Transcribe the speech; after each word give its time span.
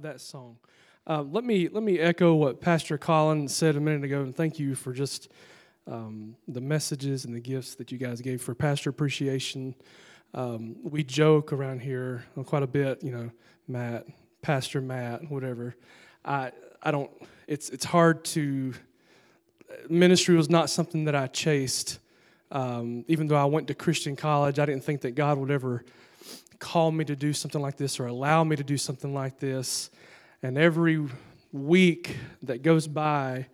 that 0.00 0.20
song. 0.20 0.56
Uh, 1.08 1.22
let 1.22 1.42
me 1.42 1.68
let 1.68 1.82
me 1.82 1.98
echo 1.98 2.32
what 2.32 2.60
Pastor 2.60 2.96
Colin 2.96 3.48
said 3.48 3.74
a 3.74 3.80
minute 3.80 4.04
ago, 4.04 4.20
and 4.20 4.32
thank 4.32 4.56
you 4.56 4.76
for 4.76 4.92
just 4.92 5.28
um, 5.88 6.36
the 6.46 6.60
messages 6.60 7.24
and 7.24 7.34
the 7.34 7.40
gifts 7.40 7.74
that 7.74 7.90
you 7.90 7.98
guys 7.98 8.20
gave 8.20 8.40
for 8.40 8.54
Pastor 8.54 8.90
Appreciation. 8.90 9.74
Um, 10.34 10.76
we 10.84 11.02
joke 11.02 11.52
around 11.52 11.80
here 11.80 12.24
quite 12.46 12.62
a 12.62 12.68
bit, 12.68 13.02
you 13.02 13.10
know, 13.10 13.28
Matt, 13.66 14.06
Pastor 14.40 14.80
Matt, 14.80 15.28
whatever. 15.28 15.74
I 16.24 16.52
I 16.80 16.92
don't. 16.92 17.10
It's 17.48 17.68
it's 17.70 17.84
hard 17.84 18.24
to. 18.26 18.74
Ministry 19.88 20.36
was 20.36 20.48
not 20.48 20.70
something 20.70 21.06
that 21.06 21.16
I 21.16 21.26
chased. 21.26 21.98
Um, 22.52 23.04
even 23.08 23.26
though 23.26 23.34
I 23.34 23.46
went 23.46 23.66
to 23.66 23.74
Christian 23.74 24.14
college, 24.14 24.60
I 24.60 24.64
didn't 24.64 24.84
think 24.84 25.00
that 25.00 25.16
God 25.16 25.38
would 25.38 25.50
ever 25.50 25.84
call 26.58 26.90
me 26.90 27.04
to 27.04 27.14
do 27.14 27.32
something 27.32 27.60
like 27.60 27.76
this 27.76 28.00
or 28.00 28.06
allow 28.06 28.44
me 28.44 28.56
to 28.56 28.64
do 28.64 28.76
something 28.76 29.14
like 29.14 29.38
this. 29.38 29.90
And 30.42 30.58
every 30.58 31.06
week 31.52 32.16
that 32.42 32.62
goes 32.62 32.86
by 32.86 33.46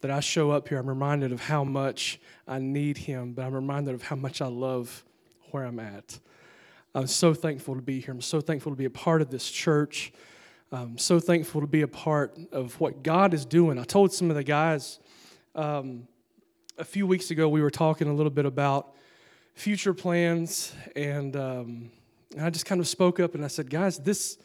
that 0.00 0.10
I 0.10 0.20
show 0.20 0.50
up 0.50 0.68
here, 0.68 0.78
I'm 0.78 0.88
reminded 0.88 1.32
of 1.32 1.40
how 1.40 1.64
much 1.64 2.20
I 2.46 2.58
need 2.58 2.98
Him, 2.98 3.32
but 3.32 3.44
I'm 3.44 3.54
reminded 3.54 3.94
of 3.94 4.02
how 4.02 4.16
much 4.16 4.42
I 4.42 4.46
love 4.46 5.04
where 5.50 5.64
I'm 5.64 5.78
at. 5.78 6.18
I'm 6.94 7.06
so 7.06 7.32
thankful 7.32 7.74
to 7.74 7.82
be 7.82 8.00
here. 8.00 8.12
I'm 8.12 8.20
so 8.20 8.40
thankful 8.40 8.72
to 8.72 8.76
be 8.76 8.84
a 8.84 8.90
part 8.90 9.22
of 9.22 9.30
this 9.30 9.50
church. 9.50 10.12
I'm 10.70 10.98
so 10.98 11.20
thankful 11.20 11.60
to 11.60 11.66
be 11.66 11.82
a 11.82 11.88
part 11.88 12.38
of 12.50 12.78
what 12.80 13.02
God 13.02 13.32
is 13.34 13.46
doing. 13.46 13.78
I 13.78 13.84
told 13.84 14.12
some 14.12 14.30
of 14.30 14.36
the 14.36 14.44
guys 14.44 14.98
um, 15.54 16.06
a 16.78 16.84
few 16.84 17.06
weeks 17.06 17.30
ago, 17.30 17.48
we 17.48 17.62
were 17.62 17.70
talking 17.70 18.08
a 18.08 18.14
little 18.14 18.30
bit 18.30 18.44
about 18.44 18.94
future 19.54 19.94
plans 19.94 20.74
and. 20.94 21.34
Um, 21.36 21.90
and 22.34 22.44
I 22.44 22.50
just 22.50 22.66
kind 22.66 22.80
of 22.80 22.88
spoke 22.88 23.20
up 23.20 23.34
and 23.34 23.44
I 23.44 23.48
said, 23.48 23.70
guys, 23.70 23.98
this, 23.98 24.38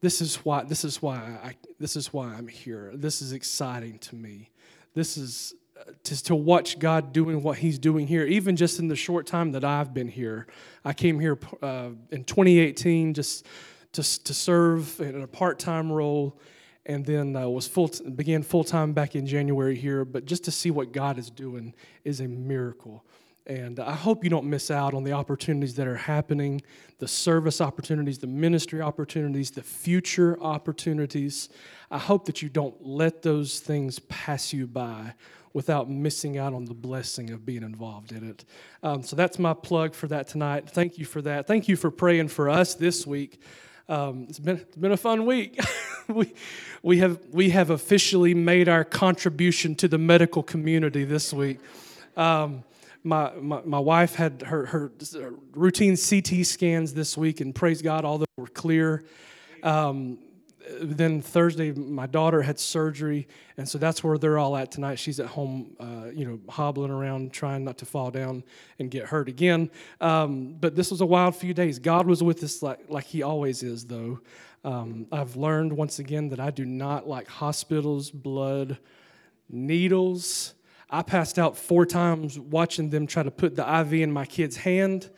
this 0.00 0.20
is 0.20 0.36
why, 0.36 0.64
this 0.64 0.84
is 0.84 1.00
why 1.00 1.16
I, 1.16 1.54
this 1.78 1.96
is 1.96 2.12
why 2.12 2.34
I'm 2.34 2.48
here. 2.48 2.92
This 2.94 3.22
is 3.22 3.32
exciting 3.32 3.98
to 4.00 4.16
me. 4.16 4.50
This 4.94 5.16
is 5.16 5.54
uh, 5.78 5.92
to, 6.04 6.24
to 6.24 6.34
watch 6.34 6.78
God 6.78 7.12
doing 7.12 7.42
what 7.42 7.58
He's 7.58 7.78
doing 7.78 8.06
here, 8.06 8.24
even 8.24 8.56
just 8.56 8.78
in 8.78 8.88
the 8.88 8.96
short 8.96 9.26
time 9.26 9.52
that 9.52 9.64
I've 9.64 9.94
been 9.94 10.08
here. 10.08 10.46
I 10.84 10.92
came 10.92 11.18
here 11.18 11.38
uh, 11.62 11.90
in 12.10 12.24
2018 12.24 13.14
just 13.14 13.46
to, 13.92 14.24
to 14.24 14.34
serve 14.34 15.00
in 15.00 15.22
a 15.22 15.26
part 15.26 15.58
time 15.58 15.90
role 15.90 16.38
and 16.84 17.06
then 17.06 17.36
uh, 17.36 17.48
was 17.48 17.68
full 17.68 17.90
began 18.16 18.42
full 18.42 18.64
time 18.64 18.92
back 18.92 19.14
in 19.14 19.26
January 19.26 19.76
here. 19.76 20.04
But 20.04 20.24
just 20.24 20.44
to 20.44 20.50
see 20.50 20.70
what 20.70 20.92
God 20.92 21.18
is 21.18 21.30
doing 21.30 21.74
is 22.04 22.20
a 22.20 22.26
miracle. 22.26 23.04
And 23.46 23.80
I 23.80 23.94
hope 23.94 24.22
you 24.22 24.30
don't 24.30 24.46
miss 24.46 24.70
out 24.70 24.94
on 24.94 25.02
the 25.02 25.12
opportunities 25.12 25.74
that 25.74 25.86
are 25.86 25.96
happening 25.96 26.62
the 26.98 27.08
service 27.08 27.60
opportunities, 27.60 28.18
the 28.18 28.28
ministry 28.28 28.80
opportunities, 28.80 29.50
the 29.50 29.62
future 29.62 30.40
opportunities. 30.40 31.48
I 31.90 31.98
hope 31.98 32.26
that 32.26 32.42
you 32.42 32.48
don't 32.48 32.76
let 32.80 33.22
those 33.22 33.58
things 33.58 33.98
pass 33.98 34.52
you 34.52 34.68
by 34.68 35.14
without 35.52 35.90
missing 35.90 36.38
out 36.38 36.54
on 36.54 36.64
the 36.64 36.74
blessing 36.74 37.30
of 37.30 37.44
being 37.44 37.64
involved 37.64 38.12
in 38.12 38.28
it. 38.28 38.44
Um, 38.84 39.02
so 39.02 39.16
that's 39.16 39.40
my 39.40 39.52
plug 39.52 39.94
for 39.94 40.06
that 40.06 40.28
tonight. 40.28 40.70
Thank 40.70 40.96
you 40.96 41.04
for 41.04 41.20
that. 41.22 41.48
Thank 41.48 41.66
you 41.66 41.74
for 41.74 41.90
praying 41.90 42.28
for 42.28 42.48
us 42.48 42.74
this 42.74 43.04
week. 43.04 43.40
Um, 43.88 44.26
it's 44.28 44.38
been 44.38 44.58
it's 44.58 44.76
been 44.76 44.92
a 44.92 44.96
fun 44.96 45.26
week. 45.26 45.58
we 46.08 46.32
we 46.82 46.98
have 46.98 47.18
we 47.32 47.50
have 47.50 47.70
officially 47.70 48.32
made 48.32 48.68
our 48.68 48.84
contribution 48.84 49.74
to 49.74 49.88
the 49.88 49.98
medical 49.98 50.44
community 50.44 51.04
this 51.04 51.32
week. 51.32 51.58
Um, 52.16 52.62
my, 53.04 53.32
my, 53.64 53.78
wife 53.78 54.14
had 54.14 54.42
her, 54.42 54.66
her 54.66 54.92
routine 55.54 55.96
CT 55.96 56.46
scans 56.46 56.94
this 56.94 57.16
week, 57.16 57.40
and 57.40 57.54
praise 57.54 57.82
God, 57.82 58.04
all 58.04 58.18
those 58.18 58.26
were 58.36 58.46
clear. 58.46 59.04
Um, 59.62 60.18
then 60.80 61.20
Thursday, 61.20 61.72
my 61.72 62.06
daughter 62.06 62.42
had 62.42 62.58
surgery, 62.58 63.26
and 63.56 63.68
so 63.68 63.78
that's 63.78 64.04
where 64.04 64.18
they're 64.18 64.38
all 64.38 64.56
at 64.56 64.70
tonight. 64.70 64.98
She's 64.98 65.18
at 65.18 65.26
home, 65.26 65.76
uh, 65.80 66.10
you 66.12 66.24
know, 66.24 66.38
hobbling 66.48 66.90
around, 66.90 67.32
trying 67.32 67.64
not 67.64 67.78
to 67.78 67.84
fall 67.84 68.10
down 68.10 68.44
and 68.78 68.90
get 68.90 69.06
hurt 69.06 69.28
again. 69.28 69.70
Um, 70.00 70.56
but 70.60 70.76
this 70.76 70.90
was 70.90 71.00
a 71.00 71.06
wild 71.06 71.34
few 71.34 71.54
days. 71.54 71.78
God 71.78 72.06
was 72.06 72.22
with 72.22 72.42
us 72.42 72.62
like, 72.62 72.78
like 72.88 73.04
He 73.04 73.22
always 73.22 73.62
is, 73.62 73.86
though. 73.86 74.20
Um, 74.64 75.06
I've 75.10 75.34
learned 75.34 75.72
once 75.72 75.98
again 75.98 76.28
that 76.28 76.38
I 76.38 76.50
do 76.50 76.64
not 76.64 77.08
like 77.08 77.26
hospitals, 77.26 78.10
blood, 78.10 78.78
needles, 79.50 80.54
I 80.94 81.00
passed 81.00 81.38
out 81.38 81.56
four 81.56 81.86
times 81.86 82.38
watching 82.38 82.90
them 82.90 83.06
try 83.06 83.22
to 83.22 83.30
put 83.30 83.56
the 83.56 83.80
IV 83.80 83.94
in 83.94 84.12
my 84.12 84.26
kid's 84.26 84.58
hand. 84.58 85.08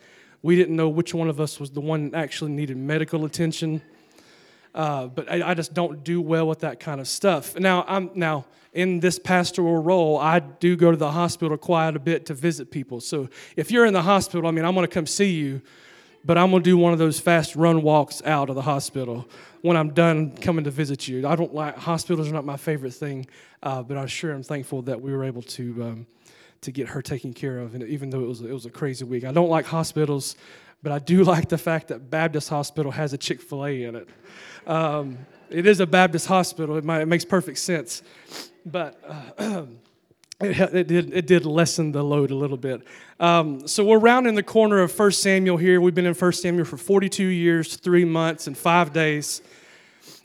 We 0.41 0.55
didn't 0.55 0.77
know 0.77 0.87
which 0.87 1.13
one 1.13 1.27
of 1.27 1.41
us 1.41 1.59
was 1.59 1.71
the 1.71 1.81
one 1.81 2.11
that 2.11 2.17
actually 2.17 2.51
needed 2.51 2.77
medical 2.77 3.25
attention. 3.25 3.81
Uh, 4.73 5.07
but 5.07 5.29
I, 5.29 5.51
I, 5.51 5.53
just 5.53 5.73
don't 5.73 6.03
do 6.03 6.21
well 6.21 6.47
with 6.47 6.59
that 6.59 6.79
kind 6.79 7.01
of 7.01 7.07
stuff. 7.07 7.57
Now, 7.57 7.83
I'm 7.87 8.11
now 8.13 8.45
in 8.73 8.99
this 8.99 9.19
pastoral 9.19 9.81
role. 9.81 10.17
I 10.17 10.39
do 10.39 10.75
go 10.75 10.91
to 10.91 10.97
the 10.97 11.11
hospital 11.11 11.57
quite 11.57 11.95
a 11.95 11.99
bit 11.99 12.25
to 12.27 12.33
visit 12.33 12.71
people. 12.71 12.99
So 13.01 13.29
if 13.55 13.71
you're 13.71 13.85
in 13.85 13.93
the 13.93 14.01
hospital, 14.01 14.47
I 14.47 14.51
mean, 14.51 14.65
I'm 14.65 14.75
going 14.75 14.87
to 14.87 14.93
come 14.93 15.05
see 15.05 15.31
you, 15.31 15.61
but 16.25 16.39
I'm 16.39 16.49
going 16.49 16.63
to 16.63 16.69
do 16.69 16.75
one 16.75 16.91
of 16.91 16.97
those 16.97 17.19
fast 17.19 17.55
run 17.55 17.83
walks 17.83 18.21
out 18.25 18.49
of 18.49 18.55
the 18.55 18.63
hospital 18.63 19.27
when 19.61 19.77
I'm 19.77 19.91
done 19.93 20.35
coming 20.35 20.63
to 20.63 20.71
visit 20.71 21.07
you. 21.07 21.27
I 21.27 21.35
don't 21.35 21.53
like 21.53 21.77
hospitals 21.77 22.27
are 22.27 22.33
not 22.33 22.45
my 22.45 22.57
favorite 22.57 22.93
thing, 22.95 23.27
uh, 23.61 23.83
but 23.83 23.95
I'm 23.97 24.07
sure 24.07 24.33
I'm 24.33 24.41
thankful 24.41 24.81
that 24.83 24.99
we 24.99 25.13
were 25.13 25.23
able 25.23 25.43
to 25.43 25.83
um, 25.83 26.07
to 26.61 26.71
get 26.71 26.87
her 26.89 27.01
taken 27.01 27.31
care 27.31 27.59
of. 27.59 27.75
And 27.75 27.83
even 27.83 28.09
though 28.09 28.21
it 28.21 28.27
was 28.27 28.41
it 28.41 28.51
was 28.51 28.65
a 28.65 28.71
crazy 28.71 29.05
week, 29.05 29.23
I 29.23 29.31
don't 29.31 29.49
like 29.49 29.65
hospitals, 29.65 30.35
but 30.81 30.91
I 30.91 30.97
do 30.97 31.23
like 31.33 31.47
the 31.47 31.59
fact 31.59 31.89
that 31.89 32.09
Baptist 32.09 32.49
Hospital 32.49 32.91
has 32.91 33.13
a 33.13 33.17
Chick 33.19 33.39
Fil 33.41 33.63
A 33.63 33.83
in 33.83 33.95
it. 33.95 34.09
Um, 34.65 35.19
it 35.51 35.67
is 35.67 35.79
a 35.79 35.85
Baptist 35.85 36.25
hospital. 36.25 36.75
It, 36.75 36.83
might, 36.83 37.01
it 37.01 37.07
makes 37.07 37.23
perfect 37.23 37.59
sense, 37.59 38.01
but. 38.65 38.99
Uh, 39.37 39.65
it, 40.41 40.59
it, 40.73 40.87
did, 40.87 41.13
it 41.13 41.27
did 41.27 41.45
lessen 41.45 41.91
the 41.91 42.03
load 42.03 42.31
a 42.31 42.35
little 42.35 42.57
bit. 42.57 42.81
Um, 43.19 43.67
so 43.67 43.85
we're 43.85 43.99
rounding 43.99 44.35
the 44.35 44.43
corner 44.43 44.79
of 44.79 44.97
1 44.97 45.11
Samuel 45.11 45.57
here. 45.57 45.79
We've 45.79 45.95
been 45.95 46.05
in 46.05 46.13
1 46.13 46.31
Samuel 46.33 46.65
for 46.65 46.77
42 46.77 47.23
years, 47.23 47.75
three 47.77 48.05
months, 48.05 48.47
and 48.47 48.57
five 48.57 48.91
days 48.91 49.41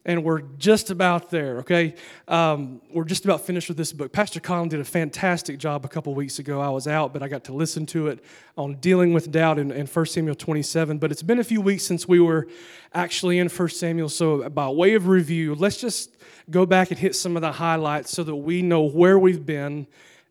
and 0.05 0.25
we're 0.25 0.41
just 0.59 0.91
about 0.91 1.31
there, 1.31 1.59
okay? 1.59 1.95
Um, 2.27 2.81
we're 2.93 3.05
just 3.05 3.25
about 3.25 3.43
finished 3.43 3.69
with 3.69 3.77
this 3.77 3.93
book. 3.93 4.13
Pastor 4.13 4.41
Colin 4.41 4.69
did 4.69 4.81
a 4.81 4.85
fantastic 4.85 5.59
job 5.59 5.85
a 5.85 5.89
couple 5.89 6.15
weeks 6.15 6.39
ago. 6.39 6.61
I 6.61 6.71
was 6.71 6.89
out, 6.89 7.13
but 7.13 7.23
I 7.23 7.29
got 7.29 7.45
to 7.45 7.53
listen 7.53 7.85
to 7.87 8.09
it 8.09 8.25
on 8.57 8.77
dealing 8.77 9.13
with 9.13 9.31
doubt 9.31 9.59
in, 9.59 9.71
in 9.71 9.87
1 9.87 10.07
Samuel 10.07 10.35
27. 10.35 10.99
But 10.99 11.13
it's 11.13 11.23
been 11.23 11.39
a 11.39 11.45
few 11.45 11.61
weeks 11.61 11.85
since 11.85 12.09
we 12.09 12.19
were 12.19 12.49
actually 12.95 13.39
in 13.39 13.49
1 13.49 13.69
Samuel, 13.69 14.09
so 14.09 14.49
by 14.49 14.69
way 14.69 14.95
of 14.95 15.07
review, 15.07 15.55
let's 15.55 15.77
just 15.77 16.17
go 16.51 16.65
back 16.65 16.91
and 16.91 16.99
hit 16.99 17.15
some 17.15 17.37
of 17.37 17.43
the 17.43 17.53
highlights 17.53 18.11
so 18.11 18.25
that 18.25 18.35
we 18.35 18.63
know 18.63 18.83
where 18.83 19.19
we've 19.19 19.45
been 19.45 19.87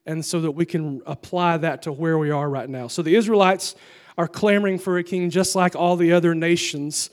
and 0.06 0.26
so 0.26 0.42
that 0.42 0.52
we 0.52 0.66
can 0.66 1.02
apply 1.06 1.58
that 1.58 1.84
to 1.84 1.92
where 1.92 2.18
we 2.18 2.32
are 2.32 2.50
right 2.50 2.70
now. 2.70 2.88
So 2.88 3.04
the 3.04 3.16
Israelites 3.16 3.76
are 4.18 4.28
clamoring 4.28 4.80
for 4.80 4.98
a 4.98 5.04
king 5.04 5.30
just 5.30 5.56
like 5.56 5.76
all 5.76 5.96
the 5.96 6.12
other 6.12 6.34
nations. 6.34 7.10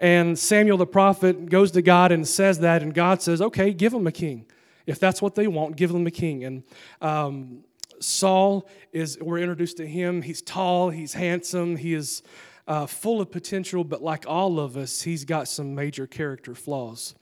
And 0.00 0.38
Samuel 0.38 0.78
the 0.78 0.86
prophet 0.86 1.50
goes 1.50 1.70
to 1.72 1.82
God 1.82 2.10
and 2.10 2.26
says 2.26 2.60
that, 2.60 2.82
and 2.82 2.94
God 2.94 3.20
says, 3.20 3.42
okay, 3.42 3.74
give 3.74 3.92
them 3.92 4.06
a 4.06 4.12
king. 4.12 4.46
If 4.86 4.98
that's 4.98 5.20
what 5.20 5.34
they 5.34 5.46
want, 5.46 5.76
give 5.76 5.92
them 5.92 6.06
a 6.06 6.10
king. 6.10 6.42
And 6.42 6.62
um, 7.02 7.64
Saul 8.00 8.66
is, 8.92 9.18
we're 9.20 9.38
introduced 9.38 9.76
to 9.76 9.86
him. 9.86 10.22
He's 10.22 10.40
tall, 10.40 10.88
he's 10.88 11.12
handsome, 11.12 11.76
he 11.76 11.92
is 11.92 12.22
uh, 12.66 12.86
full 12.86 13.20
of 13.20 13.30
potential, 13.30 13.84
but 13.84 14.02
like 14.02 14.24
all 14.26 14.58
of 14.58 14.76
us, 14.78 15.02
he's 15.02 15.26
got 15.26 15.48
some 15.48 15.74
major 15.74 16.06
character 16.06 16.54
flaws. 16.54 17.14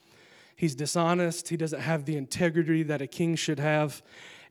He's 0.55 0.77
dishonest, 0.77 1.49
he 1.49 1.57
doesn't 1.57 1.81
have 1.81 2.05
the 2.05 2.17
integrity 2.17 2.85
that 2.85 3.03
a 3.03 3.09
king 3.09 3.35
should 3.35 3.59
have, 3.59 4.03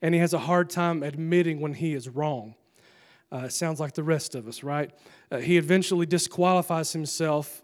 and 0.01 0.13
he 0.13 0.19
has 0.19 0.33
a 0.33 0.39
hard 0.39 0.69
time 0.69 1.01
admitting 1.01 1.61
when 1.61 1.75
he 1.75 1.93
is 1.93 2.09
wrong. 2.09 2.55
Uh, 3.31 3.47
sounds 3.47 3.79
like 3.79 3.93
the 3.93 4.03
rest 4.03 4.35
of 4.35 4.47
us, 4.47 4.63
right? 4.63 4.91
Uh, 5.31 5.37
he 5.37 5.57
eventually 5.57 6.05
disqualifies 6.05 6.93
himself 6.93 7.61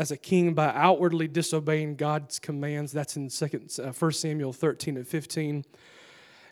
as 0.00 0.10
a 0.10 0.16
king 0.16 0.54
by 0.54 0.68
outwardly 0.68 1.28
disobeying 1.28 1.94
God's 1.94 2.38
commands. 2.38 2.90
That's 2.90 3.16
in 3.16 3.28
second, 3.28 3.70
uh, 3.78 3.92
1 3.92 4.12
Samuel 4.12 4.54
13 4.54 4.96
and 4.96 5.06
15. 5.06 5.62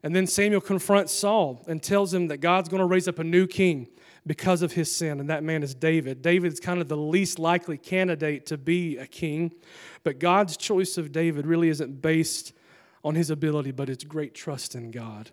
And 0.03 0.15
then 0.15 0.27
Samuel 0.27 0.61
confronts 0.61 1.15
Saul 1.15 1.65
and 1.67 1.83
tells 1.83 2.13
him 2.13 2.29
that 2.29 2.39
God's 2.39 2.69
going 2.69 2.81
to 2.81 2.87
raise 2.87 3.09
up 3.09 3.19
a 3.19 3.25
new 3.25 3.47
king 3.47 3.89
because 4.27 4.61
of 4.61 4.73
his 4.73 4.95
sin, 4.95 5.19
and 5.19 5.31
that 5.31 5.43
man 5.43 5.63
is 5.63 5.75
David. 5.75 6.21
David 6.21 6.53
is 6.53 6.61
kind 6.61 6.79
of 6.79 6.89
the 6.89 6.97
least 6.99 7.39
likely 7.39 7.79
candidate 7.79 8.45
to 8.47 8.59
be 8.59 8.99
a 8.99 9.07
king, 9.07 9.55
but 10.05 10.19
God's 10.19 10.59
choice 10.59 10.99
of 10.99 11.11
David 11.11 11.47
really 11.47 11.71
isn't 11.71 12.03
based 12.03 12.53
on 13.03 13.15
his 13.15 13.31
ability, 13.31 13.71
but 13.71 13.89
it's 13.89 14.05
great 14.05 14.35
trust 14.35 14.75
in 14.75 14.91
God. 14.91 15.31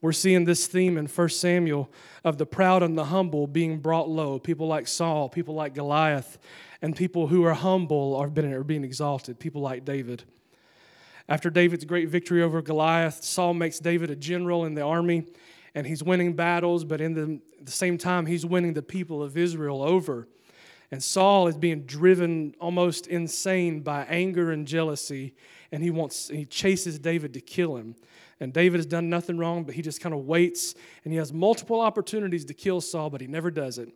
We're 0.00 0.12
seeing 0.12 0.44
this 0.44 0.68
theme 0.68 0.98
in 0.98 1.06
1 1.06 1.28
Samuel 1.30 1.90
of 2.22 2.38
the 2.38 2.46
proud 2.46 2.84
and 2.84 2.96
the 2.96 3.06
humble 3.06 3.48
being 3.48 3.80
brought 3.80 4.08
low. 4.08 4.38
People 4.38 4.68
like 4.68 4.86
Saul, 4.86 5.28
people 5.28 5.56
like 5.56 5.74
Goliath, 5.74 6.38
and 6.82 6.94
people 6.94 7.28
who 7.28 7.44
are 7.44 7.54
humble 7.54 8.16
are 8.16 8.28
being, 8.28 8.52
are 8.52 8.64
being 8.64 8.84
exalted, 8.84 9.38
people 9.38 9.60
like 9.60 9.84
David. 9.84 10.24
After 11.28 11.50
David's 11.50 11.84
great 11.84 12.08
victory 12.08 12.42
over 12.42 12.62
Goliath, 12.62 13.24
Saul 13.24 13.54
makes 13.54 13.78
David 13.80 14.10
a 14.10 14.16
general 14.16 14.64
in 14.64 14.74
the 14.74 14.82
army, 14.82 15.26
and 15.74 15.86
he's 15.86 16.02
winning 16.02 16.34
battles, 16.34 16.84
but 16.84 17.00
in 17.00 17.14
the, 17.14 17.40
the 17.62 17.72
same 17.72 17.98
time, 17.98 18.26
he's 18.26 18.46
winning 18.46 18.74
the 18.74 18.82
people 18.82 19.22
of 19.22 19.36
Israel 19.36 19.82
over. 19.82 20.28
And 20.92 21.02
Saul 21.02 21.48
is 21.48 21.56
being 21.56 21.82
driven 21.82 22.54
almost 22.60 23.08
insane 23.08 23.80
by 23.80 24.04
anger 24.04 24.52
and 24.52 24.66
jealousy, 24.66 25.34
and 25.72 25.82
he 25.82 25.90
wants 25.90 26.28
he 26.28 26.44
chases 26.44 26.98
David 26.98 27.34
to 27.34 27.40
kill 27.40 27.76
him. 27.76 27.96
And 28.38 28.52
David 28.52 28.78
has 28.78 28.86
done 28.86 29.08
nothing 29.08 29.38
wrong, 29.38 29.64
but 29.64 29.74
he 29.74 29.82
just 29.82 30.00
kind 30.00 30.14
of 30.14 30.26
waits, 30.26 30.74
and 31.02 31.12
he 31.12 31.18
has 31.18 31.32
multiple 31.32 31.80
opportunities 31.80 32.44
to 32.44 32.54
kill 32.54 32.80
Saul, 32.80 33.10
but 33.10 33.20
he 33.20 33.26
never 33.26 33.50
does 33.50 33.78
it. 33.78 33.88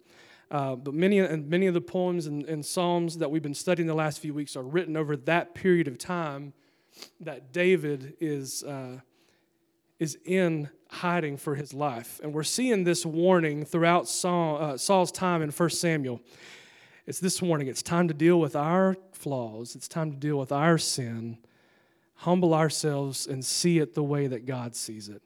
Uh, 0.50 0.74
but 0.74 0.94
many 0.94 1.20
many 1.20 1.66
of 1.66 1.74
the 1.74 1.80
poems 1.80 2.26
and, 2.26 2.44
and 2.46 2.66
psalms 2.66 3.18
that 3.18 3.30
we've 3.30 3.42
been 3.42 3.54
studying 3.54 3.86
the 3.86 3.94
last 3.94 4.18
few 4.18 4.34
weeks 4.34 4.56
are 4.56 4.62
written 4.62 4.96
over 4.96 5.16
that 5.16 5.54
period 5.54 5.86
of 5.86 5.96
time 5.96 6.52
that 7.20 7.52
David 7.52 8.14
is 8.20 8.64
uh, 8.64 8.98
is 10.00 10.18
in 10.24 10.68
hiding 10.88 11.36
for 11.36 11.54
his 11.54 11.72
life, 11.72 12.20
and 12.22 12.32
we're 12.32 12.42
seeing 12.42 12.82
this 12.82 13.06
warning 13.06 13.64
throughout 13.64 14.08
Saul, 14.08 14.60
uh, 14.60 14.76
Saul's 14.76 15.12
time 15.12 15.42
in 15.42 15.50
1 15.50 15.70
Samuel. 15.70 16.20
It's 17.06 17.20
this 17.20 17.40
warning. 17.40 17.68
It's 17.68 17.82
time 17.82 18.08
to 18.08 18.14
deal 18.14 18.40
with 18.40 18.56
our 18.56 18.96
flaws. 19.12 19.74
It's 19.76 19.88
time 19.88 20.10
to 20.10 20.16
deal 20.16 20.38
with 20.38 20.52
our 20.52 20.78
sin. 20.78 21.38
Humble 22.16 22.54
ourselves 22.54 23.26
and 23.26 23.44
see 23.44 23.78
it 23.78 23.94
the 23.94 24.02
way 24.02 24.26
that 24.26 24.46
God 24.46 24.74
sees 24.74 25.08
it 25.08 25.22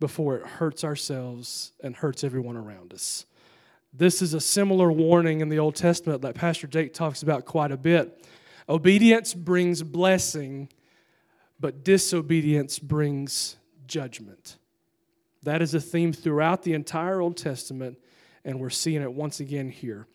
before 0.00 0.36
it 0.36 0.46
hurts 0.46 0.84
ourselves 0.84 1.72
and 1.82 1.96
hurts 1.96 2.24
everyone 2.24 2.56
around 2.56 2.92
us. 2.92 3.26
This 3.98 4.22
is 4.22 4.32
a 4.32 4.40
similar 4.40 4.92
warning 4.92 5.40
in 5.40 5.48
the 5.48 5.58
Old 5.58 5.74
Testament 5.74 6.22
that 6.22 6.36
Pastor 6.36 6.68
Jake 6.68 6.94
talks 6.94 7.24
about 7.24 7.46
quite 7.46 7.72
a 7.72 7.76
bit. 7.76 8.24
Obedience 8.68 9.34
brings 9.34 9.82
blessing, 9.82 10.68
but 11.58 11.82
disobedience 11.82 12.78
brings 12.78 13.56
judgment. 13.88 14.56
That 15.42 15.62
is 15.62 15.74
a 15.74 15.80
theme 15.80 16.12
throughout 16.12 16.62
the 16.62 16.74
entire 16.74 17.20
Old 17.20 17.36
Testament, 17.36 17.98
and 18.44 18.60
we're 18.60 18.70
seeing 18.70 19.02
it 19.02 19.12
once 19.12 19.40
again 19.40 19.68
here. 19.68 20.06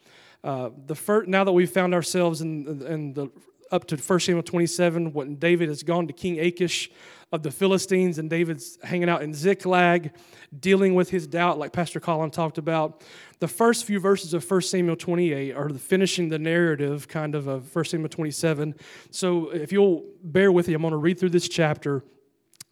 Uh, 0.46 0.70
the 0.86 0.96
first, 0.96 1.28
now 1.28 1.44
that 1.44 1.52
we've 1.52 1.70
found 1.70 1.94
ourselves 1.94 2.40
in, 2.40 2.82
in 2.84 3.14
the 3.14 3.30
up 3.70 3.86
to 3.88 3.98
1 3.98 4.20
Samuel 4.22 4.44
27, 4.44 5.12
when 5.12 5.36
David 5.36 5.68
has 5.68 5.84
gone 5.84 6.08
to 6.08 6.14
King 6.14 6.40
Achish 6.40 6.90
of 7.34 7.42
the 7.42 7.50
Philistines, 7.50 8.20
and 8.20 8.30
David's 8.30 8.78
hanging 8.84 9.10
out 9.10 9.24
in 9.24 9.34
Ziklag, 9.34 10.12
dealing 10.58 10.94
with 10.94 11.10
his 11.10 11.26
doubt, 11.26 11.58
like 11.58 11.74
Pastor 11.74 12.00
Colin 12.00 12.30
talked 12.30 12.60
about. 12.60 13.04
The 13.40 13.48
first 13.48 13.86
few 13.86 14.00
verses 14.00 14.36
of 14.36 14.50
1 14.50 14.62
Samuel 14.62 14.96
28 14.96 15.52
are 15.56 15.68
the 15.70 15.80
finishing 15.80 16.30
the 16.30 16.38
narrative, 16.38 17.08
kind 17.08 17.34
of, 17.34 17.48
of 17.48 17.76
1 17.76 17.86
Samuel 17.86 18.10
27. 18.10 18.76
So 19.10 19.50
if 19.50 19.72
you'll 19.72 20.06
bear 20.24 20.52
with 20.52 20.68
me, 20.68 20.76
I'm 20.76 20.84
going 20.84 20.92
to 20.92 20.98
read 20.98 21.20
through 21.20 21.32
this 21.32 21.50
chapter, 21.50 22.04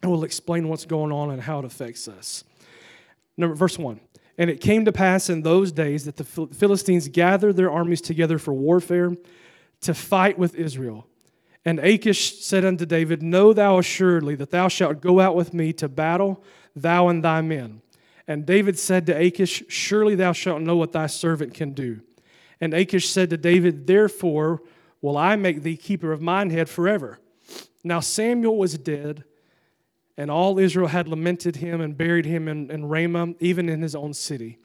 and 0.00 0.12
we'll 0.12 0.22
explain 0.22 0.68
what's 0.68 0.86
going 0.86 1.10
on 1.10 1.32
and 1.32 1.42
how 1.42 1.58
it 1.58 1.64
affects 1.64 2.06
us. 2.06 2.44
Number, 3.36 3.56
verse 3.56 3.76
1. 3.76 3.98
And 4.38 4.48
it 4.48 4.60
came 4.60 4.84
to 4.84 4.92
pass 4.92 5.28
in 5.28 5.42
those 5.42 5.72
days 5.72 6.04
that 6.04 6.18
the 6.18 6.24
Philistines 6.24 7.08
gathered 7.08 7.56
their 7.56 7.70
armies 7.70 8.00
together 8.00 8.38
for 8.38 8.54
warfare 8.54 9.16
to 9.80 9.92
fight 9.92 10.38
with 10.38 10.54
Israel. 10.54 11.08
And 11.64 11.78
Achish 11.78 12.40
said 12.40 12.64
unto 12.64 12.84
David, 12.84 13.22
Know 13.22 13.52
thou 13.52 13.78
assuredly 13.78 14.34
that 14.36 14.50
thou 14.50 14.68
shalt 14.68 15.00
go 15.00 15.20
out 15.20 15.36
with 15.36 15.54
me 15.54 15.72
to 15.74 15.88
battle, 15.88 16.42
thou 16.74 17.08
and 17.08 17.22
thy 17.22 17.40
men. 17.40 17.82
And 18.26 18.46
David 18.46 18.78
said 18.78 19.06
to 19.06 19.16
Achish, 19.16 19.62
Surely 19.68 20.14
thou 20.14 20.32
shalt 20.32 20.62
know 20.62 20.76
what 20.76 20.92
thy 20.92 21.06
servant 21.06 21.54
can 21.54 21.72
do. 21.72 22.00
And 22.60 22.74
Achish 22.74 23.08
said 23.08 23.30
to 23.30 23.36
David, 23.36 23.86
Therefore 23.86 24.62
will 25.00 25.16
I 25.16 25.36
make 25.36 25.62
thee 25.62 25.76
keeper 25.76 26.12
of 26.12 26.22
mine 26.22 26.50
head 26.50 26.68
forever. 26.68 27.18
Now 27.84 28.00
Samuel 28.00 28.56
was 28.56 28.78
dead, 28.78 29.24
and 30.16 30.30
all 30.30 30.58
Israel 30.58 30.88
had 30.88 31.08
lamented 31.08 31.56
him 31.56 31.80
and 31.80 31.96
buried 31.96 32.24
him 32.24 32.46
in, 32.48 32.70
in 32.70 32.86
Ramah, 32.86 33.34
even 33.40 33.68
in 33.68 33.82
his 33.82 33.94
own 33.94 34.14
city. 34.14 34.58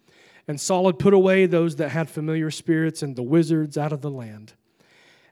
And 0.48 0.62
Saul 0.62 0.86
had 0.86 1.00
put 1.00 1.14
away 1.14 1.46
those 1.46 1.76
that 1.78 1.90
had 1.90 2.10
familiar 2.10 2.52
spirits 2.52 3.02
and 3.02 3.16
the 3.16 3.24
wizards 3.24 3.78
out 3.78 3.92
of 3.92 4.02
the 4.02 4.12
land. 4.12 4.54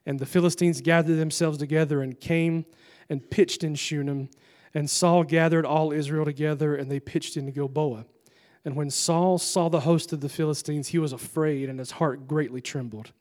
And 0.06 0.19
the 0.19 0.25
Philistines 0.25 0.81
gathered 0.81 1.18
themselves 1.18 1.57
together 1.57 2.02
and 2.02 2.19
came 2.19 2.66
and 3.10 3.30
pitched 3.30 3.63
in 3.63 3.75
Shunem. 3.75 4.30
And 4.74 4.90
Saul 4.90 5.24
gathered 5.24 5.66
all 5.66 5.92
Israel 5.92 6.25
together, 6.25 6.75
and 6.75 6.92
they 6.92 7.00
pitched 7.00 7.38
in 7.38 7.52
Gilboa. 7.52 8.06
And 8.63 8.75
when 8.75 8.90
Saul 8.90 9.38
saw 9.38 9.69
the 9.69 9.81
host 9.81 10.12
of 10.12 10.22
the 10.22 10.30
Philistines, 10.30 10.90
he 10.90 11.00
was 11.00 11.13
afraid, 11.13 11.69
and 11.69 11.80
his 11.80 11.92
heart 11.92 12.28
greatly 12.28 12.62
trembled. 12.62 13.12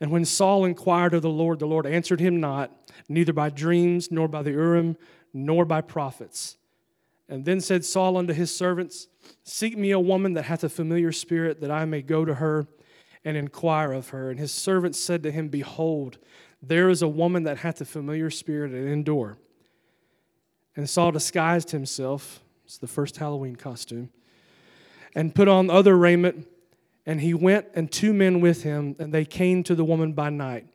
And 0.00 0.10
when 0.10 0.24
Saul 0.24 0.64
inquired 0.64 1.14
of 1.14 1.22
the 1.22 1.30
Lord, 1.30 1.58
the 1.58 1.66
Lord 1.66 1.86
answered 1.86 2.20
him 2.20 2.40
not, 2.40 2.70
neither 3.08 3.32
by 3.32 3.50
dreams, 3.50 4.10
nor 4.10 4.28
by 4.28 4.42
the 4.42 4.50
Urim, 4.50 4.96
nor 5.32 5.64
by 5.64 5.80
prophets. 5.80 6.56
And 7.28 7.44
then 7.44 7.60
said 7.60 7.84
Saul 7.84 8.16
unto 8.18 8.34
his 8.34 8.54
servants, 8.54 9.08
Seek 9.44 9.78
me 9.78 9.90
a 9.90 10.00
woman 10.00 10.34
that 10.34 10.44
hath 10.44 10.64
a 10.64 10.68
familiar 10.68 11.12
spirit, 11.12 11.60
that 11.60 11.70
I 11.70 11.84
may 11.84 12.02
go 12.02 12.24
to 12.24 12.34
her 12.34 12.66
and 13.24 13.36
inquire 13.36 13.92
of 13.92 14.10
her. 14.10 14.30
And 14.30 14.38
his 14.38 14.52
servants 14.52 14.98
said 14.98 15.22
to 15.22 15.30
him, 15.30 15.48
Behold, 15.48 16.18
there 16.60 16.88
is 16.88 17.02
a 17.02 17.08
woman 17.08 17.44
that 17.44 17.58
hath 17.58 17.80
a 17.80 17.84
familiar 17.84 18.30
spirit 18.30 18.72
at 18.72 18.86
Endor. 18.86 19.36
And 20.76 20.88
Saul 20.88 21.12
disguised 21.12 21.70
himself, 21.70 22.42
it's 22.64 22.78
the 22.78 22.86
first 22.86 23.16
Halloween 23.16 23.56
costume, 23.56 24.10
and 25.14 25.34
put 25.34 25.48
on 25.48 25.68
other 25.68 25.96
raiment. 25.96 26.46
And 27.04 27.20
he 27.20 27.34
went 27.34 27.66
and 27.74 27.90
two 27.90 28.12
men 28.12 28.40
with 28.40 28.62
him, 28.62 28.94
and 28.98 29.12
they 29.12 29.24
came 29.24 29.64
to 29.64 29.74
the 29.74 29.84
woman 29.84 30.12
by 30.12 30.30
night. 30.30 30.66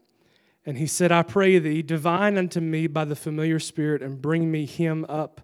And 0.65 0.77
he 0.77 0.85
said, 0.85 1.09
I 1.09 1.23
pray 1.23 1.57
thee, 1.57 1.81
divine 1.81 2.38
unto 2.38 2.59
me 2.59 2.88
by 2.88 3.05
the 3.05 3.15
familiar 3.15 3.59
spirit, 3.59 4.01
and 4.01 4.21
bring 4.21 4.51
me 4.51 4.65
him 4.65 5.05
up, 5.07 5.39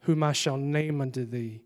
whom 0.00 0.22
I 0.22 0.32
shall 0.32 0.58
name 0.58 1.00
unto 1.00 1.24
thee. 1.24 1.62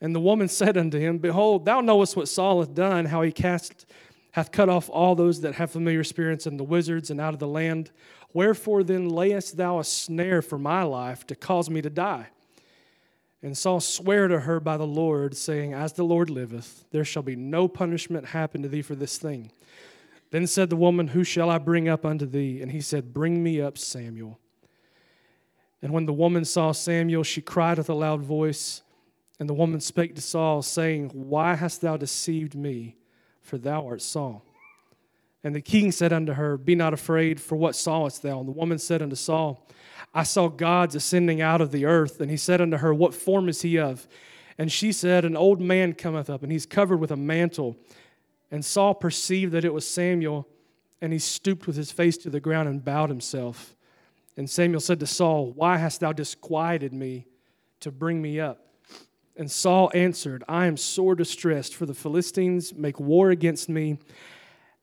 And 0.00 0.14
the 0.14 0.20
woman 0.20 0.48
said 0.48 0.76
unto 0.76 0.98
him, 0.98 1.18
Behold, 1.18 1.64
thou 1.64 1.80
knowest 1.80 2.16
what 2.16 2.28
Saul 2.28 2.60
hath 2.60 2.74
done, 2.74 3.06
how 3.06 3.22
he 3.22 3.32
cast, 3.32 3.86
hath 4.32 4.52
cut 4.52 4.68
off 4.68 4.90
all 4.90 5.14
those 5.14 5.40
that 5.40 5.54
have 5.54 5.70
familiar 5.70 6.04
spirits 6.04 6.46
and 6.46 6.60
the 6.60 6.64
wizards 6.64 7.10
and 7.10 7.20
out 7.20 7.32
of 7.32 7.40
the 7.40 7.48
land. 7.48 7.90
Wherefore 8.32 8.82
then 8.82 9.08
layest 9.08 9.56
thou 9.56 9.78
a 9.78 9.84
snare 9.84 10.42
for 10.42 10.58
my 10.58 10.82
life 10.82 11.26
to 11.28 11.34
cause 11.34 11.70
me 11.70 11.80
to 11.80 11.90
die? 11.90 12.28
And 13.42 13.56
Saul 13.56 13.80
sware 13.80 14.28
to 14.28 14.40
her 14.40 14.60
by 14.60 14.76
the 14.76 14.86
Lord, 14.86 15.36
saying, 15.36 15.72
As 15.72 15.92
the 15.92 16.04
Lord 16.04 16.30
liveth, 16.30 16.84
there 16.90 17.04
shall 17.04 17.22
be 17.22 17.36
no 17.36 17.68
punishment 17.68 18.26
happen 18.26 18.62
to 18.62 18.68
thee 18.68 18.82
for 18.82 18.94
this 18.94 19.18
thing. 19.18 19.52
Then 20.30 20.46
said 20.46 20.68
the 20.68 20.76
woman, 20.76 21.08
Who 21.08 21.22
shall 21.24 21.48
I 21.48 21.58
bring 21.58 21.88
up 21.88 22.04
unto 22.04 22.26
thee? 22.26 22.60
And 22.60 22.72
he 22.72 22.80
said, 22.80 23.14
Bring 23.14 23.42
me 23.42 23.60
up 23.60 23.78
Samuel. 23.78 24.38
And 25.80 25.92
when 25.92 26.06
the 26.06 26.12
woman 26.12 26.44
saw 26.44 26.72
Samuel, 26.72 27.22
she 27.22 27.40
cried 27.40 27.78
with 27.78 27.88
a 27.88 27.94
loud 27.94 28.22
voice. 28.22 28.82
And 29.38 29.48
the 29.48 29.54
woman 29.54 29.80
spake 29.80 30.14
to 30.14 30.22
Saul, 30.22 30.62
saying, 30.62 31.10
Why 31.10 31.54
hast 31.54 31.80
thou 31.80 31.96
deceived 31.96 32.54
me? 32.54 32.96
For 33.42 33.58
thou 33.58 33.86
art 33.86 34.02
Saul. 34.02 34.42
And 35.44 35.54
the 35.54 35.60
king 35.60 35.92
said 35.92 36.12
unto 36.12 36.32
her, 36.32 36.56
Be 36.56 36.74
not 36.74 36.92
afraid, 36.92 37.40
for 37.40 37.56
what 37.56 37.76
sawest 37.76 38.22
thou? 38.22 38.40
And 38.40 38.48
the 38.48 38.52
woman 38.52 38.78
said 38.78 39.02
unto 39.02 39.14
Saul, 39.14 39.66
I 40.12 40.22
saw 40.22 40.48
gods 40.48 40.94
ascending 40.94 41.40
out 41.40 41.60
of 41.60 41.70
the 41.70 41.84
earth. 41.84 42.20
And 42.20 42.30
he 42.30 42.36
said 42.36 42.60
unto 42.60 42.78
her, 42.78 42.92
What 42.92 43.14
form 43.14 43.48
is 43.48 43.62
he 43.62 43.78
of? 43.78 44.08
And 44.58 44.72
she 44.72 44.90
said, 44.90 45.24
An 45.24 45.36
old 45.36 45.60
man 45.60 45.92
cometh 45.92 46.30
up, 46.30 46.42
and 46.42 46.50
he's 46.50 46.66
covered 46.66 46.96
with 46.96 47.10
a 47.10 47.16
mantle. 47.16 47.76
And 48.50 48.64
Saul 48.64 48.94
perceived 48.94 49.52
that 49.52 49.64
it 49.64 49.74
was 49.74 49.86
Samuel, 49.86 50.48
and 51.00 51.12
he 51.12 51.18
stooped 51.18 51.66
with 51.66 51.76
his 51.76 51.92
face 51.92 52.16
to 52.18 52.30
the 52.30 52.40
ground 52.40 52.68
and 52.68 52.84
bowed 52.84 53.10
himself. 53.10 53.76
And 54.36 54.48
Samuel 54.48 54.80
said 54.80 55.00
to 55.00 55.06
Saul, 55.06 55.52
Why 55.52 55.76
hast 55.76 56.00
thou 56.00 56.12
disquieted 56.12 56.92
me 56.92 57.26
to 57.80 57.90
bring 57.90 58.20
me 58.20 58.40
up? 58.40 58.65
And 59.36 59.50
Saul 59.50 59.90
answered, 59.94 60.44
I 60.48 60.66
am 60.66 60.76
sore 60.76 61.14
distressed, 61.14 61.74
for 61.74 61.86
the 61.86 61.94
Philistines 61.94 62.74
make 62.74 62.98
war 62.98 63.30
against 63.30 63.68
me, 63.68 63.98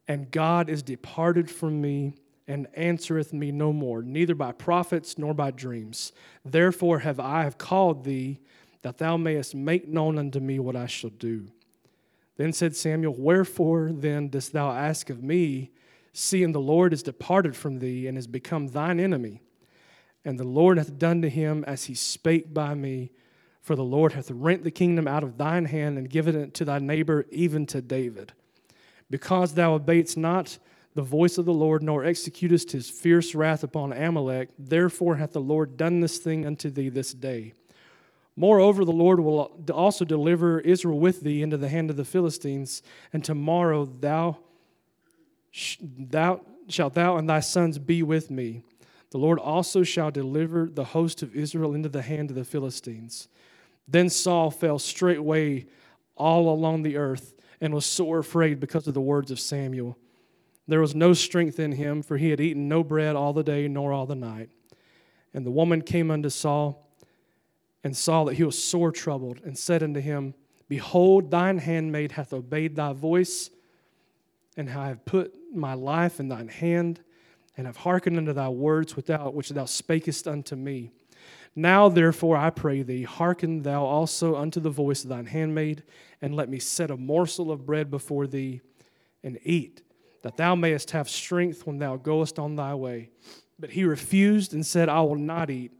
and 0.07 0.29
God 0.31 0.69
is 0.69 0.83
departed 0.83 1.49
from 1.49 1.81
me 1.81 2.13
and 2.47 2.67
answereth 2.73 3.33
me 3.33 3.51
no 3.51 3.71
more, 3.71 4.01
neither 4.01 4.35
by 4.35 4.51
prophets 4.51 5.17
nor 5.17 5.33
by 5.33 5.51
dreams. 5.51 6.11
Therefore 6.43 6.99
have 6.99 7.19
I 7.19 7.43
have 7.43 7.57
called 7.57 8.03
thee, 8.03 8.39
that 8.81 8.97
thou 8.97 9.17
mayest 9.17 9.55
make 9.55 9.87
known 9.87 10.17
unto 10.17 10.39
me 10.39 10.59
what 10.59 10.75
I 10.75 10.87
shall 10.87 11.09
do. 11.09 11.47
Then 12.35 12.51
said 12.51 12.75
Samuel, 12.75 13.15
Wherefore 13.17 13.91
then 13.93 14.27
dost 14.27 14.51
thou 14.51 14.71
ask 14.71 15.09
of 15.09 15.23
me, 15.23 15.71
seeing 16.11 16.51
the 16.51 16.59
Lord 16.59 16.93
is 16.93 17.01
departed 17.01 17.55
from 17.55 17.79
thee 17.79 18.07
and 18.07 18.17
is 18.17 18.27
become 18.27 18.67
thine 18.67 18.99
enemy? 18.99 19.41
And 20.25 20.39
the 20.39 20.47
Lord 20.47 20.77
hath 20.77 20.97
done 20.97 21.21
to 21.21 21.29
him 21.29 21.63
as 21.65 21.85
he 21.85 21.95
spake 21.95 22.53
by 22.53 22.75
me. 22.75 23.11
For 23.63 23.77
the 23.77 23.83
Lord 23.83 24.11
hath 24.11 24.29
rent 24.29 24.65
the 24.65 24.71
kingdom 24.71 25.07
out 25.07 25.23
of 25.23 25.37
thine 25.37 25.65
hand 25.65 25.97
and 25.97 26.09
given 26.09 26.35
it 26.35 26.53
to 26.55 26.65
thy 26.65 26.79
neighbor, 26.79 27.25
even 27.31 27.65
to 27.67 27.81
David. 27.81 28.33
Because 29.09 29.53
thou 29.53 29.79
obeyedst 29.79 30.17
not 30.17 30.59
the 30.95 31.01
voice 31.01 31.37
of 31.37 31.45
the 31.45 31.53
Lord, 31.53 31.81
nor 31.81 32.03
executest 32.03 32.71
his 32.71 32.89
fierce 32.89 33.33
wrath 33.33 33.63
upon 33.63 33.93
Amalek, 33.93 34.49
therefore 34.59 35.15
hath 35.15 35.31
the 35.31 35.39
Lord 35.39 35.77
done 35.77 36.01
this 36.01 36.17
thing 36.17 36.45
unto 36.45 36.69
thee 36.69 36.89
this 36.89 37.13
day. 37.13 37.53
Moreover, 38.35 38.83
the 38.83 38.91
Lord 38.91 39.21
will 39.21 39.63
also 39.73 40.03
deliver 40.03 40.59
Israel 40.59 40.99
with 40.99 41.21
thee 41.21 41.41
into 41.41 41.55
the 41.57 41.69
hand 41.69 41.89
of 41.89 41.95
the 41.95 42.05
Philistines, 42.05 42.83
and 43.13 43.23
tomorrow 43.23 43.85
thou, 43.85 44.39
thou 45.79 46.41
shalt 46.67 46.95
thou 46.95 47.15
and 47.15 47.29
thy 47.29 47.39
sons 47.39 47.79
be 47.79 48.03
with 48.03 48.29
me. 48.29 48.61
The 49.11 49.19
Lord 49.19 49.39
also 49.39 49.83
shall 49.83 50.11
deliver 50.11 50.67
the 50.67 50.83
host 50.83 51.23
of 51.23 51.33
Israel 51.33 51.73
into 51.73 51.89
the 51.89 52.01
hand 52.01 52.29
of 52.29 52.35
the 52.35 52.43
Philistines. 52.43 53.29
Then 53.87 54.09
Saul 54.09 54.51
fell 54.51 54.79
straightway 54.79 55.65
all 56.15 56.49
along 56.53 56.83
the 56.83 56.97
earth, 56.97 57.33
and 57.59 57.73
was 57.73 57.85
sore 57.85 58.19
afraid 58.19 58.59
because 58.59 58.87
of 58.87 58.93
the 58.93 59.01
words 59.01 59.31
of 59.31 59.39
Samuel. 59.39 59.97
There 60.67 60.81
was 60.81 60.95
no 60.95 61.13
strength 61.13 61.59
in 61.59 61.73
him, 61.73 62.01
for 62.01 62.17
he 62.17 62.29
had 62.29 62.39
eaten 62.39 62.67
no 62.67 62.83
bread 62.83 63.15
all 63.15 63.33
the 63.33 63.43
day 63.43 63.67
nor 63.67 63.91
all 63.93 64.05
the 64.05 64.15
night. 64.15 64.49
And 65.33 65.45
the 65.45 65.51
woman 65.51 65.81
came 65.81 66.11
unto 66.11 66.29
Saul 66.29 66.87
and 67.83 67.95
saw 67.95 68.25
that 68.25 68.35
he 68.35 68.43
was 68.43 68.61
sore 68.61 68.91
troubled, 68.91 69.41
and 69.43 69.57
said 69.57 69.83
unto 69.83 69.99
him, 69.99 70.33
Behold, 70.69 71.31
thine 71.31 71.57
handmaid 71.57 72.13
hath 72.13 72.33
obeyed 72.33 72.75
thy 72.75 72.93
voice, 72.93 73.49
and 74.55 74.69
I 74.69 74.87
have 74.87 75.03
put 75.05 75.33
my 75.53 75.73
life 75.73 76.19
in 76.19 76.29
thine 76.29 76.47
hand, 76.47 77.01
and 77.57 77.67
have 77.67 77.77
hearkened 77.77 78.17
unto 78.17 78.33
thy 78.33 78.49
words 78.49 78.95
without 78.95 79.33
which 79.33 79.49
thou 79.49 79.65
spakest 79.65 80.31
unto 80.31 80.55
me. 80.55 80.91
Now, 81.55 81.87
therefore, 81.87 82.35
I 82.35 82.49
pray 82.49 82.81
thee, 82.81 83.03
hearken 83.03 83.61
thou 83.61 83.83
also 83.83 84.35
unto 84.35 84.59
the 84.59 84.69
voice 84.69 85.03
of 85.03 85.09
thine 85.09 85.27
handmaid, 85.27 85.83
and 86.21 86.35
let 86.35 86.49
me 86.49 86.59
set 86.59 86.89
a 86.89 86.97
morsel 86.97 87.51
of 87.51 87.65
bread 87.65 87.91
before 87.91 88.25
thee, 88.25 88.61
and 89.23 89.37
eat, 89.43 89.81
that 90.23 90.37
thou 90.37 90.55
mayest 90.55 90.91
have 90.91 91.07
strength 91.07 91.67
when 91.67 91.77
thou 91.77 91.95
goest 91.95 92.39
on 92.39 92.55
thy 92.55 92.73
way. 92.73 93.09
But 93.59 93.71
he 93.71 93.83
refused 93.83 94.53
and 94.53 94.65
said, 94.65 94.89
I 94.89 95.01
will 95.01 95.15
not 95.15 95.49
eat. 95.49 95.79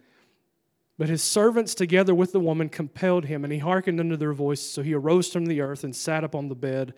But 0.97 1.09
his 1.09 1.23
servants, 1.23 1.73
together 1.73 2.13
with 2.13 2.33
the 2.33 2.39
woman, 2.39 2.69
compelled 2.69 3.25
him, 3.25 3.43
and 3.43 3.51
he 3.51 3.59
hearkened 3.59 3.99
unto 3.99 4.15
their 4.15 4.31
voice. 4.31 4.61
So 4.61 4.83
he 4.83 4.93
arose 4.93 5.27
from 5.27 5.47
the 5.47 5.59
earth 5.59 5.83
and 5.83 5.95
sat 5.95 6.23
upon 6.23 6.49
the 6.49 6.55
bed. 6.55 6.93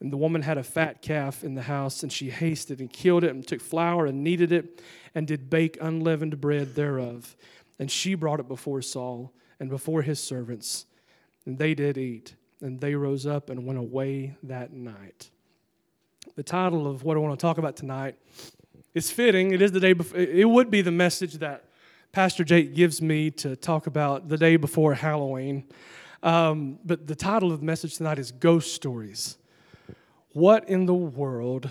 And 0.00 0.12
the 0.12 0.18
woman 0.18 0.42
had 0.42 0.58
a 0.58 0.62
fat 0.62 1.02
calf 1.02 1.42
in 1.42 1.54
the 1.54 1.62
house, 1.62 2.02
and 2.02 2.12
she 2.12 2.30
hasted 2.30 2.78
and 2.78 2.92
killed 2.92 3.24
it, 3.24 3.30
and 3.30 3.44
took 3.44 3.60
flour 3.60 4.06
and 4.06 4.22
kneaded 4.22 4.52
it, 4.52 4.82
and 5.14 5.26
did 5.26 5.50
bake 5.50 5.78
unleavened 5.80 6.40
bread 6.40 6.74
thereof. 6.74 7.36
And 7.78 7.90
she 7.90 8.14
brought 8.14 8.40
it 8.40 8.48
before 8.48 8.82
Saul 8.82 9.32
and 9.60 9.70
before 9.70 10.02
his 10.02 10.20
servants. 10.20 10.86
And 11.46 11.58
they 11.58 11.74
did 11.74 11.96
eat, 11.96 12.34
and 12.60 12.80
they 12.80 12.94
rose 12.94 13.26
up 13.26 13.50
and 13.50 13.64
went 13.66 13.78
away 13.78 14.36
that 14.42 14.72
night. 14.72 15.30
The 16.34 16.42
title 16.42 16.86
of 16.86 17.04
what 17.04 17.16
I 17.16 17.20
want 17.20 17.38
to 17.38 17.42
talk 17.42 17.58
about 17.58 17.76
tonight 17.76 18.16
is 18.94 19.10
fitting. 19.10 19.52
It 19.52 19.62
is 19.62 19.72
the 19.72 19.80
day 19.80 19.92
before, 19.92 20.18
it 20.18 20.48
would 20.48 20.70
be 20.70 20.82
the 20.82 20.92
message 20.92 21.34
that 21.34 21.64
Pastor 22.12 22.44
Jake 22.44 22.74
gives 22.74 23.00
me 23.00 23.30
to 23.32 23.54
talk 23.56 23.86
about 23.86 24.28
the 24.28 24.36
day 24.36 24.56
before 24.56 24.94
Halloween. 24.94 25.64
Um, 26.22 26.78
but 26.84 27.06
the 27.06 27.14
title 27.14 27.52
of 27.52 27.60
the 27.60 27.66
message 27.66 27.96
tonight 27.96 28.18
is 28.18 28.32
Ghost 28.32 28.74
Stories. 28.74 29.38
What 30.32 30.68
in 30.68 30.86
the 30.86 30.94
world 30.94 31.70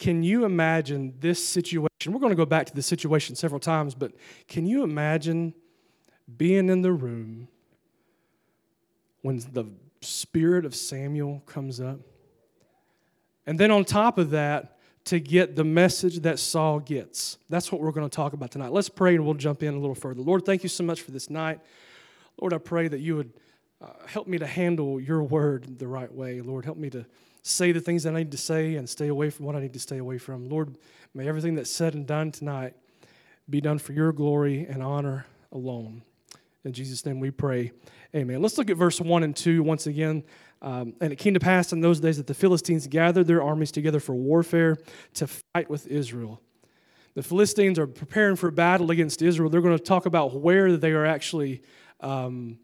can 0.00 0.22
you 0.22 0.46
imagine 0.46 1.12
this 1.20 1.46
situation? 1.46 1.90
We're 2.06 2.20
going 2.20 2.30
to 2.30 2.36
go 2.36 2.46
back 2.46 2.64
to 2.66 2.74
the 2.74 2.80
situation 2.80 3.36
several 3.36 3.60
times, 3.60 3.94
but 3.94 4.12
can 4.48 4.64
you 4.64 4.82
imagine 4.82 5.52
being 6.38 6.70
in 6.70 6.80
the 6.80 6.90
room 6.90 7.48
when 9.20 9.40
the 9.52 9.66
spirit 10.00 10.64
of 10.64 10.74
Samuel 10.74 11.42
comes 11.44 11.82
up? 11.82 12.00
And 13.46 13.60
then 13.60 13.70
on 13.70 13.84
top 13.84 14.16
of 14.16 14.30
that, 14.30 14.78
to 15.04 15.20
get 15.20 15.54
the 15.54 15.64
message 15.64 16.20
that 16.20 16.38
Saul 16.38 16.80
gets. 16.80 17.36
That's 17.50 17.70
what 17.70 17.82
we're 17.82 17.92
going 17.92 18.08
to 18.08 18.14
talk 18.14 18.32
about 18.32 18.50
tonight. 18.50 18.72
Let's 18.72 18.88
pray 18.88 19.16
and 19.16 19.24
we'll 19.24 19.34
jump 19.34 19.62
in 19.62 19.74
a 19.74 19.78
little 19.78 19.94
further. 19.94 20.22
Lord, 20.22 20.46
thank 20.46 20.62
you 20.62 20.70
so 20.70 20.82
much 20.82 21.02
for 21.02 21.10
this 21.10 21.28
night. 21.28 21.60
Lord, 22.40 22.54
I 22.54 22.58
pray 22.58 22.88
that 22.88 23.00
you 23.00 23.16
would 23.16 23.32
uh, 23.82 23.88
help 24.06 24.26
me 24.26 24.38
to 24.38 24.46
handle 24.46 24.98
your 24.98 25.22
word 25.22 25.78
the 25.78 25.88
right 25.88 26.12
way. 26.12 26.40
Lord, 26.40 26.64
help 26.64 26.78
me 26.78 26.88
to 26.90 27.04
say 27.42 27.72
the 27.72 27.80
things 27.80 28.02
that 28.02 28.14
I 28.14 28.18
need 28.18 28.32
to 28.32 28.38
say 28.38 28.76
and 28.76 28.88
stay 28.88 29.08
away 29.08 29.30
from 29.30 29.46
what 29.46 29.56
I 29.56 29.60
need 29.60 29.72
to 29.72 29.78
stay 29.78 29.98
away 29.98 30.18
from. 30.18 30.48
Lord, 30.48 30.76
may 31.14 31.28
everything 31.28 31.54
that's 31.54 31.70
said 31.70 31.94
and 31.94 32.06
done 32.06 32.30
tonight 32.30 32.74
be 33.48 33.60
done 33.60 33.78
for 33.78 33.92
your 33.92 34.12
glory 34.12 34.66
and 34.68 34.82
honor 34.82 35.26
alone. 35.52 36.02
In 36.64 36.72
Jesus' 36.72 37.04
name 37.06 37.20
we 37.20 37.30
pray. 37.30 37.72
Amen. 38.14 38.42
Let's 38.42 38.58
look 38.58 38.70
at 38.70 38.76
verse 38.76 39.00
1 39.00 39.22
and 39.22 39.34
2 39.34 39.62
once 39.62 39.86
again. 39.86 40.24
Um, 40.62 40.94
and 41.00 41.12
it 41.12 41.16
came 41.16 41.34
to 41.34 41.40
pass 41.40 41.72
in 41.72 41.80
those 41.80 42.00
days 42.00 42.18
that 42.18 42.26
the 42.26 42.34
Philistines 42.34 42.86
gathered 42.86 43.26
their 43.26 43.42
armies 43.42 43.72
together 43.72 43.98
for 43.98 44.14
warfare 44.14 44.76
to 45.14 45.26
fight 45.26 45.70
with 45.70 45.86
Israel. 45.86 46.40
The 47.14 47.22
Philistines 47.22 47.78
are 47.78 47.86
preparing 47.86 48.36
for 48.36 48.50
battle 48.50 48.90
against 48.90 49.22
Israel. 49.22 49.48
They're 49.48 49.62
going 49.62 49.76
to 49.76 49.82
talk 49.82 50.06
about 50.06 50.34
where 50.34 50.76
they 50.76 50.92
are 50.92 51.06
actually 51.06 51.62
um, 52.00 52.58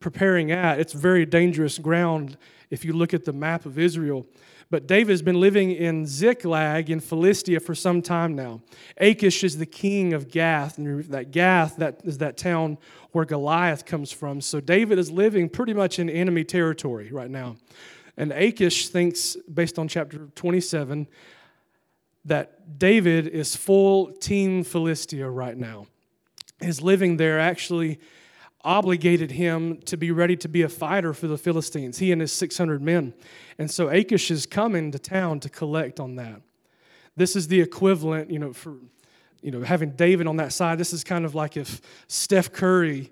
preparing 0.00 0.50
at. 0.50 0.80
It's 0.80 0.92
very 0.92 1.26
dangerous 1.26 1.78
ground 1.78 2.36
if 2.70 2.84
you 2.84 2.92
look 2.92 3.14
at 3.14 3.24
the 3.24 3.32
map 3.32 3.66
of 3.66 3.78
Israel. 3.78 4.26
But 4.70 4.86
David 4.86 5.10
has 5.10 5.22
been 5.22 5.40
living 5.40 5.72
in 5.72 6.06
Ziklag 6.06 6.90
in 6.90 7.00
Philistia 7.00 7.58
for 7.58 7.74
some 7.74 8.02
time 8.02 8.36
now. 8.36 8.60
Achish 8.98 9.42
is 9.42 9.58
the 9.58 9.66
king 9.66 10.12
of 10.12 10.30
Gath, 10.30 10.78
and 10.78 11.04
that 11.06 11.32
Gath 11.32 11.76
that 11.76 12.00
is 12.04 12.18
that 12.18 12.36
town 12.36 12.78
where 13.10 13.24
Goliath 13.24 13.84
comes 13.84 14.12
from. 14.12 14.40
So 14.40 14.60
David 14.60 14.98
is 14.98 15.10
living 15.10 15.48
pretty 15.48 15.74
much 15.74 15.98
in 15.98 16.08
enemy 16.08 16.44
territory 16.44 17.10
right 17.10 17.30
now. 17.30 17.56
And 18.16 18.32
Achish 18.32 18.88
thinks, 18.88 19.36
based 19.52 19.78
on 19.78 19.88
chapter 19.88 20.28
27, 20.36 21.08
that 22.26 22.78
David 22.78 23.26
is 23.26 23.56
full 23.56 24.12
team 24.12 24.62
Philistia 24.62 25.28
right 25.28 25.56
now. 25.56 25.86
His 26.60 26.80
living 26.80 27.16
there 27.16 27.40
actually 27.40 27.98
obligated 28.62 29.32
him 29.32 29.78
to 29.82 29.96
be 29.96 30.10
ready 30.10 30.36
to 30.36 30.48
be 30.48 30.62
a 30.62 30.68
fighter 30.68 31.14
for 31.14 31.26
the 31.26 31.38
Philistines, 31.38 31.98
he 31.98 32.12
and 32.12 32.20
his 32.20 32.32
600 32.32 32.82
men. 32.82 33.14
And 33.58 33.70
so 33.70 33.88
Achish 33.88 34.30
is 34.30 34.46
coming 34.46 34.90
to 34.92 34.98
town 34.98 35.40
to 35.40 35.48
collect 35.48 35.98
on 35.98 36.16
that. 36.16 36.42
This 37.16 37.36
is 37.36 37.48
the 37.48 37.60
equivalent, 37.60 38.30
you 38.30 38.38
know, 38.38 38.52
for 38.52 38.76
you 39.42 39.50
know, 39.50 39.62
having 39.62 39.90
David 39.90 40.26
on 40.26 40.36
that 40.36 40.52
side. 40.52 40.78
This 40.78 40.92
is 40.92 41.04
kind 41.04 41.24
of 41.24 41.34
like 41.34 41.56
if 41.56 41.80
Steph 42.08 42.52
Curry 42.52 43.10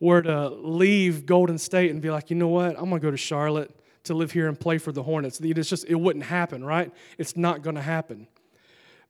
were 0.00 0.22
to 0.22 0.48
leave 0.48 1.26
Golden 1.26 1.58
State 1.58 1.90
and 1.90 2.00
be 2.00 2.10
like, 2.10 2.30
you 2.30 2.36
know 2.36 2.48
what, 2.48 2.76
I'm 2.76 2.88
gonna 2.88 3.00
go 3.00 3.10
to 3.10 3.16
Charlotte 3.16 3.70
to 4.04 4.14
live 4.14 4.32
here 4.32 4.48
and 4.48 4.58
play 4.58 4.78
for 4.78 4.90
the 4.90 5.02
Hornets. 5.02 5.40
It's 5.40 5.68
just 5.68 5.84
it 5.86 5.94
wouldn't 5.94 6.24
happen, 6.24 6.64
right? 6.64 6.92
It's 7.18 7.36
not 7.36 7.62
gonna 7.62 7.82
happen. 7.82 8.26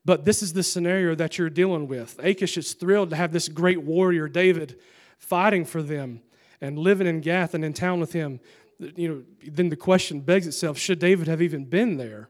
But 0.04 0.24
this 0.24 0.42
is 0.42 0.52
the 0.52 0.62
scenario 0.62 1.14
that 1.14 1.38
you're 1.38 1.48
dealing 1.48 1.86
with. 1.86 2.18
Achish 2.22 2.58
is 2.58 2.74
thrilled 2.74 3.10
to 3.10 3.16
have 3.16 3.32
this 3.32 3.48
great 3.48 3.82
warrior, 3.82 4.28
David, 4.28 4.78
fighting 5.22 5.64
for 5.64 5.82
them 5.82 6.20
and 6.60 6.78
living 6.78 7.06
in 7.06 7.20
Gath 7.20 7.54
and 7.54 7.64
in 7.64 7.72
town 7.72 8.00
with 8.00 8.12
him, 8.12 8.40
you 8.78 9.08
know, 9.08 9.22
then 9.50 9.68
the 9.68 9.76
question 9.76 10.20
begs 10.20 10.46
itself 10.46 10.76
should 10.76 10.98
David 10.98 11.28
have 11.28 11.40
even 11.40 11.64
been 11.64 11.96
there? 11.96 12.28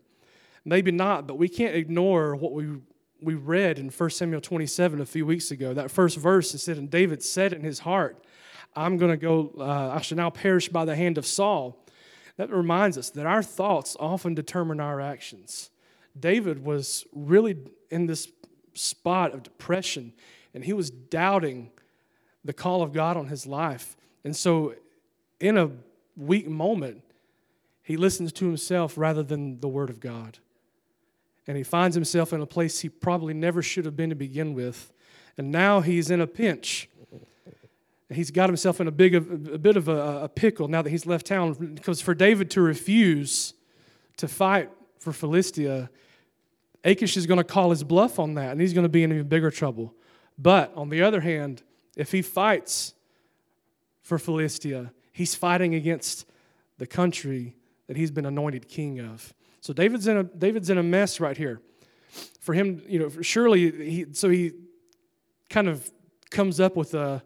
Maybe 0.65 0.93
not, 0.93 1.27
but 1.27 1.39
we 1.39 1.49
can't 1.49 1.75
ignore 1.75 2.37
what 2.37 2.53
we, 2.53 2.79
we 3.21 3.35
read 3.35 3.79
in 3.79 3.89
1 3.89 4.11
Samuel 4.11 4.41
27 4.41 5.01
a 5.01 5.07
few 5.07 5.27
weeks 5.27 5.51
ago. 5.51 5.75
That 5.75 5.91
first 5.91 6.17
verse, 6.17 6.55
it 6.55 6.59
said, 6.59 6.77
And 6.77 6.89
David 6.89 7.23
said 7.23 7.53
in 7.53 7.63
his 7.63 7.81
heart, 7.81 8.25
I'm 8.77 8.97
going 8.97 9.11
to 9.11 9.17
go, 9.17 9.53
uh, 9.59 9.95
I 9.97 10.01
shall 10.01 10.17
now 10.17 10.31
perish 10.31 10.69
by 10.69 10.85
the 10.85 10.95
hand 10.95 11.19
of 11.19 11.27
Saul. 11.27 11.85
That 12.37 12.51
reminds 12.51 12.97
us 12.97 13.11
that 13.11 13.27
our 13.27 13.43
thoughts 13.43 13.97
often 13.99 14.35
determine 14.35 14.81
our 14.81 15.01
actions. 15.01 15.71
David 16.19 16.65
was 16.65 17.07
really 17.13 17.57
in 17.91 18.07
this 18.07 18.29
spot 18.75 19.33
of 19.33 19.43
depression, 19.43 20.13
and 20.55 20.65
he 20.65 20.73
was 20.73 20.91
doubting 20.91 21.71
the 22.45 22.53
call 22.53 22.83
of 22.83 22.93
God 22.93 23.17
on 23.17 23.27
his 23.27 23.47
life. 23.47 23.97
And 24.25 24.35
so, 24.35 24.75
in 25.41 25.57
a 25.59 25.71
weak 26.17 26.49
moment, 26.49 27.03
he 27.83 27.97
listens 27.97 28.33
to 28.35 28.47
himself 28.47 28.97
rather 28.97 29.23
than 29.23 29.61
the 29.61 29.69
Word 29.69 29.91
of 29.91 30.01
God. 30.01 30.39
And 31.47 31.57
he 31.57 31.63
finds 31.65 31.95
himself 31.95 32.33
in 32.33 32.41
a 32.41 32.47
place 32.47 32.81
he 32.81 32.89
probably 32.89 33.35
never 33.35 33.63
should 33.63 33.85
have 33.85 33.97
been 33.97 34.11
to 34.11 34.17
begin 34.17 34.55
with. 34.55 34.93
And 35.37 35.51
now 35.51 35.81
he's 35.81 36.11
in 36.11 36.21
a 36.21 36.27
pinch. 36.27 36.89
He's 38.09 38.31
got 38.31 38.49
himself 38.49 38.81
in 38.81 38.87
a, 38.87 38.93
big, 38.93 39.15
a 39.15 39.21
bit 39.21 39.77
of 39.77 39.89
a, 39.89 40.25
a 40.25 40.29
pickle 40.29 40.69
now 40.69 40.83
that 40.83 40.91
he's 40.91 41.07
left 41.07 41.27
town. 41.27 41.55
Because 41.75 42.01
for 42.01 42.15
David 42.15 42.51
to 42.51 42.61
refuse 42.61 43.55
to 44.19 44.29
fight 44.29 44.71
for 44.99 45.13
Philistia, 45.13 45.91
Achish 46.85 47.17
is 47.17 47.27
going 47.27 47.39
to 47.39 47.45
call 47.45 47.71
his 47.71 47.83
bluff 47.83 48.19
on 48.19 48.35
that, 48.35 48.53
and 48.53 48.61
he's 48.61 48.73
going 48.73 48.85
to 48.85 48.89
be 48.89 49.03
in 49.03 49.13
even 49.13 49.29
bigger 49.29 49.51
trouble. 49.51 49.95
But 50.39 50.73
on 50.77 50.89
the 50.89 51.03
other 51.03 51.21
hand, 51.21 51.63
if 51.97 52.13
he 52.13 52.23
fights 52.23 52.95
for 54.03 54.19
Philistia, 54.19 54.93
he's 55.13 55.35
fighting 55.35 55.75
against 55.75 56.27
the 56.79 56.87
country 56.87 57.57
that 57.87 57.97
he's 57.97 58.11
been 58.11 58.27
anointed 58.27 58.69
king 58.69 59.01
of. 59.01 59.33
So 59.61 59.73
David's 59.73 60.07
in 60.07 60.17
a 60.17 60.25
David's 60.25 60.71
in 60.71 60.79
a 60.79 60.83
mess 60.83 61.21
right 61.21 61.37
here. 61.37 61.61
For 62.41 62.55
him, 62.55 62.83
you 62.87 62.99
know, 62.99 63.11
surely 63.23 63.71
he 63.71 64.07
so 64.13 64.29
he 64.29 64.53
kind 65.49 65.69
of 65.69 65.91
comes 66.31 66.61
up 66.61 66.77
with 66.77 66.95
a 66.95 67.23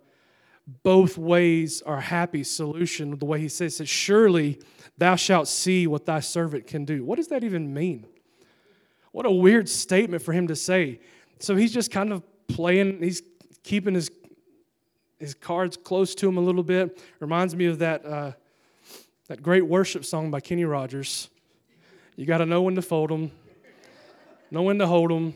both 0.82 1.16
ways 1.16 1.80
are 1.82 2.00
happy 2.00 2.42
solution 2.42 3.16
the 3.18 3.24
way 3.24 3.40
he 3.40 3.48
says 3.48 3.78
that 3.78 3.86
surely 3.86 4.60
thou 4.98 5.14
shalt 5.14 5.46
see 5.46 5.86
what 5.86 6.06
thy 6.06 6.20
servant 6.20 6.66
can 6.66 6.84
do. 6.84 7.04
What 7.04 7.16
does 7.16 7.28
that 7.28 7.44
even 7.44 7.72
mean? 7.72 8.06
What 9.12 9.26
a 9.26 9.30
weird 9.30 9.68
statement 9.68 10.22
for 10.22 10.32
him 10.32 10.48
to 10.48 10.56
say. 10.56 11.00
So 11.38 11.54
he's 11.54 11.72
just 11.72 11.90
kind 11.90 12.12
of 12.12 12.22
playing, 12.48 13.00
he's 13.00 13.22
keeping 13.62 13.94
his 13.94 14.10
his 15.18 15.34
cards 15.34 15.76
close 15.76 16.14
to 16.16 16.28
him 16.28 16.36
a 16.36 16.40
little 16.40 16.62
bit. 16.62 17.00
Reminds 17.20 17.56
me 17.56 17.66
of 17.66 17.78
that, 17.78 18.04
uh, 18.04 18.32
that 19.28 19.42
great 19.42 19.66
worship 19.66 20.04
song 20.04 20.30
by 20.30 20.40
Kenny 20.40 20.64
Rogers. 20.64 21.30
You 22.16 22.26
got 22.26 22.38
to 22.38 22.46
know 22.46 22.62
when 22.62 22.74
to 22.76 22.82
fold 22.82 23.10
them, 23.10 23.30
know 24.50 24.62
when 24.62 24.78
to 24.78 24.86
hold 24.86 25.10
them, 25.10 25.34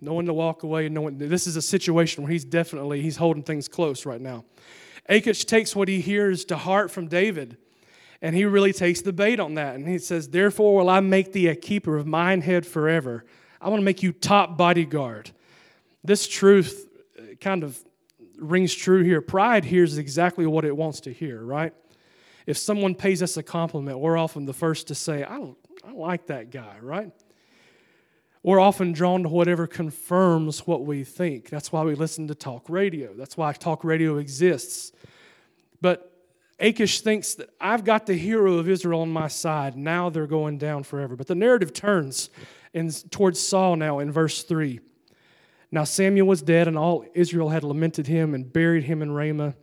know 0.00 0.14
when 0.14 0.26
to 0.26 0.34
walk 0.34 0.62
away. 0.62 0.88
Know 0.88 1.02
when, 1.02 1.18
this 1.18 1.46
is 1.46 1.56
a 1.56 1.62
situation 1.62 2.22
where 2.22 2.32
he's 2.32 2.44
definitely 2.44 3.02
he's 3.02 3.16
holding 3.16 3.42
things 3.42 3.68
close 3.68 4.06
right 4.06 4.20
now. 4.20 4.44
Achish 5.08 5.44
takes 5.44 5.76
what 5.76 5.88
he 5.88 6.00
hears 6.00 6.44
to 6.46 6.56
heart 6.56 6.90
from 6.90 7.08
David, 7.08 7.56
And 8.22 8.34
he 8.34 8.44
really 8.44 8.72
takes 8.72 9.02
the 9.02 9.12
bait 9.12 9.38
on 9.38 9.54
that. 9.54 9.74
And 9.74 9.86
he 9.86 9.98
says, 9.98 10.28
Therefore 10.28 10.76
will 10.76 10.88
I 10.88 11.00
make 11.00 11.32
thee 11.32 11.48
a 11.48 11.56
keeper 11.56 11.96
of 11.96 12.06
mine 12.06 12.40
head 12.40 12.66
forever. 12.66 13.24
I 13.60 13.68
want 13.68 13.80
to 13.80 13.84
make 13.84 14.02
you 14.02 14.12
top 14.12 14.56
bodyguard. 14.56 15.30
This 16.02 16.26
truth 16.26 16.88
uh, 17.18 17.34
kind 17.40 17.62
of 17.62 17.78
rings 18.48 18.74
true 18.74 19.02
here. 19.02 19.20
Pride 19.20 19.64
hears 19.64 19.98
exactly 19.98 20.46
what 20.46 20.64
it 20.64 20.76
wants 20.76 21.00
to 21.00 21.12
hear, 21.12 21.42
right? 21.42 21.72
If 22.46 22.58
someone 22.58 22.94
pays 22.94 23.22
us 23.22 23.36
a 23.36 23.42
compliment, 23.42 23.98
we're 23.98 24.16
often 24.16 24.44
the 24.44 24.52
first 24.52 24.88
to 24.88 24.94
say, 24.94 25.24
I, 25.24 25.38
don't 25.38 25.56
I 25.86 25.92
like 25.92 26.26
that 26.26 26.50
guy, 26.50 26.76
right? 26.80 27.12
We're 28.42 28.60
often 28.60 28.92
drawn 28.92 29.22
to 29.22 29.28
whatever 29.28 29.66
confirms 29.66 30.66
what 30.66 30.84
we 30.84 31.02
think. 31.02 31.48
That's 31.48 31.72
why 31.72 31.82
we 31.82 31.94
listen 31.94 32.28
to 32.28 32.34
talk 32.34 32.68
radio. 32.68 33.14
That's 33.14 33.36
why 33.36 33.52
talk 33.52 33.84
radio 33.84 34.18
exists. 34.18 34.92
But 35.80 36.12
Achish 36.60 37.00
thinks 37.00 37.34
that 37.36 37.50
I've 37.60 37.84
got 37.84 38.06
the 38.06 38.14
hero 38.14 38.58
of 38.58 38.68
Israel 38.68 39.00
on 39.00 39.10
my 39.10 39.28
side. 39.28 39.76
Now 39.76 40.10
they're 40.10 40.26
going 40.26 40.58
down 40.58 40.82
forever. 40.82 41.16
But 41.16 41.26
the 41.26 41.34
narrative 41.34 41.72
turns 41.72 42.28
in, 42.74 42.90
towards 42.90 43.40
Saul 43.40 43.76
now 43.76 43.98
in 43.98 44.12
verse 44.12 44.42
3. 44.42 44.80
Now 45.74 45.82
Samuel 45.82 46.28
was 46.28 46.40
dead, 46.40 46.68
and 46.68 46.78
all 46.78 47.04
Israel 47.14 47.48
had 47.48 47.64
lamented 47.64 48.06
him 48.06 48.32
and 48.32 48.50
buried 48.50 48.84
him 48.84 49.02
in 49.02 49.10
Ramah. 49.10 49.56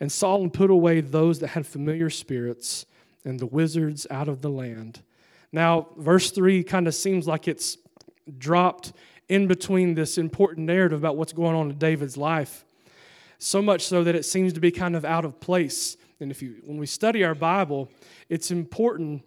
And 0.00 0.10
Saul 0.10 0.48
put 0.48 0.70
away 0.70 1.02
those 1.02 1.40
that 1.40 1.48
had 1.48 1.66
familiar 1.66 2.08
spirits 2.08 2.86
and 3.22 3.38
the 3.38 3.44
wizards 3.44 4.06
out 4.10 4.28
of 4.28 4.40
the 4.40 4.48
land. 4.48 5.02
Now, 5.52 5.88
verse 5.98 6.30
3 6.30 6.64
kind 6.64 6.88
of 6.88 6.94
seems 6.94 7.28
like 7.28 7.46
it's 7.46 7.76
dropped 8.38 8.94
in 9.28 9.46
between 9.46 9.92
this 9.92 10.16
important 10.16 10.66
narrative 10.66 11.00
about 11.00 11.18
what's 11.18 11.34
going 11.34 11.54
on 11.54 11.68
in 11.68 11.76
David's 11.76 12.16
life. 12.16 12.64
So 13.36 13.60
much 13.60 13.82
so 13.82 14.02
that 14.04 14.14
it 14.14 14.24
seems 14.24 14.54
to 14.54 14.60
be 14.60 14.70
kind 14.70 14.96
of 14.96 15.04
out 15.04 15.26
of 15.26 15.38
place. 15.38 15.98
And 16.18 16.30
if 16.30 16.40
you 16.40 16.62
when 16.64 16.78
we 16.78 16.86
study 16.86 17.24
our 17.24 17.34
Bible, 17.34 17.90
it's 18.30 18.50
important 18.50 19.22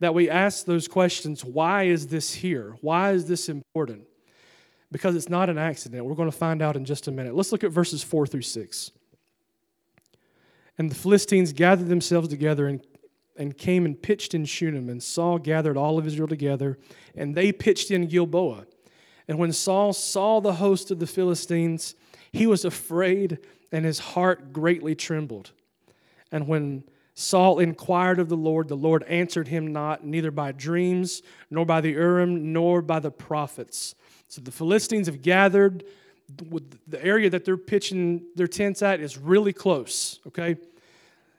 that 0.00 0.12
we 0.12 0.28
ask 0.28 0.66
those 0.66 0.88
questions, 0.88 1.42
why 1.42 1.84
is 1.84 2.08
this 2.08 2.34
here? 2.34 2.76
Why 2.82 3.12
is 3.12 3.26
this 3.28 3.48
important? 3.48 4.06
Because 4.92 5.16
it's 5.16 5.28
not 5.28 5.50
an 5.50 5.58
accident. 5.58 6.04
We're 6.04 6.14
going 6.14 6.30
to 6.30 6.36
find 6.36 6.62
out 6.62 6.76
in 6.76 6.84
just 6.84 7.08
a 7.08 7.10
minute. 7.10 7.34
Let's 7.34 7.52
look 7.52 7.64
at 7.64 7.72
verses 7.72 8.02
4 8.02 8.26
through 8.26 8.42
6. 8.42 8.92
And 10.78 10.90
the 10.90 10.94
Philistines 10.94 11.52
gathered 11.52 11.88
themselves 11.88 12.28
together 12.28 12.66
and, 12.66 12.80
and 13.36 13.56
came 13.56 13.84
and 13.84 14.00
pitched 14.00 14.34
in 14.34 14.44
Shunem. 14.44 14.88
And 14.88 15.02
Saul 15.02 15.38
gathered 15.38 15.76
all 15.76 15.98
of 15.98 16.06
Israel 16.06 16.28
together, 16.28 16.78
and 17.14 17.34
they 17.34 17.52
pitched 17.52 17.90
in 17.90 18.06
Gilboa. 18.06 18.66
And 19.28 19.38
when 19.38 19.52
Saul 19.52 19.92
saw 19.92 20.40
the 20.40 20.54
host 20.54 20.90
of 20.90 20.98
the 20.98 21.06
Philistines, 21.06 21.94
he 22.32 22.46
was 22.46 22.64
afraid, 22.64 23.38
and 23.72 23.84
his 23.84 23.98
heart 23.98 24.52
greatly 24.52 24.94
trembled. 24.94 25.52
And 26.30 26.46
when 26.46 26.84
Saul 27.14 27.58
inquired 27.58 28.18
of 28.18 28.28
the 28.28 28.36
Lord, 28.36 28.68
the 28.68 28.76
Lord 28.76 29.02
answered 29.04 29.48
him 29.48 29.72
not, 29.72 30.04
neither 30.04 30.30
by 30.30 30.52
dreams, 30.52 31.22
nor 31.50 31.64
by 31.64 31.80
the 31.80 31.92
Urim, 31.92 32.52
nor 32.52 32.82
by 32.82 33.00
the 33.00 33.10
prophets. 33.10 33.94
So 34.28 34.40
the 34.40 34.52
Philistines 34.52 35.06
have 35.06 35.22
gathered 35.22 35.84
the 36.88 37.04
area 37.04 37.30
that 37.30 37.44
they're 37.44 37.56
pitching 37.56 38.26
their 38.34 38.48
tents 38.48 38.82
at 38.82 39.00
is 39.00 39.16
really 39.16 39.52
close, 39.52 40.18
okay? 40.26 40.56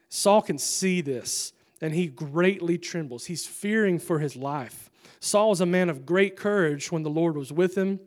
Saul 0.10 0.42
can 0.42 0.58
see 0.58 1.02
this, 1.02 1.52
and 1.82 1.94
he 1.94 2.08
greatly 2.08 2.78
trembles. 2.78 3.26
He's 3.26 3.46
fearing 3.46 4.00
for 4.00 4.20
his 4.20 4.36
life. 4.36 4.90
Saul 5.20 5.52
is 5.52 5.62
a 5.62 5.66
man 5.66 5.90
of 5.90 6.06
great 6.06 6.38
courage 6.38 6.92
when 6.92 7.04
the 7.04 7.10
Lord 7.10 7.36
was 7.36 7.52
with 7.52 7.78
him. 7.78 8.00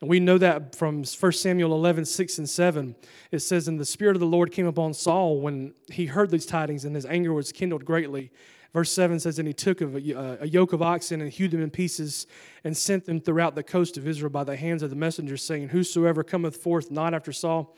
And 0.00 0.08
we 0.08 0.20
know 0.20 0.38
that 0.38 0.76
from 0.76 1.02
1 1.02 1.32
Samuel 1.32 1.72
11, 1.72 2.04
6 2.04 2.38
and 2.38 2.48
7. 2.48 2.94
It 3.32 3.40
says, 3.40 3.66
And 3.66 3.80
the 3.80 3.84
Spirit 3.84 4.14
of 4.14 4.20
the 4.20 4.26
Lord 4.26 4.52
came 4.52 4.66
upon 4.66 4.94
Saul 4.94 5.40
when 5.40 5.74
he 5.90 6.06
heard 6.06 6.30
these 6.30 6.46
tidings, 6.46 6.84
and 6.84 6.94
his 6.94 7.06
anger 7.06 7.32
was 7.32 7.50
kindled 7.50 7.84
greatly. 7.84 8.30
Verse 8.72 8.92
7 8.92 9.18
says, 9.20 9.38
And 9.38 9.48
he 9.48 9.54
took 9.54 9.80
a, 9.80 10.38
a 10.40 10.46
yoke 10.46 10.72
of 10.72 10.82
oxen 10.82 11.20
and 11.20 11.30
hewed 11.30 11.52
them 11.52 11.62
in 11.62 11.70
pieces 11.70 12.26
and 12.64 12.76
sent 12.76 13.06
them 13.06 13.20
throughout 13.20 13.54
the 13.54 13.62
coast 13.62 13.96
of 13.96 14.06
Israel 14.06 14.30
by 14.30 14.44
the 14.44 14.56
hands 14.56 14.82
of 14.82 14.90
the 14.90 14.96
messengers, 14.96 15.42
saying, 15.42 15.68
Whosoever 15.68 16.22
cometh 16.22 16.56
forth 16.56 16.90
not 16.90 17.14
after 17.14 17.32
Saul 17.32 17.74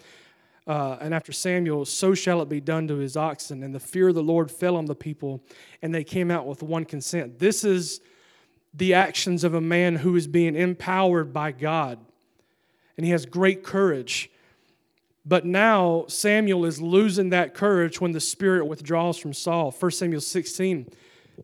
uh, 0.67 0.99
and 1.01 1.15
after 1.15 1.33
Samuel, 1.33 1.85
so 1.85 2.15
shall 2.15 2.43
it 2.43 2.49
be 2.49 2.61
done 2.61 2.89
to 2.89 2.97
his 2.97 3.17
oxen. 3.17 3.63
And 3.63 3.75
the 3.75 3.81
fear 3.81 4.09
of 4.09 4.15
the 4.15 4.23
Lord 4.23 4.51
fell 4.51 4.77
on 4.77 4.87
the 4.87 4.95
people, 4.95 5.43
and 5.81 5.95
they 5.95 6.05
came 6.05 6.31
out 6.31 6.47
with 6.47 6.63
one 6.63 6.85
consent. 6.85 7.39
This 7.39 7.65
is 7.65 8.01
the 8.75 8.95
actions 8.95 9.45
of 9.45 9.55
a 9.55 9.61
man 9.61 9.97
who 9.97 10.15
is 10.17 10.27
being 10.27 10.57
empowered 10.57 11.33
by 11.33 11.53
God, 11.53 11.99
and 12.97 13.07
he 13.07 13.13
has 13.13 13.27
great 13.27 13.63
courage. 13.63 14.31
But 15.31 15.45
now 15.45 16.07
Samuel 16.09 16.65
is 16.65 16.83
losing 16.83 17.31
that 17.31 17.55
courage 17.55 18.01
when 18.01 18.11
the 18.11 18.19
Spirit 18.19 18.67
withdraws 18.67 19.17
from 19.17 19.33
Saul. 19.33 19.71
1 19.71 19.91
Samuel 19.93 20.21
16 20.21 20.89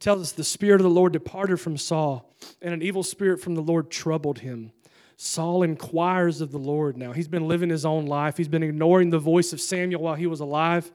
tells 0.01 0.21
us 0.23 0.33
the 0.33 0.43
Spirit 0.43 0.81
of 0.81 0.83
the 0.83 0.91
Lord 0.91 1.13
departed 1.13 1.59
from 1.59 1.77
Saul, 1.77 2.35
and 2.61 2.75
an 2.75 2.83
evil 2.83 3.05
spirit 3.05 3.41
from 3.41 3.55
the 3.55 3.63
Lord 3.63 3.89
troubled 3.89 4.41
him. 4.41 4.73
Saul 5.17 5.63
inquires 5.63 6.41
of 6.41 6.51
the 6.51 6.59
Lord 6.59 6.97
now. 6.97 7.13
He's 7.13 7.29
been 7.29 7.47
living 7.47 7.71
his 7.71 7.87
own 7.87 8.07
life, 8.07 8.37
he's 8.37 8.49
been 8.49 8.65
ignoring 8.65 9.11
the 9.11 9.21
voice 9.21 9.53
of 9.53 9.61
Samuel 9.61 10.03
while 10.03 10.17
he 10.17 10.27
was 10.27 10.41
alive. 10.41 10.91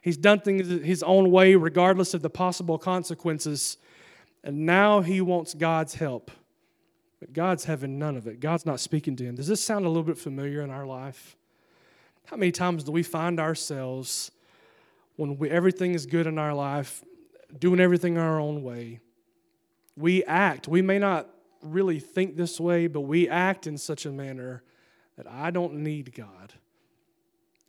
He's 0.00 0.16
done 0.16 0.38
things 0.42 0.68
his 0.68 1.02
own 1.02 1.28
way, 1.32 1.56
regardless 1.56 2.14
of 2.14 2.22
the 2.22 2.30
possible 2.30 2.78
consequences. 2.78 3.78
And 4.44 4.64
now 4.64 5.00
he 5.00 5.20
wants 5.20 5.54
God's 5.54 5.96
help. 5.96 6.30
But 7.18 7.32
God's 7.32 7.64
having 7.64 7.98
none 7.98 8.16
of 8.16 8.28
it. 8.28 8.38
God's 8.38 8.64
not 8.64 8.78
speaking 8.78 9.16
to 9.16 9.24
him. 9.24 9.34
Does 9.34 9.48
this 9.48 9.60
sound 9.60 9.86
a 9.86 9.88
little 9.88 10.04
bit 10.04 10.18
familiar 10.18 10.62
in 10.62 10.70
our 10.70 10.86
life? 10.86 11.36
How 12.26 12.36
many 12.36 12.52
times 12.52 12.84
do 12.84 12.92
we 12.92 13.02
find 13.02 13.38
ourselves 13.38 14.30
when 15.16 15.38
we, 15.38 15.50
everything 15.50 15.94
is 15.94 16.06
good 16.06 16.26
in 16.26 16.38
our 16.38 16.54
life, 16.54 17.02
doing 17.58 17.80
everything 17.80 18.18
our 18.18 18.40
own 18.40 18.62
way? 18.62 19.00
We 19.96 20.24
act. 20.24 20.68
We 20.68 20.82
may 20.82 20.98
not 20.98 21.28
really 21.62 22.00
think 22.00 22.36
this 22.36 22.58
way, 22.58 22.86
but 22.86 23.02
we 23.02 23.28
act 23.28 23.66
in 23.66 23.76
such 23.76 24.06
a 24.06 24.10
manner 24.10 24.62
that 25.16 25.26
I 25.26 25.50
don't 25.50 25.74
need 25.74 26.14
God. 26.14 26.54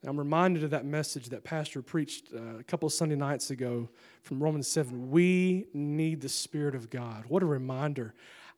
I'm 0.05 0.17
reminded 0.17 0.63
of 0.65 0.71
that 0.71 0.85
message 0.85 1.29
that 1.29 1.43
Pastor 1.43 1.81
preached 1.81 2.29
uh, 2.33 2.59
a 2.59 2.63
couple 2.63 2.87
of 2.87 2.93
Sunday 2.93 3.15
nights 3.15 3.51
ago 3.51 3.89
from 4.21 4.43
Romans 4.43 4.67
7. 4.67 5.09
We 5.09 5.67
need 5.73 6.19
the 6.19 6.29
Spirit 6.29 6.75
of 6.75 6.89
God. 6.89 7.23
What 7.29 7.41
a 7.41 7.45
reminder. 7.45 8.13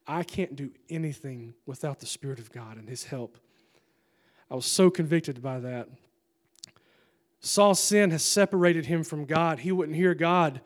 I 0.08 0.24
can't 0.24 0.56
do 0.56 0.72
anything 0.90 1.54
without 1.68 2.00
the 2.00 2.08
Spirit 2.08 2.40
of 2.40 2.52
God 2.52 2.78
and 2.78 2.90
His 2.90 3.04
help. 3.04 3.38
I 4.50 4.56
was 4.56 4.66
so 4.66 4.90
convicted 4.90 5.42
by 5.42 5.60
that. 5.60 5.90
Saul's 7.40 7.80
sin 7.80 8.12
has 8.12 8.24
separated 8.24 8.88
him 8.88 9.04
from 9.04 9.26
God. 9.26 9.60
He 9.60 9.72
wouldn't 9.72 9.96
hear 9.98 10.16
God 10.16 10.62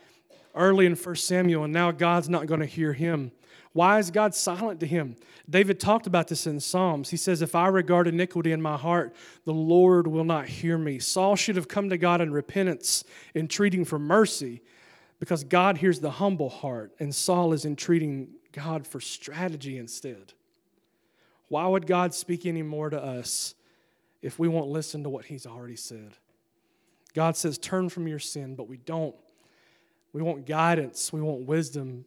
early 0.55 0.85
in 0.85 0.95
1 0.95 1.15
Samuel, 1.15 1.65
and 1.65 1.73
now 1.73 1.91
God's 1.91 2.29
not 2.29 2.45
going 2.45 2.61
to 2.61 2.65
hear 2.65 2.93
him. 2.93 3.31
Why 3.73 3.99
is 3.99 4.11
God 4.11 4.33
silent 4.33 4.79
to 4.79 4.87
him? 4.87 5.15
David 5.49 5.79
talked 5.79 6.07
about 6.07 6.27
this 6.27 6.47
in 6.47 6.59
Psalms. 6.59 7.09
He 7.09 7.17
says, 7.17 7.41
If 7.41 7.53
I 7.55 7.67
regard 7.67 8.07
iniquity 8.07 8.51
in 8.51 8.61
my 8.61 8.77
heart, 8.77 9.15
the 9.45 9.53
Lord 9.53 10.07
will 10.07 10.23
not 10.23 10.47
hear 10.47 10.77
me. 10.77 10.99
Saul 10.99 11.35
should 11.35 11.55
have 11.55 11.67
come 11.67 11.89
to 11.89 11.97
God 11.97 12.21
in 12.21 12.31
repentance, 12.31 13.03
entreating 13.35 13.85
for 13.85 13.99
mercy, 13.99 14.61
because 15.19 15.43
God 15.43 15.77
hears 15.77 15.99
the 15.99 16.11
humble 16.11 16.49
heart, 16.49 16.93
and 16.99 17.13
Saul 17.13 17.53
is 17.53 17.65
entreating 17.65 18.29
God 18.51 18.87
for 18.87 18.99
strategy 18.99 19.77
instead. 19.77 20.33
Why 21.47 21.67
would 21.67 21.87
God 21.87 22.13
speak 22.13 22.45
any 22.45 22.63
more 22.63 22.89
to 22.89 23.01
us 23.01 23.53
if 24.21 24.39
we 24.39 24.47
won't 24.47 24.69
listen 24.69 25.03
to 25.03 25.09
what 25.09 25.25
he's 25.25 25.45
already 25.45 25.75
said. 25.75 26.13
God 27.13 27.35
says, 27.35 27.57
turn 27.57 27.89
from 27.89 28.07
your 28.07 28.19
sin, 28.19 28.55
but 28.55 28.67
we 28.67 28.77
don't. 28.77 29.15
We 30.13 30.21
want 30.21 30.45
guidance, 30.45 31.13
we 31.13 31.21
want 31.21 31.41
wisdom, 31.41 32.05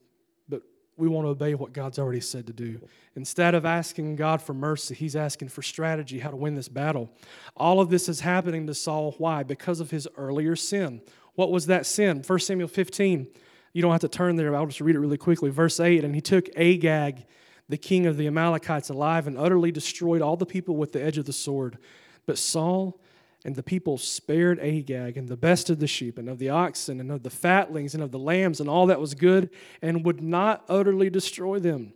but 0.49 0.63
we 0.97 1.09
want 1.09 1.27
to 1.27 1.31
obey 1.31 1.55
what 1.55 1.73
God's 1.73 1.99
already 1.99 2.21
said 2.21 2.47
to 2.49 2.53
do. 2.53 2.81
Instead 3.15 3.55
of 3.55 3.65
asking 3.65 4.17
God 4.17 4.43
for 4.43 4.55
mercy, 4.55 4.95
he's 4.95 5.17
asking 5.17 5.49
for 5.49 5.63
strategy, 5.63 6.19
how 6.19 6.31
to 6.31 6.37
win 6.37 6.55
this 6.55 6.69
battle. 6.69 7.11
All 7.57 7.81
of 7.81 7.91
this 7.91 8.09
is 8.09 8.21
happening 8.21 8.67
to 8.67 8.75
Saul. 8.75 9.15
Why? 9.19 9.43
Because 9.43 9.81
of 9.81 9.91
his 9.91 10.09
earlier 10.17 10.57
sin. 10.57 11.01
What 11.35 11.51
was 11.51 11.67
that 11.67 11.87
sin? 11.87 12.23
1 12.27 12.39
Samuel 12.41 12.69
15. 12.69 13.27
You 13.73 13.83
don't 13.83 13.93
have 13.93 14.03
to 14.03 14.09
turn 14.09 14.37
there, 14.37 14.55
I'll 14.55 14.67
just 14.67 14.81
read 14.81 14.97
it 14.97 15.01
really 15.01 15.17
quickly. 15.17 15.51
Verse 15.51 15.81
8 15.81 16.05
And 16.05 16.15
he 16.15 16.21
took 16.21 16.49
Agag, 16.57 17.25
the 17.73 17.79
king 17.79 18.05
of 18.05 18.19
the 18.19 18.27
Amalekites, 18.27 18.91
alive 18.91 19.27
and 19.27 19.39
utterly 19.39 19.73
destroyed 19.73 20.21
all 20.21 20.37
the 20.37 20.45
people 20.45 20.77
with 20.77 20.93
the 20.93 21.03
edge 21.03 21.17
of 21.17 21.25
the 21.25 21.33
sword. 21.33 21.79
But 22.27 22.37
Saul 22.37 23.01
and 23.47 23.57
the 23.57 23.63
people 23.63 23.97
spared 23.97 24.61
Agag 24.61 25.17
and 25.17 25.27
the 25.27 25.39
best 25.39 25.71
of 25.71 25.81
the 25.81 25.87
sheep 25.87 26.19
and 26.19 26.29
of 26.29 26.39
the 26.39 26.51
oxen 26.51 27.01
and 27.01 27.11
of 27.11 27.23
the 27.23 27.31
fatlings 27.31 27.95
and 27.95 28.03
of 28.03 28.13
the 28.13 28.19
lambs 28.19 28.61
and 28.61 28.69
all 28.69 28.87
that 28.89 29.01
was 29.01 29.15
good 29.15 29.49
and 29.81 30.05
would 30.05 30.23
not 30.23 30.67
utterly 30.69 31.09
destroy 31.09 31.59
them. 31.59 31.95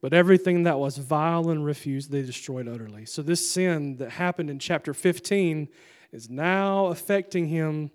But 0.00 0.14
everything 0.14 0.62
that 0.62 0.78
was 0.78 0.96
vile 0.96 1.50
and 1.50 1.62
refused, 1.62 2.10
they 2.10 2.22
destroyed 2.22 2.66
utterly. 2.66 3.04
So, 3.04 3.20
this 3.20 3.46
sin 3.46 3.96
that 3.96 4.12
happened 4.12 4.48
in 4.48 4.58
chapter 4.58 4.94
15 4.94 5.68
is 6.10 6.30
now 6.30 6.86
affecting 6.86 7.48
him 7.48 7.90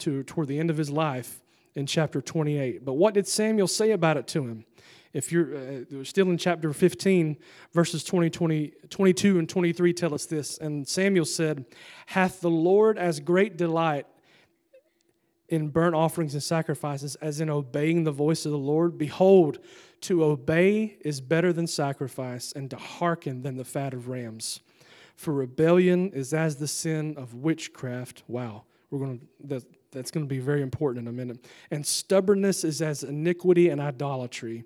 to, 0.00 0.22
toward 0.24 0.48
the 0.48 0.58
end 0.58 0.68
of 0.68 0.76
his 0.76 0.90
life 0.90 1.40
in 1.74 1.86
chapter 1.86 2.20
28. 2.20 2.84
But 2.84 2.94
what 2.94 3.14
did 3.14 3.26
Samuel 3.26 3.68
say 3.68 3.92
about 3.92 4.18
it 4.18 4.26
to 4.28 4.42
him? 4.42 4.66
If 5.14 5.30
you're 5.30 5.56
uh, 5.56 6.04
still 6.04 6.28
in 6.28 6.36
chapter 6.36 6.72
15, 6.72 7.36
verses 7.72 8.02
20, 8.02 8.30
20, 8.30 8.72
22 8.90 9.38
and 9.38 9.48
23 9.48 9.92
tell 9.94 10.12
us 10.12 10.26
this. 10.26 10.58
And 10.58 10.86
Samuel 10.86 11.24
said, 11.24 11.64
Hath 12.06 12.40
the 12.40 12.50
Lord 12.50 12.98
as 12.98 13.20
great 13.20 13.56
delight 13.56 14.06
in 15.48 15.68
burnt 15.68 15.94
offerings 15.94 16.34
and 16.34 16.42
sacrifices 16.42 17.14
as 17.16 17.40
in 17.40 17.48
obeying 17.48 18.02
the 18.02 18.10
voice 18.10 18.44
of 18.44 18.50
the 18.50 18.58
Lord? 18.58 18.98
Behold, 18.98 19.60
to 20.02 20.24
obey 20.24 20.96
is 21.00 21.20
better 21.20 21.52
than 21.52 21.66
sacrifice, 21.66 22.52
and 22.52 22.68
to 22.70 22.76
hearken 22.76 23.42
than 23.42 23.56
the 23.56 23.64
fat 23.64 23.94
of 23.94 24.08
rams. 24.08 24.60
For 25.16 25.32
rebellion 25.32 26.10
is 26.12 26.34
as 26.34 26.56
the 26.56 26.68
sin 26.68 27.14
of 27.16 27.34
witchcraft. 27.34 28.24
Wow, 28.26 28.64
we're 28.90 28.98
going 28.98 29.20
to 29.20 29.26
that, 29.46 29.64
that's 29.92 30.10
going 30.10 30.26
to 30.26 30.28
be 30.28 30.40
very 30.40 30.60
important 30.60 31.06
in 31.06 31.08
a 31.08 31.16
minute. 31.16 31.46
And 31.70 31.86
stubbornness 31.86 32.64
is 32.64 32.82
as 32.82 33.04
iniquity 33.04 33.70
and 33.70 33.80
idolatry. 33.80 34.64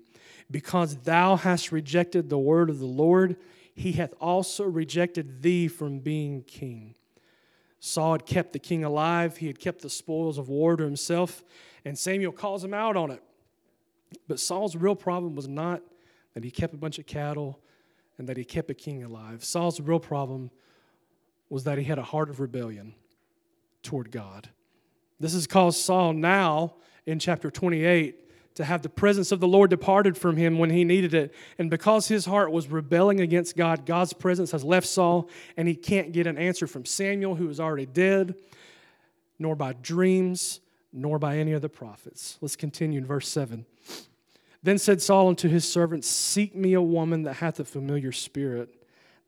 Because 0.51 0.97
thou 0.97 1.35
hast 1.35 1.71
rejected 1.71 2.29
the 2.29 2.39
word 2.39 2.69
of 2.69 2.79
the 2.79 2.85
Lord, 2.85 3.37
he 3.73 3.93
hath 3.93 4.13
also 4.19 4.63
rejected 4.63 5.41
thee 5.41 5.67
from 5.67 5.99
being 5.99 6.43
king. 6.43 6.95
Saul 7.79 8.13
had 8.13 8.25
kept 8.25 8.53
the 8.53 8.59
king 8.59 8.83
alive, 8.83 9.37
he 9.37 9.47
had 9.47 9.59
kept 9.59 9.81
the 9.81 9.89
spoils 9.89 10.37
of 10.37 10.49
war 10.49 10.75
to 10.75 10.83
himself, 10.83 11.43
and 11.85 11.97
Samuel 11.97 12.33
calls 12.33 12.63
him 12.63 12.73
out 12.73 12.97
on 12.97 13.11
it. 13.11 13.23
But 14.27 14.39
Saul's 14.39 14.75
real 14.75 14.95
problem 14.95 15.35
was 15.35 15.47
not 15.47 15.81
that 16.33 16.43
he 16.43 16.51
kept 16.51 16.73
a 16.73 16.77
bunch 16.77 16.99
of 16.99 17.05
cattle 17.05 17.59
and 18.17 18.27
that 18.27 18.37
he 18.37 18.43
kept 18.43 18.69
a 18.69 18.73
king 18.73 19.03
alive. 19.03 19.43
Saul's 19.43 19.79
real 19.79 19.99
problem 19.99 20.51
was 21.49 21.63
that 21.63 21.77
he 21.77 21.83
had 21.83 21.99
a 21.99 22.03
heart 22.03 22.29
of 22.29 22.39
rebellion 22.39 22.95
toward 23.81 24.11
God. 24.11 24.49
This 25.19 25.33
has 25.33 25.47
caused 25.47 25.79
Saul 25.79 26.13
now 26.13 26.75
in 27.05 27.19
chapter 27.19 27.49
28 27.49 28.28
to 28.55 28.65
have 28.65 28.81
the 28.81 28.89
presence 28.89 29.31
of 29.31 29.39
the 29.39 29.47
Lord 29.47 29.69
departed 29.69 30.17
from 30.17 30.35
him 30.35 30.59
when 30.59 30.69
he 30.69 30.83
needed 30.83 31.13
it. 31.13 31.33
And 31.57 31.69
because 31.69 32.07
his 32.07 32.25
heart 32.25 32.51
was 32.51 32.67
rebelling 32.67 33.21
against 33.21 33.55
God, 33.55 33.85
God's 33.85 34.13
presence 34.13 34.51
has 34.51 34.63
left 34.63 34.87
Saul, 34.87 35.29
and 35.55 35.67
he 35.67 35.75
can't 35.75 36.11
get 36.11 36.27
an 36.27 36.37
answer 36.37 36.67
from 36.67 36.85
Samuel, 36.85 37.35
who 37.35 37.49
is 37.49 37.59
already 37.59 37.85
dead, 37.85 38.35
nor 39.37 39.55
by 39.55 39.73
dreams, 39.73 40.59
nor 40.91 41.19
by 41.19 41.37
any 41.37 41.53
of 41.53 41.61
the 41.61 41.69
prophets. 41.69 42.37
Let's 42.41 42.55
continue 42.55 42.99
in 42.99 43.05
verse 43.05 43.27
7. 43.29 43.65
Then 44.61 44.77
said 44.77 45.01
Saul 45.01 45.29
unto 45.29 45.47
his 45.47 45.67
servants, 45.71 46.07
Seek 46.07 46.55
me 46.55 46.73
a 46.73 46.81
woman 46.81 47.23
that 47.23 47.35
hath 47.35 47.59
a 47.59 47.65
familiar 47.65 48.11
spirit, 48.11 48.75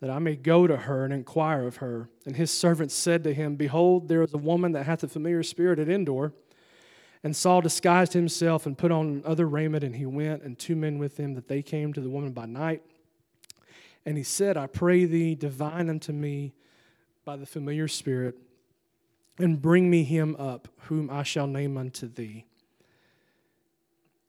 that 0.01 0.09
I 0.09 0.19
may 0.19 0.35
go 0.35 0.67
to 0.67 0.75
her 0.75 1.05
and 1.05 1.13
inquire 1.13 1.67
of 1.67 1.77
her. 1.77 2.09
And 2.25 2.35
his 2.35 2.51
servants 2.51 2.93
said 2.93 3.23
to 3.23 3.33
him, 3.33 3.55
Behold, 3.55 4.07
there 4.07 4.23
is 4.23 4.33
a 4.33 4.37
woman 4.37 4.73
that 4.73 4.85
hath 4.85 5.03
a 5.03 5.07
familiar 5.07 5.43
spirit 5.43 5.79
at 5.79 5.87
Endor. 5.87 6.33
And 7.23 7.35
Saul 7.35 7.61
disguised 7.61 8.13
himself 8.13 8.65
and 8.65 8.77
put 8.77 8.91
on 8.91 9.21
other 9.25 9.47
raiment, 9.47 9.83
and 9.83 9.95
he 9.95 10.05
went, 10.05 10.41
and 10.41 10.57
two 10.57 10.75
men 10.75 10.97
with 10.97 11.17
him, 11.17 11.35
that 11.35 11.47
they 11.47 11.61
came 11.61 11.93
to 11.93 12.01
the 12.01 12.09
woman 12.09 12.31
by 12.31 12.47
night. 12.47 12.81
And 14.05 14.17
he 14.17 14.23
said, 14.23 14.57
I 14.57 14.67
pray 14.67 15.05
thee, 15.05 15.35
divine 15.35 15.89
unto 15.89 16.11
me 16.11 16.53
by 17.23 17.37
the 17.37 17.45
familiar 17.45 17.87
spirit, 17.87 18.35
and 19.37 19.61
bring 19.61 19.89
me 19.89 20.03
him 20.03 20.35
up, 20.37 20.67
whom 20.85 21.09
I 21.09 21.23
shall 21.23 21.47
name 21.47 21.77
unto 21.77 22.07
thee. 22.07 22.45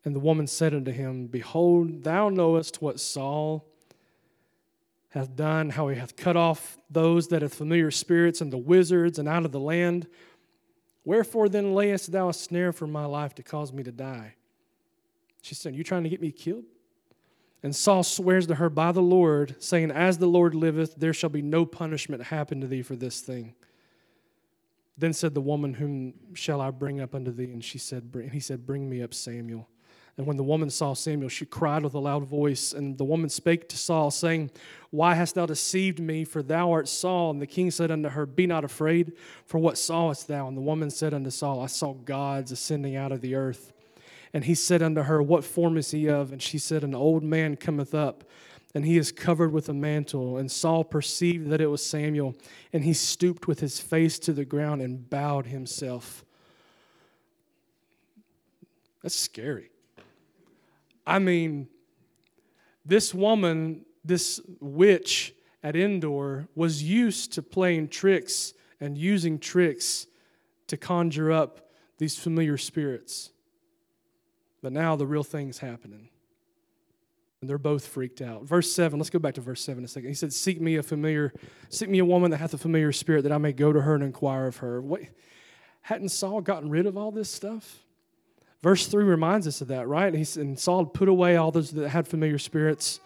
And 0.05 0.15
the 0.15 0.21
woman 0.21 0.47
said 0.47 0.75
unto 0.75 0.91
him, 0.91 1.29
Behold, 1.29 2.05
thou 2.05 2.29
knowest 2.29 2.83
what 2.83 3.01
Saul 3.01 3.65
hath 5.11 5.37
done, 5.37 5.71
how 5.71 5.89
he 5.89 5.99
hath 5.99 6.17
cut 6.17 6.37
off 6.37 6.79
those 6.91 7.29
that 7.29 7.43
have 7.43 7.53
familiar 7.53 7.91
spirits 7.91 8.41
and 8.41 8.53
the 8.53 8.59
wizards 8.59 9.19
and 9.19 9.29
out 9.29 9.45
of 9.45 9.53
the 9.53 9.61
land. 9.61 10.07
Wherefore 11.05 11.49
then 11.49 11.75
layest 11.75 12.13
thou 12.13 12.29
a 12.29 12.35
snare 12.35 12.73
for 12.73 12.87
my 12.87 13.05
life 13.05 13.35
to 13.37 13.43
cause 13.43 13.73
me 13.73 13.83
to 13.83 13.93
die? 13.93 14.35
She 15.43 15.55
said, 15.55 15.75
You 15.75 15.83
trying 15.85 16.05
to 16.05 16.09
get 16.09 16.21
me 16.21 16.31
killed? 16.31 16.65
And 17.63 17.75
Saul 17.75 18.03
swears 18.03 18.47
to 18.49 18.57
her 18.57 18.69
by 18.69 18.93
the 18.93 19.03
Lord, 19.03 19.57
saying, 19.63 19.91
As 19.91 20.19
the 20.19 20.27
Lord 20.27 20.55
liveth, 20.55 20.97
there 20.97 21.13
shall 21.13 21.31
be 21.31 21.43
no 21.43 21.65
punishment 21.65 22.25
happen 22.25 22.61
to 22.61 22.67
thee 22.67 22.83
for 22.83 22.97
this 22.97 23.21
thing. 23.21 23.55
Then 24.99 25.13
said 25.13 25.35
the 25.35 25.41
woman, 25.41 25.75
Whom 25.75 26.35
shall 26.35 26.61
I 26.61 26.71
bring 26.71 27.01
up 27.01 27.15
unto 27.15 27.31
thee? 27.31 27.53
And 27.53 27.65
she 27.65 27.79
said, 27.79 28.11
and 28.15 28.33
he 28.33 28.41
said, 28.41 28.67
Bring 28.67 28.89
me 28.89 29.03
up 29.03 29.15
Samuel. 29.15 29.69
And 30.19 30.27
when 30.27 30.37
the 30.37 30.43
woman 30.43 30.69
saw 30.69 30.93
Samuel, 30.93 31.31
she 31.31 31.47
cried 31.47 31.83
with 31.83 31.95
a 31.95 31.99
loud 31.99 32.25
voice. 32.25 32.75
And 32.75 32.99
the 32.99 33.05
woman 33.05 33.31
spake 33.31 33.69
to 33.71 33.79
Saul, 33.79 34.11
saying, 34.11 34.51
Why 34.91 35.15
hast 35.15 35.37
thou 35.37 35.47
deceived 35.47 36.01
me? 36.01 36.25
For 36.25 36.43
thou 36.43 36.71
art 36.71 36.87
Saul. 36.87 37.31
And 37.31 37.41
the 37.41 37.47
king 37.47 37.71
said 37.71 37.91
unto 37.91 38.11
her, 38.11 38.27
Be 38.27 38.47
not 38.47 38.65
afraid, 38.65 39.13
for 39.47 39.59
what 39.59 39.79
sawest 39.79 40.29
thou? 40.29 40.49
And 40.49 40.57
the 40.57 40.63
woman 40.63 40.91
said 40.91 41.15
unto 41.15 41.31
Saul, 41.31 41.63
I 41.63 41.67
saw 41.67 41.95
gods 41.95 42.53
ascending 42.53 42.95
out 42.95 43.11
of 43.11 43.23
the 43.23 43.35
earth. 43.35 43.73
And 44.35 44.45
he 44.45 44.55
said 44.55 44.83
unto 44.83 45.03
her, 45.03 45.23
What 45.23 45.45
form 45.45 45.79
is 45.79 45.91
he 45.91 46.09
of? 46.09 46.31
And 46.31 46.43
she 46.43 46.59
said, 46.59 46.85
An 46.85 46.95
old 46.95 47.23
man 47.23 47.57
cometh 47.57 47.95
up, 47.95 48.25
and 48.75 48.85
he 48.85 48.99
is 48.99 49.13
covered 49.13 49.53
with 49.53 49.71
a 49.71 49.75
mantle. 49.75 50.37
And 50.37 50.51
Saul 50.51 50.85
perceived 50.85 51.49
that 51.49 51.63
it 51.63 51.69
was 51.69 51.85
Samuel, 51.85 52.35
and 52.71 52.85
he 52.85 52.93
stooped 52.93 53.49
with 53.49 53.61
his 53.61 53.81
face 53.81 54.19
to 54.21 54.35
the 54.35 54.45
ground 54.45 54.83
and 54.83 55.09
bowed 55.09 55.47
himself. 55.47 56.23
That's 59.03 59.17
scary. 59.17 59.72
I 61.07 61.19
mean, 61.19 61.69
this 62.85 63.15
woman, 63.15 63.85
this 64.05 64.41
witch 64.61 65.35
at 65.63 65.77
Endor, 65.77 66.49
was 66.55 66.83
used 66.83 67.33
to 67.35 67.43
playing 67.43 67.89
tricks 67.89 68.55
and 68.81 68.99
using 68.99 69.39
tricks 69.39 70.07
to 70.67 70.77
conjure 70.77 71.31
up 71.31 71.71
these 71.99 72.19
familiar 72.19 72.57
spirits. 72.57 73.31
But 74.63 74.73
now 74.73 74.97
the 74.97 75.07
real 75.07 75.25
thing's 75.25 75.59
happening. 75.59 76.09
And 77.41 77.51
they're 77.51 77.59
both 77.59 77.87
freaked 77.87 78.23
out. 78.23 78.45
Verse 78.45 78.73
7, 78.73 78.99
let's 78.99 79.11
go 79.11 79.19
back 79.19 79.35
to 79.35 79.41
verse 79.41 79.61
7 79.63 79.83
a 79.85 79.89
second. 79.89 80.09
He 80.09 80.15
said, 80.15 80.33
Seek 80.33 80.61
me 80.61 80.77
a 80.77 80.83
familiar, 80.83 81.33
seek 81.69 81.89
me 81.89 81.99
a 81.99 82.05
woman 82.05 82.31
that 82.31 82.39
hath 82.39 82.55
a 82.55 82.59
familiar 82.59 82.93
spirit, 82.93 83.23
that 83.23 83.33
I 83.33 83.39
may 83.39 83.53
go 83.53 83.73
to 83.73 83.81
her 83.81 83.95
and 83.95 84.05
inquire 84.05 84.47
of 84.47 84.59
her. 84.59 84.81
What 84.81 85.03
hadn't 85.83 86.11
Saul 86.11 86.41
gotten 86.41 86.71
rid 86.71 86.87
of 86.87 86.97
all 86.97 87.11
this 87.11 87.29
stuff? 87.29 87.82
Verse 88.63 88.87
3 88.87 89.05
reminds 89.05 89.47
us 89.47 89.61
of 89.61 89.69
that, 89.69 89.89
right? 89.89 90.15
He, 90.15 90.41
and 90.41 90.59
Saul 90.59 90.87
put 90.87 91.09
away 91.09 91.37
all 91.37 91.51
those 91.51 91.73
that 91.73 91.89
had 91.89 92.07
familiar 92.07 92.39
spirits 92.39 93.01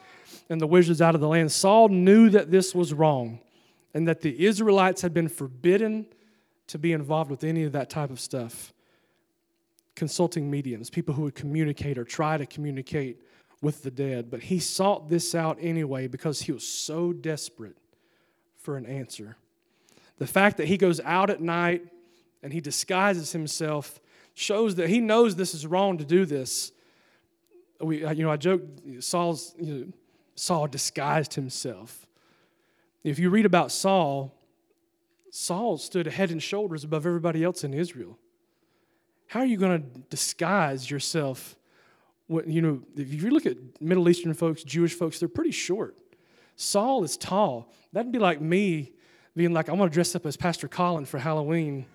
and 0.50 0.60
the 0.60 0.66
wizards 0.66 1.00
out 1.00 1.14
of 1.14 1.20
the 1.20 1.28
land. 1.28 1.50
Saul 1.50 1.88
knew 1.88 2.28
that 2.30 2.50
this 2.50 2.74
was 2.74 2.92
wrong 2.92 3.40
and 3.94 4.06
that 4.06 4.20
the 4.20 4.44
Israelites 4.44 5.00
had 5.00 5.14
been 5.14 5.28
forbidden 5.28 6.06
to 6.66 6.78
be 6.78 6.92
involved 6.92 7.30
with 7.30 7.42
any 7.42 7.64
of 7.64 7.72
that 7.72 7.88
type 7.88 8.10
of 8.10 8.20
stuff. 8.20 8.74
Consulting 9.94 10.50
mediums, 10.50 10.90
people 10.90 11.14
who 11.14 11.22
would 11.22 11.34
communicate 11.34 11.96
or 11.96 12.04
try 12.04 12.36
to 12.36 12.44
communicate 12.44 13.22
with 13.62 13.82
the 13.82 13.90
dead. 13.90 14.30
But 14.30 14.42
he 14.42 14.58
sought 14.58 15.08
this 15.08 15.34
out 15.34 15.56
anyway 15.58 16.06
because 16.06 16.42
he 16.42 16.52
was 16.52 16.68
so 16.68 17.14
desperate 17.14 17.76
for 18.58 18.76
an 18.76 18.84
answer. 18.84 19.38
The 20.18 20.26
fact 20.26 20.58
that 20.58 20.66
he 20.66 20.76
goes 20.76 21.00
out 21.00 21.30
at 21.30 21.40
night 21.40 21.86
and 22.42 22.52
he 22.52 22.60
disguises 22.60 23.32
himself 23.32 23.98
shows 24.36 24.74
that 24.74 24.90
he 24.90 25.00
knows 25.00 25.34
this 25.34 25.54
is 25.54 25.66
wrong 25.66 25.96
to 25.96 26.04
do 26.04 26.26
this. 26.26 26.70
We, 27.80 28.06
you 28.06 28.22
know, 28.22 28.30
I 28.30 28.36
joke, 28.36 28.62
Saul's, 29.00 29.54
you 29.58 29.74
know, 29.74 29.86
Saul 30.34 30.66
disguised 30.66 31.34
himself. 31.34 32.06
If 33.02 33.18
you 33.18 33.30
read 33.30 33.46
about 33.46 33.72
Saul, 33.72 34.34
Saul 35.30 35.78
stood 35.78 36.06
head 36.06 36.30
and 36.30 36.42
shoulders 36.42 36.84
above 36.84 37.06
everybody 37.06 37.42
else 37.42 37.64
in 37.64 37.72
Israel. 37.72 38.18
How 39.26 39.40
are 39.40 39.46
you 39.46 39.56
going 39.56 39.82
to 39.82 39.88
disguise 40.10 40.90
yourself? 40.90 41.56
When, 42.26 42.50
you 42.50 42.60
know, 42.60 42.82
if 42.94 43.22
you 43.22 43.30
look 43.30 43.46
at 43.46 43.56
Middle 43.80 44.06
Eastern 44.06 44.34
folks, 44.34 44.62
Jewish 44.62 44.92
folks, 44.92 45.18
they're 45.18 45.30
pretty 45.30 45.50
short. 45.50 45.96
Saul 46.56 47.04
is 47.04 47.16
tall. 47.16 47.72
That'd 47.94 48.12
be 48.12 48.18
like 48.18 48.42
me 48.42 48.92
being 49.34 49.54
like, 49.54 49.68
I'm 49.68 49.78
going 49.78 49.88
to 49.88 49.94
dress 49.94 50.14
up 50.14 50.26
as 50.26 50.36
Pastor 50.36 50.68
Colin 50.68 51.06
for 51.06 51.18
Halloween. 51.18 51.86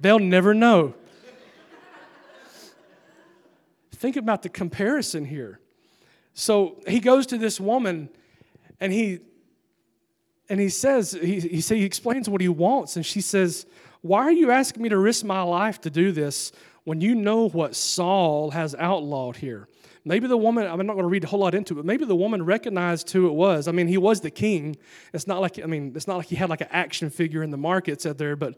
They'll 0.00 0.18
never 0.18 0.54
know. 0.54 0.94
Think 4.04 4.16
about 4.16 4.42
the 4.42 4.50
comparison 4.50 5.24
here. 5.24 5.60
So 6.34 6.82
he 6.86 7.00
goes 7.00 7.24
to 7.28 7.38
this 7.38 7.58
woman 7.58 8.10
and 8.78 8.92
he 8.92 9.20
and 10.50 10.60
he 10.60 10.68
says, 10.68 11.12
he, 11.12 11.40
he, 11.40 11.60
he 11.60 11.84
explains 11.84 12.28
what 12.28 12.42
he 12.42 12.48
wants, 12.50 12.96
and 12.96 13.06
she 13.06 13.22
says, 13.22 13.64
Why 14.02 14.24
are 14.24 14.30
you 14.30 14.50
asking 14.50 14.82
me 14.82 14.90
to 14.90 14.98
risk 14.98 15.24
my 15.24 15.40
life 15.40 15.80
to 15.80 15.88
do 15.88 16.12
this 16.12 16.52
when 16.84 17.00
you 17.00 17.14
know 17.14 17.48
what 17.48 17.74
Saul 17.74 18.50
has 18.50 18.74
outlawed 18.74 19.36
here? 19.36 19.68
Maybe 20.04 20.26
the 20.26 20.36
woman, 20.36 20.66
I'm 20.66 20.86
not 20.86 20.96
going 20.96 21.04
to 21.04 21.08
read 21.08 21.24
a 21.24 21.28
whole 21.28 21.40
lot 21.40 21.54
into 21.54 21.72
it, 21.72 21.76
but 21.76 21.86
maybe 21.86 22.04
the 22.04 22.14
woman 22.14 22.44
recognized 22.44 23.10
who 23.10 23.26
it 23.26 23.32
was. 23.32 23.68
I 23.68 23.72
mean, 23.72 23.88
he 23.88 23.96
was 23.96 24.20
the 24.20 24.30
king. 24.30 24.76
It's 25.14 25.26
not 25.26 25.40
like, 25.40 25.58
I 25.58 25.64
mean, 25.64 25.94
it's 25.96 26.06
not 26.06 26.18
like 26.18 26.26
he 26.26 26.36
had 26.36 26.50
like 26.50 26.60
an 26.60 26.68
action 26.72 27.08
figure 27.08 27.42
in 27.42 27.50
the 27.50 27.56
markets 27.56 28.04
out 28.04 28.18
there, 28.18 28.36
but 28.36 28.54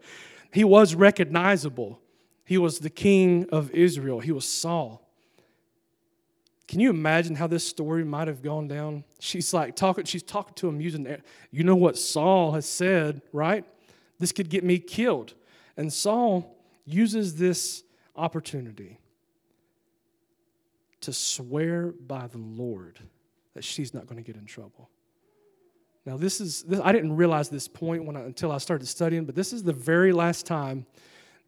he 0.51 0.65
was 0.65 0.93
recognizable. 0.93 2.01
He 2.43 2.57
was 2.57 2.79
the 2.79 2.89
king 2.89 3.47
of 3.49 3.71
Israel. 3.71 4.19
He 4.19 4.33
was 4.33 4.45
Saul. 4.45 5.06
Can 6.67 6.81
you 6.81 6.89
imagine 6.89 7.35
how 7.35 7.47
this 7.47 7.65
story 7.65 8.03
might 8.03 8.27
have 8.27 8.41
gone 8.41 8.67
down? 8.67 9.05
She's 9.19 9.53
like 9.53 9.75
talking, 9.75 10.03
she's 10.03 10.23
talking 10.23 10.53
to 10.55 10.67
him 10.67 10.81
using, 10.81 11.07
you 11.49 11.63
know 11.63 11.75
what 11.75 11.97
Saul 11.97 12.51
has 12.51 12.65
said, 12.65 13.21
right? 13.31 13.63
This 14.19 14.33
could 14.33 14.49
get 14.49 14.63
me 14.63 14.77
killed. 14.77 15.33
And 15.77 15.91
Saul 15.91 16.57
uses 16.85 17.37
this 17.37 17.83
opportunity 18.15 18.99
to 21.01 21.13
swear 21.13 21.93
by 22.05 22.27
the 22.27 22.37
Lord 22.37 22.99
that 23.53 23.63
she's 23.63 23.93
not 23.93 24.07
going 24.07 24.17
to 24.17 24.23
get 24.23 24.35
in 24.35 24.45
trouble. 24.45 24.89
Now, 26.05 26.17
this 26.17 26.41
is, 26.41 26.63
this, 26.63 26.79
I 26.83 26.91
didn't 26.91 27.15
realize 27.15 27.49
this 27.49 27.67
point 27.67 28.05
when 28.05 28.17
I, 28.17 28.21
until 28.21 28.51
I 28.51 28.57
started 28.57 28.87
studying, 28.87 29.25
but 29.25 29.35
this 29.35 29.53
is 29.53 29.63
the 29.63 29.73
very 29.73 30.11
last 30.11 30.45
time 30.45 30.85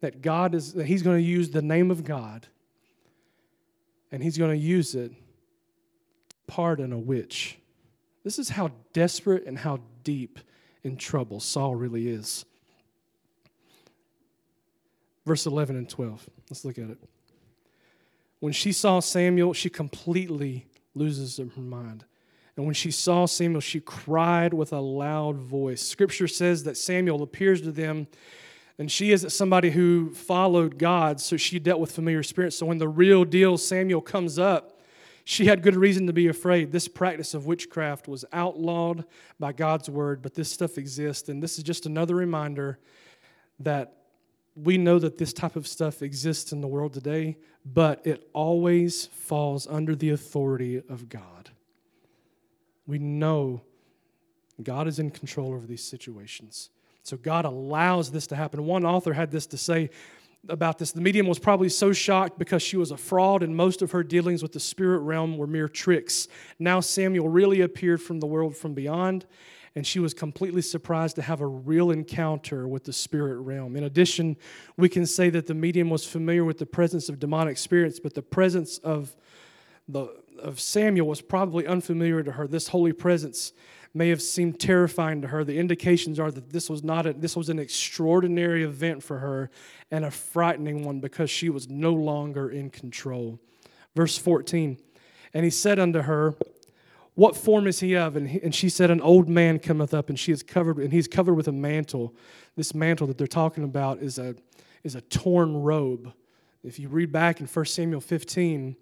that 0.00 0.22
God 0.22 0.54
is 0.54 0.72
that 0.74 0.86
he's 0.86 1.02
going 1.02 1.18
to 1.18 1.22
use 1.22 1.50
the 1.50 1.62
name 1.62 1.90
of 1.90 2.04
God 2.04 2.46
and 4.12 4.22
he's 4.22 4.38
going 4.38 4.50
to 4.50 4.64
use 4.64 4.94
it 4.94 5.12
pardon 6.50 6.92
a 6.92 6.98
witch. 6.98 7.58
This 8.24 8.38
is 8.38 8.48
how 8.48 8.72
desperate 8.92 9.46
and 9.46 9.56
how 9.56 9.78
deep 10.02 10.40
in 10.82 10.96
trouble 10.96 11.38
Saul 11.38 11.76
really 11.76 12.08
is. 12.08 12.44
Verse 15.24 15.46
11 15.46 15.76
and 15.76 15.88
12. 15.88 16.28
Let's 16.50 16.64
look 16.64 16.76
at 16.76 16.90
it. 16.90 16.98
When 18.40 18.52
she 18.52 18.72
saw 18.72 18.98
Samuel, 18.98 19.52
she 19.52 19.70
completely 19.70 20.66
loses 20.94 21.36
her 21.36 21.60
mind. 21.60 22.04
And 22.56 22.66
when 22.66 22.74
she 22.74 22.90
saw 22.90 23.26
Samuel, 23.26 23.60
she 23.60 23.80
cried 23.80 24.52
with 24.52 24.72
a 24.72 24.80
loud 24.80 25.36
voice. 25.36 25.82
Scripture 25.82 26.26
says 26.26 26.64
that 26.64 26.76
Samuel 26.76 27.22
appears 27.22 27.60
to 27.62 27.70
them, 27.70 28.08
and 28.80 28.90
she 28.90 29.12
isn't 29.12 29.28
somebody 29.28 29.72
who 29.72 30.08
followed 30.14 30.78
God, 30.78 31.20
so 31.20 31.36
she 31.36 31.58
dealt 31.58 31.80
with 31.80 31.92
familiar 31.92 32.22
spirits. 32.22 32.56
So 32.56 32.64
when 32.64 32.78
the 32.78 32.88
real 32.88 33.26
deal 33.26 33.58
Samuel 33.58 34.00
comes 34.00 34.38
up, 34.38 34.80
she 35.22 35.44
had 35.44 35.62
good 35.62 35.76
reason 35.76 36.06
to 36.06 36.14
be 36.14 36.28
afraid. 36.28 36.72
This 36.72 36.88
practice 36.88 37.34
of 37.34 37.44
witchcraft 37.44 38.08
was 38.08 38.24
outlawed 38.32 39.04
by 39.38 39.52
God's 39.52 39.90
word, 39.90 40.22
but 40.22 40.32
this 40.32 40.50
stuff 40.50 40.78
exists. 40.78 41.28
And 41.28 41.42
this 41.42 41.58
is 41.58 41.62
just 41.62 41.84
another 41.84 42.14
reminder 42.14 42.78
that 43.58 43.98
we 44.56 44.78
know 44.78 44.98
that 44.98 45.18
this 45.18 45.34
type 45.34 45.56
of 45.56 45.66
stuff 45.66 46.00
exists 46.00 46.50
in 46.50 46.62
the 46.62 46.66
world 46.66 46.94
today, 46.94 47.36
but 47.66 48.00
it 48.06 48.30
always 48.32 49.04
falls 49.04 49.66
under 49.66 49.94
the 49.94 50.08
authority 50.08 50.82
of 50.88 51.10
God. 51.10 51.50
We 52.86 52.98
know 52.98 53.60
God 54.62 54.88
is 54.88 54.98
in 54.98 55.10
control 55.10 55.52
over 55.52 55.66
these 55.66 55.84
situations. 55.84 56.70
So 57.02 57.16
God 57.16 57.44
allows 57.44 58.10
this 58.10 58.26
to 58.28 58.36
happen. 58.36 58.64
One 58.64 58.84
author 58.84 59.12
had 59.12 59.30
this 59.30 59.46
to 59.48 59.58
say 59.58 59.90
about 60.48 60.78
this. 60.78 60.92
The 60.92 61.00
medium 61.00 61.26
was 61.26 61.38
probably 61.38 61.68
so 61.68 61.92
shocked 61.92 62.38
because 62.38 62.62
she 62.62 62.76
was 62.76 62.90
a 62.90 62.96
fraud 62.96 63.42
and 63.42 63.54
most 63.54 63.82
of 63.82 63.90
her 63.90 64.02
dealings 64.02 64.42
with 64.42 64.52
the 64.52 64.60
spirit 64.60 65.00
realm 65.00 65.36
were 65.36 65.46
mere 65.46 65.68
tricks. 65.68 66.28
Now 66.58 66.80
Samuel 66.80 67.28
really 67.28 67.60
appeared 67.60 68.00
from 68.00 68.20
the 68.20 68.26
world 68.26 68.56
from 68.56 68.74
beyond 68.74 69.26
and 69.76 69.86
she 69.86 70.00
was 70.00 70.14
completely 70.14 70.62
surprised 70.62 71.16
to 71.16 71.22
have 71.22 71.40
a 71.40 71.46
real 71.46 71.90
encounter 71.90 72.66
with 72.66 72.84
the 72.84 72.92
spirit 72.92 73.40
realm. 73.40 73.76
In 73.76 73.84
addition, 73.84 74.36
we 74.76 74.88
can 74.88 75.06
say 75.06 75.30
that 75.30 75.46
the 75.46 75.54
medium 75.54 75.90
was 75.90 76.04
familiar 76.04 76.44
with 76.44 76.58
the 76.58 76.66
presence 76.66 77.08
of 77.08 77.20
demonic 77.20 77.56
spirits, 77.56 78.00
but 78.00 78.14
the 78.14 78.22
presence 78.22 78.78
of 78.78 79.14
the 79.88 80.08
of 80.40 80.58
Samuel 80.58 81.06
was 81.06 81.20
probably 81.20 81.66
unfamiliar 81.66 82.22
to 82.22 82.32
her. 82.32 82.46
This 82.48 82.68
holy 82.68 82.92
presence 82.92 83.52
may 83.92 84.08
have 84.08 84.22
seemed 84.22 84.60
terrifying 84.60 85.22
to 85.22 85.28
her. 85.28 85.44
The 85.44 85.58
indications 85.58 86.20
are 86.20 86.30
that 86.30 86.50
this 86.50 86.70
was 86.70 86.84
not 86.84 87.06
a, 87.06 87.12
this 87.12 87.36
was 87.36 87.48
an 87.48 87.58
extraordinary 87.58 88.62
event 88.62 89.02
for 89.02 89.18
her 89.18 89.50
and 89.90 90.04
a 90.04 90.10
frightening 90.10 90.84
one 90.84 91.00
because 91.00 91.30
she 91.30 91.50
was 91.50 91.68
no 91.68 91.92
longer 91.92 92.48
in 92.48 92.70
control. 92.70 93.40
Verse 93.96 94.16
14. 94.16 94.78
And 95.34 95.44
he 95.44 95.50
said 95.50 95.78
unto 95.78 96.02
her, 96.02 96.34
what 97.14 97.36
form 97.36 97.66
is 97.66 97.80
he 97.80 97.96
of? 97.96 98.16
And, 98.16 98.28
he, 98.28 98.40
and 98.42 98.54
she 98.54 98.68
said, 98.68 98.90
An 98.90 99.02
old 99.02 99.28
man 99.28 99.58
cometh 99.58 99.92
up, 99.92 100.08
and 100.08 100.18
she 100.18 100.32
is 100.32 100.42
covered, 100.42 100.78
and 100.78 100.92
he's 100.92 101.08
covered 101.08 101.34
with 101.34 101.48
a 101.48 101.52
mantle. 101.52 102.14
This 102.56 102.74
mantle 102.74 103.06
that 103.08 103.18
they're 103.18 103.26
talking 103.26 103.62
about 103.62 103.98
is 103.98 104.18
a, 104.18 104.36
is 104.84 104.94
a 104.94 105.00
torn 105.02 105.56
robe. 105.56 106.14
If 106.62 106.78
you 106.78 106.88
read 106.88 107.12
back 107.12 107.40
in 107.40 107.46
1 107.46 107.64
Samuel 107.66 108.00
15, 108.00 108.76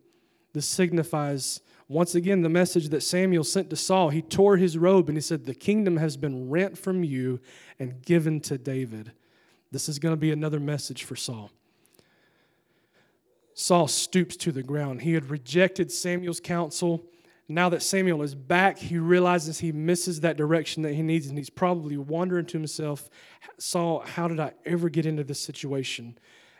this 0.52 0.66
signifies 0.66 1.60
once 1.88 2.14
again 2.14 2.42
the 2.42 2.48
message 2.48 2.90
that 2.90 3.02
Samuel 3.02 3.44
sent 3.44 3.70
to 3.70 3.76
Saul. 3.76 4.10
He 4.10 4.22
tore 4.22 4.56
his 4.56 4.76
robe 4.76 5.08
and 5.08 5.16
he 5.16 5.22
said, 5.22 5.44
The 5.44 5.54
kingdom 5.54 5.96
has 5.96 6.16
been 6.16 6.50
rent 6.50 6.76
from 6.78 7.02
you 7.02 7.40
and 7.78 8.02
given 8.02 8.40
to 8.42 8.58
David. 8.58 9.12
This 9.70 9.88
is 9.88 9.98
going 9.98 10.12
to 10.12 10.20
be 10.20 10.32
another 10.32 10.60
message 10.60 11.04
for 11.04 11.16
Saul. 11.16 11.50
Saul 13.54 13.88
stoops 13.88 14.36
to 14.36 14.52
the 14.52 14.62
ground. 14.62 15.02
He 15.02 15.14
had 15.14 15.30
rejected 15.30 15.90
Samuel's 15.90 16.40
counsel 16.40 17.04
now 17.48 17.70
that 17.70 17.82
Samuel 17.82 18.20
is 18.22 18.34
back, 18.34 18.76
he 18.76 18.98
realizes 18.98 19.58
he 19.58 19.72
misses 19.72 20.20
that 20.20 20.36
direction 20.36 20.82
that 20.82 20.92
he 20.92 21.02
needs, 21.02 21.28
and 21.28 21.38
he's 21.38 21.48
probably 21.48 21.96
wondering 21.96 22.44
to 22.46 22.58
himself, 22.58 23.08
Saul, 23.58 24.00
how 24.00 24.28
did 24.28 24.38
I 24.38 24.52
ever 24.66 24.90
get 24.90 25.06
into 25.06 25.24
this 25.24 25.40
situation? 25.40 26.18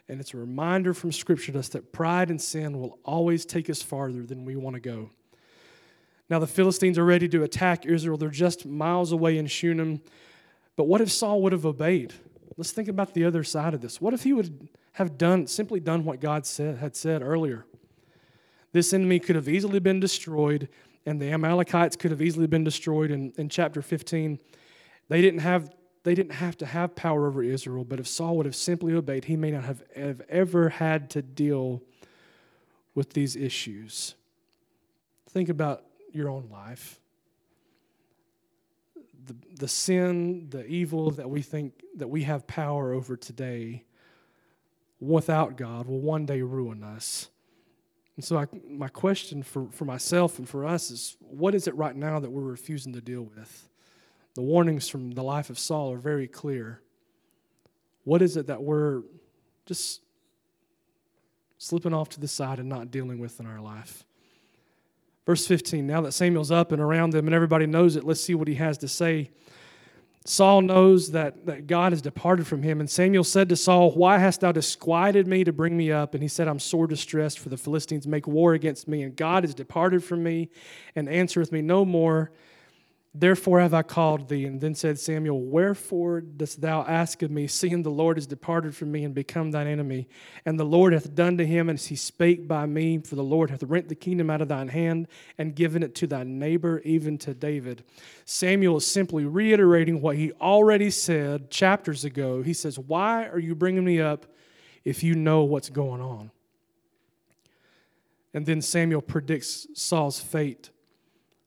And 0.09 0.19
it's 0.19 0.33
a 0.33 0.38
reminder 0.38 0.95
from 0.95 1.12
Scripture 1.12 1.53
to 1.53 1.59
us 1.59 1.69
that 1.71 1.93
pride 1.93 2.31
and 2.31 2.41
sin 2.41 2.81
will 2.81 2.99
always 3.05 3.45
take 3.45 3.69
us 3.69 3.83
farther 3.83 4.25
than 4.25 4.47
we 4.47 4.57
want 4.57 4.75
to 4.75 4.81
go. 4.81 5.11
Now, 6.31 6.38
the 6.38 6.47
Philistines 6.47 6.99
are 6.99 7.05
ready 7.05 7.29
to 7.29 7.43
attack 7.43 7.87
Israel. 7.87 8.19
They're 8.19 8.29
just 8.29 8.67
miles 8.67 9.12
away 9.12 9.38
in 9.38 9.47
Shunem. 9.47 10.03
But 10.77 10.85
what 10.85 11.01
if 11.01 11.11
Saul 11.11 11.43
would 11.43 11.53
have 11.53 11.64
obeyed? 11.64 12.12
Let's 12.57 12.73
think 12.73 12.88
about 12.88 13.14
the 13.14 13.25
other 13.25 13.45
side 13.45 13.73
of 13.73 13.81
this. 13.81 14.01
What 14.01 14.14
if 14.14 14.25
he 14.25 14.33
would 14.33 14.69
have 14.93 15.17
done 15.17 15.47
simply 15.47 15.81
done 15.81 16.05
what 16.05 16.21
God 16.21 16.45
said, 16.45 16.79
had 16.79 16.97
said 16.97 17.23
earlier? 17.23 17.64
This 18.73 18.93
enemy 18.93 19.21
could 19.21 19.37
have 19.37 19.49
easily 19.49 19.79
been 19.79 20.01
destroyed, 20.01 20.69
and 21.07 21.21
the 21.21 21.33
Amalekites 21.33 21.97
could 21.97 22.11
have 22.11 22.21
easily 22.21 22.47
been 22.47 22.64
destroyed 22.64 23.11
in, 23.11 23.33
in 23.38 23.49
chapter 23.49 23.81
15. 23.81 24.38
They 25.09 25.23
didn't 25.23 25.41
have 25.41 25.73
they 26.05 26.14
didn't 26.14 26.33
have 26.33 26.57
to 26.59 26.64
have 26.64 26.95
power 26.95 27.27
over 27.27 27.43
Israel, 27.43 27.85
but 27.85 28.01
if 28.01 28.07
Saul 28.07 28.37
would 28.37 28.47
have 28.47 28.57
simply 28.57 28.95
obeyed, 28.95 29.27
he 29.27 29.37
may 29.37 29.51
not 29.51 29.64
have, 29.64 29.83
have 29.95 30.23
ever 30.29 30.71
had 30.71 31.11
to 31.11 31.23
deal 31.23 31.83
with 32.95 33.12
these 33.12 33.37
issues. 33.37 34.14
Think 35.29 35.49
about 35.49 35.85
your 36.12 36.29
own 36.29 36.49
life. 36.51 37.01
The, 39.27 39.35
the 39.57 39.68
sin, 39.68 40.49
the 40.51 40.64
evil 40.66 41.11
that 41.12 41.29
we 41.29 41.42
think 41.42 41.83
that 41.97 42.09
we 42.09 42.23
have 42.25 42.47
power 42.47 42.92
over 42.92 43.16
today 43.16 43.85
without 45.01 45.57
God 45.57 45.87
will 45.87 46.01
one 46.01 46.27
day 46.27 46.42
ruin 46.42 46.83
us. 46.83 47.29
And 48.16 48.25
so, 48.25 48.37
I, 48.37 48.47
my 48.68 48.88
question 48.88 49.42
for, 49.42 49.68
for 49.71 49.85
myself 49.85 50.38
and 50.38 50.49
for 50.49 50.66
us 50.66 50.90
is 50.90 51.16
what 51.21 51.55
is 51.55 51.68
it 51.68 51.75
right 51.77 51.94
now 51.94 52.18
that 52.18 52.31
we're 52.31 52.42
refusing 52.42 52.92
to 52.94 53.01
deal 53.01 53.23
with? 53.23 53.68
The 54.35 54.42
warnings 54.42 54.88
from 54.88 55.12
the 55.12 55.23
life 55.23 55.51
of 55.51 55.59
Saul 55.59 55.92
are 55.92 55.99
very 55.99 56.27
clear. 56.27 56.81
What 58.05 58.23
is 58.23 58.37
it 58.37 58.47
that 58.47 58.62
we're 58.62 59.03
just 59.66 60.01
slipping 61.59 61.94
off 61.94 62.09
to 62.11 62.21
the 62.21 62.29
side 62.29 62.59
and 62.59 62.68
not 62.68 62.90
dealing 62.90 63.18
with 63.18 63.38
in 63.38 63.47
our 63.47 63.61
life? 63.61 64.05
Verse 65.29 65.47
15 65.47 65.87
Now 65.87 66.01
that 66.01 66.12
Samuel's 66.12 66.51
up 66.51 66.73
and 66.73 66.81
around 66.81 67.11
them 67.11 67.27
and 67.27 67.35
everybody 67.35 67.67
knows 67.67 67.97
it, 67.97 68.05
let's 68.05 68.23
see 68.23 68.35
what 68.35 68.49
he 68.49 68.55
has 68.55 68.79
to 68.79 68.88
say 68.88 69.31
Saul 70.25 70.61
knows 70.61 71.12
that, 71.12 71.47
that 71.47 71.67
God 71.67 71.93
has 71.93 72.03
departed 72.03 72.47
from 72.47 72.62
him. 72.62 72.81
And 72.81 72.91
Samuel 72.91 73.25
said 73.25 73.49
to 73.49 73.57
Saul, 73.57 73.93
Why 73.93 74.19
hast 74.19 74.43
thou 74.43 74.53
disquieted 74.53 75.27
me 75.27 75.43
to 75.45 75.53
bring 75.53 75.75
me 75.77 75.91
up? 75.91 76.12
And 76.12 76.23
he 76.23 76.29
said, 76.29 76.49
I'm 76.49 76.59
sore 76.59 76.87
distressed, 76.87 77.38
for 77.38 77.49
the 77.49 77.57
Philistines 77.57 78.07
make 78.07 78.27
war 78.27 78.53
against 78.53 78.88
me, 78.88 79.03
and 79.03 79.17
God 79.17 79.45
has 79.45 79.55
departed 79.55 80.05
from 80.05 80.23
me 80.23 80.51
and 80.95 81.09
answereth 81.09 81.51
me 81.51 81.62
no 81.62 81.85
more. 81.85 82.31
Therefore 83.14 83.61
have 83.61 83.73
I 83.73 83.83
called 83.83 84.29
thee. 84.29 84.44
And 84.44 84.61
then 84.61 84.75
said 84.75 84.99
Samuel, 84.99 85.40
Wherefore 85.40 86.21
dost 86.21 86.61
thou 86.61 86.83
ask 86.83 87.23
of 87.23 87.31
me, 87.31 87.47
seeing 87.47 87.83
the 87.83 87.90
Lord 87.90 88.18
is 88.18 88.27
departed 88.27 88.77
from 88.77 88.92
me 88.92 89.05
and 89.05 89.14
become 89.14 89.51
thine 89.51 89.66
enemy? 89.66 90.09
And 90.44 90.61
the 90.61 90.64
Lord 90.64 90.92
hath 90.92 91.14
done 91.14 91.38
to 91.38 91.47
him 91.47 91.71
as 91.71 91.87
he 91.87 91.97
spake 91.97 92.47
by 92.47 92.66
me, 92.66 92.99
for 92.99 93.16
the 93.16 93.25
Lord 93.25 93.51
hath 93.51 93.62
rent 93.62 93.88
the 93.88 93.94
kingdom 93.94 94.29
out 94.29 94.42
of 94.42 94.49
thine 94.49 94.68
hand 94.68 95.09
and 95.38 95.57
given 95.57 95.83
it 95.83 95.94
to 95.97 96.07
thy 96.07 96.23
neighbor, 96.23 96.81
even 96.85 97.16
to 97.18 97.33
David. 97.33 97.83
Samuel 98.25 98.77
is 98.77 98.87
simply 98.87 99.25
reiterating 99.25 100.03
what 100.03 100.16
he 100.16 100.33
already 100.33 100.90
said 100.90 101.51
chapters 101.51 102.05
ago. 102.05 102.42
He 102.42 102.53
says, 102.53 102.79
Why 102.79 103.27
are 103.27 103.38
you 103.38 103.55
bringing 103.55 103.85
me 103.85 104.01
up 104.01 104.27
if 104.85 105.03
you 105.03 105.14
know 105.14 105.44
what's 105.44 105.71
going 105.71 106.03
on? 106.03 106.31
And 108.35 108.44
then 108.44 108.61
Samuel 108.61 109.01
predicts 109.01 109.66
Saul's 109.73 110.21
fate 110.21 110.71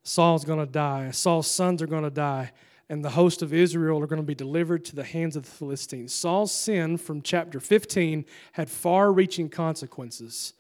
Saul's 0.03 0.45
going 0.45 0.59
to 0.59 0.71
die, 0.71 1.11
Saul's 1.11 1.47
sons 1.47 1.81
are 1.81 1.87
going 1.87 2.03
to 2.03 2.09
die, 2.09 2.51
and 2.89 3.05
the 3.05 3.11
host 3.11 3.41
of 3.41 3.53
Israel 3.53 4.01
are 4.01 4.07
going 4.07 4.21
to 4.21 4.25
be 4.25 4.35
delivered 4.35 4.83
to 4.85 4.95
the 4.95 5.03
hands 5.03 5.35
of 5.35 5.45
the 5.45 5.51
Philistines. 5.51 6.13
Saul's 6.13 6.51
sin 6.51 6.97
from 6.97 7.21
chapter 7.21 7.59
15 7.59 8.25
had 8.53 8.69
far 8.69 9.11
reaching 9.13 9.47
consequences, 9.47 10.53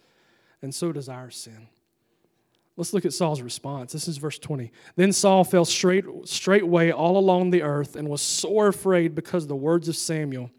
and 0.61 0.73
so 0.73 0.91
does 0.91 1.09
our 1.09 1.29
sin. 1.29 1.67
Let's 2.77 2.93
look 2.93 3.05
at 3.05 3.13
Saul's 3.13 3.41
response. 3.41 3.91
This 3.91 4.07
is 4.07 4.17
verse 4.17 4.39
20. 4.39 4.71
Then 4.95 5.11
Saul 5.11 5.43
fell 5.43 5.65
straight 5.65 6.05
straightway 6.23 6.91
all 6.91 7.17
along 7.17 7.51
the 7.51 7.63
earth 7.63 7.95
and 7.95 8.07
was 8.07 8.21
sore 8.21 8.67
afraid 8.67 9.13
because 9.13 9.43
of 9.43 9.49
the 9.49 9.55
words 9.55 9.89
of 9.89 9.97
Samuel. 9.97 10.49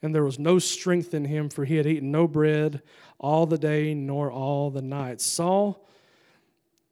And 0.00 0.14
there 0.14 0.24
was 0.24 0.38
no 0.38 0.60
strength 0.60 1.12
in 1.12 1.24
him, 1.24 1.48
for 1.48 1.64
he 1.64 1.76
had 1.76 1.86
eaten 1.86 2.12
no 2.12 2.28
bread 2.28 2.82
all 3.18 3.46
the 3.46 3.58
day 3.58 3.92
nor 3.94 4.30
all 4.30 4.70
the 4.70 4.82
night. 4.82 5.20
Saul 5.20 5.84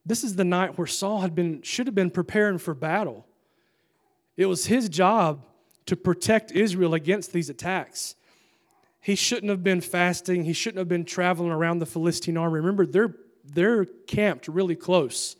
this 0.07 0.23
is 0.23 0.35
the 0.35 0.45
night 0.45 0.77
where 0.77 0.87
Saul 0.87 1.19
had 1.19 1.35
been, 1.35 1.61
should 1.61 1.85
have 1.85 1.95
been 1.95 2.09
preparing 2.09 2.57
for 2.57 2.73
battle. 2.73 3.25
It 4.37 4.45
was 4.45 4.67
his 4.67 4.87
job 4.87 5.43
to 5.85 5.97
protect 5.97 6.51
Israel 6.51 6.93
against 6.93 7.33
these 7.33 7.49
attacks. 7.49 8.15
He 9.01 9.15
shouldn't 9.15 9.49
have 9.49 9.63
been 9.63 9.81
fasting. 9.81 10.45
He 10.45 10.53
shouldn't 10.53 10.79
have 10.79 10.87
been 10.87 11.05
traveling 11.05 11.51
around 11.51 11.79
the 11.79 11.85
Philistine 11.85 12.37
army. 12.37 12.59
Remember, 12.59 12.85
they're, 12.85 13.15
they're 13.43 13.85
camped 13.85 14.47
really 14.47 14.75
close. 14.75 15.35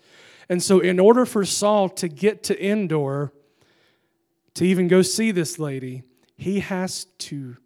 And 0.49 0.61
so, 0.61 0.79
in 0.79 0.99
order 0.99 1.25
for 1.25 1.45
Saul 1.45 1.89
to 1.89 2.07
get 2.07 2.43
to 2.43 2.65
Endor, 2.65 3.31
to 4.53 4.65
even 4.65 4.87
go 4.87 5.01
see 5.01 5.31
this 5.31 5.59
lady, 5.59 6.03
he 6.37 6.59
has 6.59 7.05
to 7.19 7.57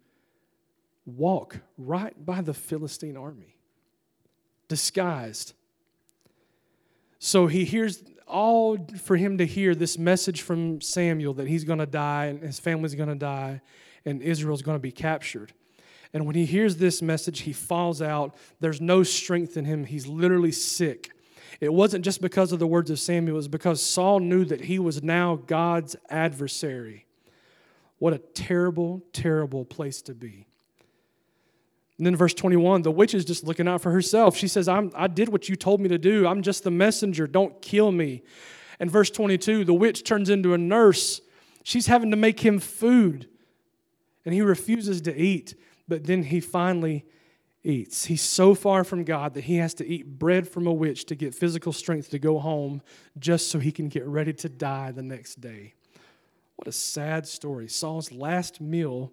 walk 1.04 1.60
right 1.78 2.14
by 2.24 2.40
the 2.40 2.54
Philistine 2.54 3.16
army, 3.16 3.56
disguised. 4.68 5.54
So 7.24 7.46
he 7.46 7.64
hears 7.64 8.02
all 8.26 8.76
for 9.00 9.16
him 9.16 9.38
to 9.38 9.46
hear 9.46 9.76
this 9.76 9.96
message 9.96 10.42
from 10.42 10.80
Samuel 10.80 11.34
that 11.34 11.46
he's 11.46 11.62
going 11.62 11.78
to 11.78 11.86
die 11.86 12.24
and 12.24 12.42
his 12.42 12.58
family's 12.58 12.96
going 12.96 13.10
to 13.10 13.14
die 13.14 13.60
and 14.04 14.20
Israel's 14.20 14.60
going 14.60 14.74
to 14.74 14.82
be 14.82 14.90
captured. 14.90 15.52
And 16.12 16.26
when 16.26 16.34
he 16.34 16.46
hears 16.46 16.78
this 16.78 17.00
message, 17.00 17.42
he 17.42 17.52
falls 17.52 18.02
out. 18.02 18.34
There's 18.58 18.80
no 18.80 19.04
strength 19.04 19.56
in 19.56 19.66
him. 19.66 19.84
He's 19.84 20.08
literally 20.08 20.50
sick. 20.50 21.12
It 21.60 21.72
wasn't 21.72 22.04
just 22.04 22.20
because 22.20 22.50
of 22.50 22.58
the 22.58 22.66
words 22.66 22.90
of 22.90 22.98
Samuel, 22.98 23.36
it 23.36 23.36
was 23.36 23.46
because 23.46 23.80
Saul 23.80 24.18
knew 24.18 24.44
that 24.46 24.62
he 24.62 24.80
was 24.80 25.00
now 25.04 25.36
God's 25.36 25.94
adversary. 26.10 27.06
What 28.00 28.14
a 28.14 28.18
terrible, 28.18 29.00
terrible 29.12 29.64
place 29.64 30.02
to 30.02 30.14
be. 30.14 30.48
And 32.02 32.06
then 32.08 32.16
verse 32.16 32.34
21, 32.34 32.82
the 32.82 32.90
witch 32.90 33.14
is 33.14 33.24
just 33.24 33.44
looking 33.44 33.68
out 33.68 33.80
for 33.80 33.92
herself. 33.92 34.36
She 34.36 34.48
says, 34.48 34.66
I'm, 34.66 34.90
I 34.92 35.06
did 35.06 35.28
what 35.28 35.48
you 35.48 35.54
told 35.54 35.80
me 35.80 35.88
to 35.88 35.98
do. 35.98 36.26
I'm 36.26 36.42
just 36.42 36.64
the 36.64 36.70
messenger. 36.72 37.28
Don't 37.28 37.62
kill 37.62 37.92
me. 37.92 38.24
And 38.80 38.90
verse 38.90 39.08
22, 39.08 39.64
the 39.64 39.72
witch 39.72 40.02
turns 40.02 40.28
into 40.28 40.52
a 40.52 40.58
nurse. 40.58 41.20
She's 41.62 41.86
having 41.86 42.10
to 42.10 42.16
make 42.16 42.40
him 42.40 42.58
food. 42.58 43.28
And 44.24 44.34
he 44.34 44.42
refuses 44.42 45.00
to 45.02 45.16
eat. 45.16 45.54
But 45.86 46.02
then 46.02 46.24
he 46.24 46.40
finally 46.40 47.04
eats. 47.62 48.06
He's 48.06 48.20
so 48.20 48.56
far 48.56 48.82
from 48.82 49.04
God 49.04 49.34
that 49.34 49.44
he 49.44 49.58
has 49.58 49.72
to 49.74 49.86
eat 49.86 50.18
bread 50.18 50.48
from 50.48 50.66
a 50.66 50.72
witch 50.72 51.04
to 51.04 51.14
get 51.14 51.36
physical 51.36 51.72
strength 51.72 52.10
to 52.10 52.18
go 52.18 52.40
home 52.40 52.82
just 53.20 53.48
so 53.48 53.60
he 53.60 53.70
can 53.70 53.88
get 53.88 54.04
ready 54.08 54.32
to 54.32 54.48
die 54.48 54.90
the 54.90 55.02
next 55.02 55.40
day. 55.40 55.74
What 56.56 56.66
a 56.66 56.72
sad 56.72 57.28
story. 57.28 57.68
Saul's 57.68 58.10
last 58.10 58.60
meal 58.60 59.12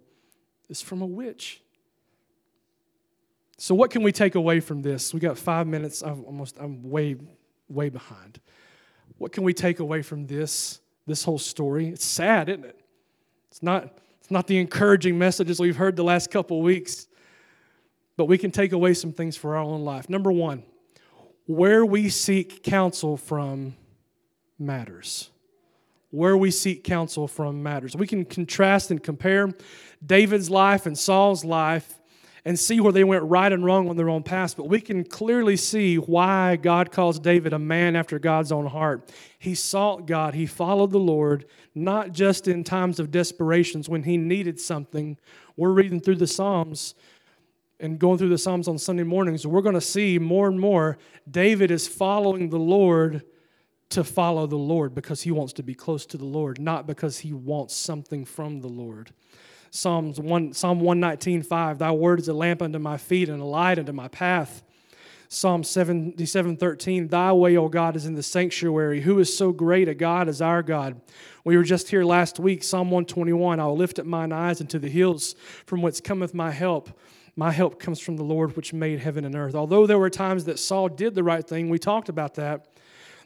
is 0.68 0.82
from 0.82 1.02
a 1.02 1.06
witch. 1.06 1.62
So, 3.62 3.74
what 3.74 3.90
can 3.90 4.02
we 4.02 4.10
take 4.10 4.36
away 4.36 4.58
from 4.60 4.80
this? 4.80 5.12
We 5.12 5.20
got 5.20 5.36
five 5.36 5.66
minutes. 5.66 6.00
I'm 6.00 6.24
almost, 6.24 6.56
I'm 6.58 6.82
way, 6.82 7.16
way 7.68 7.90
behind. 7.90 8.40
What 9.18 9.32
can 9.32 9.44
we 9.44 9.52
take 9.52 9.80
away 9.80 10.00
from 10.00 10.26
this, 10.26 10.80
this 11.06 11.24
whole 11.24 11.38
story? 11.38 11.88
It's 11.88 12.06
sad, 12.06 12.48
isn't 12.48 12.64
it? 12.64 12.80
It's 13.50 13.62
not, 13.62 13.98
it's 14.18 14.30
not 14.30 14.46
the 14.46 14.56
encouraging 14.56 15.18
messages 15.18 15.60
we've 15.60 15.76
heard 15.76 15.94
the 15.94 16.02
last 16.02 16.30
couple 16.30 16.62
weeks, 16.62 17.06
but 18.16 18.24
we 18.24 18.38
can 18.38 18.50
take 18.50 18.72
away 18.72 18.94
some 18.94 19.12
things 19.12 19.36
for 19.36 19.54
our 19.56 19.62
own 19.62 19.84
life. 19.84 20.08
Number 20.08 20.32
one, 20.32 20.62
where 21.44 21.84
we 21.84 22.08
seek 22.08 22.62
counsel 22.62 23.18
from 23.18 23.76
matters. 24.58 25.28
Where 26.08 26.34
we 26.34 26.50
seek 26.50 26.82
counsel 26.82 27.28
from 27.28 27.62
matters. 27.62 27.94
We 27.94 28.06
can 28.06 28.24
contrast 28.24 28.90
and 28.90 29.02
compare 29.02 29.50
David's 30.04 30.48
life 30.48 30.86
and 30.86 30.96
Saul's 30.96 31.44
life 31.44 31.99
and 32.44 32.58
see 32.58 32.80
where 32.80 32.92
they 32.92 33.04
went 33.04 33.24
right 33.24 33.52
and 33.52 33.64
wrong 33.64 33.88
on 33.88 33.96
their 33.96 34.08
own 34.08 34.22
past, 34.22 34.56
but 34.56 34.68
we 34.68 34.80
can 34.80 35.04
clearly 35.04 35.56
see 35.56 35.96
why 35.96 36.56
God 36.56 36.90
calls 36.90 37.18
David 37.18 37.52
a 37.52 37.58
man 37.58 37.96
after 37.96 38.18
God's 38.18 38.52
own 38.52 38.66
heart. 38.66 39.10
He 39.38 39.54
sought 39.54 40.06
God, 40.06 40.34
he 40.34 40.46
followed 40.46 40.90
the 40.90 40.98
Lord, 40.98 41.46
not 41.74 42.12
just 42.12 42.48
in 42.48 42.64
times 42.64 42.98
of 42.98 43.10
desperations 43.10 43.88
when 43.88 44.04
he 44.04 44.16
needed 44.16 44.60
something. 44.60 45.18
We're 45.56 45.72
reading 45.72 46.00
through 46.00 46.16
the 46.16 46.26
Psalms 46.26 46.94
and 47.78 47.98
going 47.98 48.18
through 48.18 48.28
the 48.28 48.38
Psalms 48.38 48.68
on 48.68 48.78
Sunday 48.78 49.02
mornings. 49.02 49.46
We're 49.46 49.62
going 49.62 49.74
to 49.74 49.80
see 49.80 50.18
more 50.18 50.48
and 50.48 50.60
more 50.60 50.98
David 51.30 51.70
is 51.70 51.88
following 51.88 52.50
the 52.50 52.58
Lord 52.58 53.22
to 53.90 54.04
follow 54.04 54.46
the 54.46 54.56
Lord 54.56 54.94
because 54.94 55.22
he 55.22 55.30
wants 55.30 55.52
to 55.54 55.62
be 55.62 55.74
close 55.74 56.06
to 56.06 56.16
the 56.16 56.24
Lord, 56.24 56.60
not 56.60 56.86
because 56.86 57.18
he 57.18 57.32
wants 57.32 57.74
something 57.74 58.24
from 58.24 58.60
the 58.60 58.68
Lord. 58.68 59.12
Psalms 59.70 60.18
1, 60.18 60.52
Psalm 60.52 60.80
119, 60.80 61.42
5, 61.42 61.78
Thy 61.78 61.92
word 61.92 62.18
is 62.18 62.28
a 62.28 62.34
lamp 62.34 62.60
unto 62.60 62.80
my 62.80 62.96
feet 62.96 63.28
and 63.28 63.40
a 63.40 63.44
light 63.44 63.78
unto 63.78 63.92
my 63.92 64.08
path. 64.08 64.64
Psalm 65.28 65.62
77, 65.62 66.56
13, 66.56 67.06
Thy 67.06 67.32
way, 67.32 67.56
O 67.56 67.68
God, 67.68 67.94
is 67.94 68.04
in 68.04 68.14
the 68.14 68.22
sanctuary. 68.22 69.00
Who 69.02 69.20
is 69.20 69.36
so 69.36 69.52
great 69.52 69.88
a 69.88 69.94
God 69.94 70.28
as 70.28 70.42
our 70.42 70.60
God? 70.60 71.00
We 71.44 71.56
were 71.56 71.62
just 71.62 71.88
here 71.88 72.02
last 72.02 72.40
week, 72.40 72.64
Psalm 72.64 72.90
121, 72.90 73.60
I 73.60 73.66
will 73.66 73.76
lift 73.76 74.00
up 74.00 74.06
mine 74.06 74.32
eyes 74.32 74.60
into 74.60 74.80
the 74.80 74.88
hills 74.88 75.36
from 75.66 75.82
whence 75.82 76.00
cometh 76.00 76.34
my 76.34 76.50
help. 76.50 76.90
My 77.36 77.52
help 77.52 77.78
comes 77.78 78.00
from 78.00 78.16
the 78.16 78.24
Lord 78.24 78.56
which 78.56 78.72
made 78.72 78.98
heaven 78.98 79.24
and 79.24 79.36
earth. 79.36 79.54
Although 79.54 79.86
there 79.86 80.00
were 80.00 80.10
times 80.10 80.46
that 80.46 80.58
Saul 80.58 80.88
did 80.88 81.14
the 81.14 81.22
right 81.22 81.46
thing, 81.46 81.70
we 81.70 81.78
talked 81.78 82.08
about 82.08 82.34
that. 82.34 82.66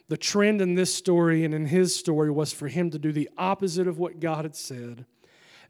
The 0.07 0.15
trend 0.15 0.61
in 0.61 0.75
this 0.75 0.93
story 0.93 1.43
and 1.43 1.55
in 1.55 1.65
his 1.65 1.95
story 1.95 2.29
was 2.29 2.53
for 2.53 2.67
him 2.67 2.91
to 2.91 2.99
do 2.99 3.11
the 3.11 3.31
opposite 3.35 3.87
of 3.87 3.97
what 3.97 4.19
God 4.19 4.45
had 4.45 4.55
said 4.55 5.07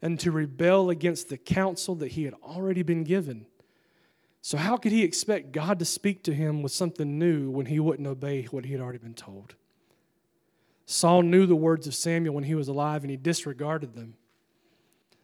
and 0.02 0.18
to 0.20 0.30
rebel 0.30 0.90
against 0.90 1.28
the 1.28 1.38
counsel 1.38 1.94
that 1.96 2.12
he 2.12 2.24
had 2.24 2.34
already 2.42 2.82
been 2.82 3.04
given. 3.04 3.46
So, 4.42 4.58
how 4.58 4.76
could 4.76 4.92
he 4.92 5.02
expect 5.02 5.52
God 5.52 5.78
to 5.80 5.84
speak 5.84 6.22
to 6.24 6.34
him 6.34 6.62
with 6.62 6.72
something 6.72 7.18
new 7.18 7.50
when 7.50 7.66
he 7.66 7.80
wouldn't 7.80 8.06
obey 8.06 8.44
what 8.44 8.64
he 8.64 8.72
had 8.72 8.80
already 8.80 8.98
been 8.98 9.14
told? 9.14 9.54
Saul 10.84 11.22
knew 11.22 11.46
the 11.46 11.56
words 11.56 11.86
of 11.88 11.94
Samuel 11.94 12.34
when 12.34 12.44
he 12.44 12.54
was 12.54 12.68
alive 12.68 13.02
and 13.02 13.10
he 13.10 13.16
disregarded 13.16 13.94
them. 13.94 14.14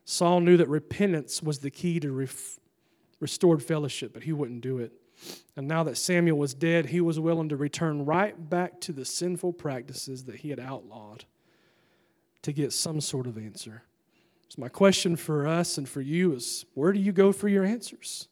Saul 0.05 0.41
knew 0.41 0.57
that 0.57 0.69
repentance 0.69 1.41
was 1.41 1.61
the 1.61 1.71
key 1.71 2.01
to 2.01 2.29
restored 3.21 3.63
fellowship, 3.63 4.13
but 4.13 4.25
he 4.25 4.33
wouldn't 4.33 4.61
do 4.61 4.79
it. 4.79 4.93
And 5.57 5.69
now 5.69 5.85
that 5.85 5.97
Samuel 5.97 6.39
was 6.39 6.55
dead, 6.55 6.87
he 6.87 7.01
was 7.01 7.21
willing 7.21 7.49
to 7.51 7.57
return 7.57 8.05
right 8.05 8.51
back 8.51 8.81
to 8.81 8.93
the 8.93 9.05
sinful 9.05 9.53
practices 9.53 10.25
that 10.25 10.37
he 10.37 10.51
had 10.51 10.59
outlawed 10.59 11.25
to 12.43 12.53
get 12.53 12.73
some 12.73 13.01
sort 13.01 13.29
of 13.29 13.39
answer. 13.39 13.85
So, 14.53 14.61
my 14.61 14.69
question 14.69 15.17
for 15.17 15.47
us 15.47 15.79
and 15.79 15.89
for 15.89 16.03
you 16.03 16.35
is 16.35 16.67
where 16.75 16.93
do 16.93 17.01
you 17.01 17.11
go 17.11 17.33
for 17.33 17.49
your 17.49 17.65
answers? 17.65 18.29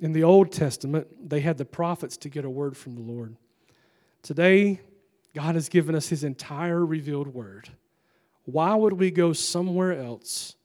In 0.00 0.12
the 0.12 0.22
Old 0.22 0.52
Testament, 0.52 1.30
they 1.30 1.40
had 1.40 1.56
the 1.56 1.64
prophets 1.64 2.18
to 2.18 2.28
get 2.28 2.44
a 2.44 2.50
word 2.50 2.76
from 2.76 2.94
the 2.94 3.00
Lord. 3.00 3.36
Today, 4.20 4.82
God 5.34 5.54
has 5.54 5.70
given 5.70 5.94
us 5.94 6.08
His 6.08 6.24
entire 6.24 6.84
revealed 6.84 7.28
word. 7.28 7.70
Why 8.44 8.74
would 8.74 8.92
we 8.92 9.10
go 9.10 9.32
somewhere 9.32 9.94
else 9.94 10.56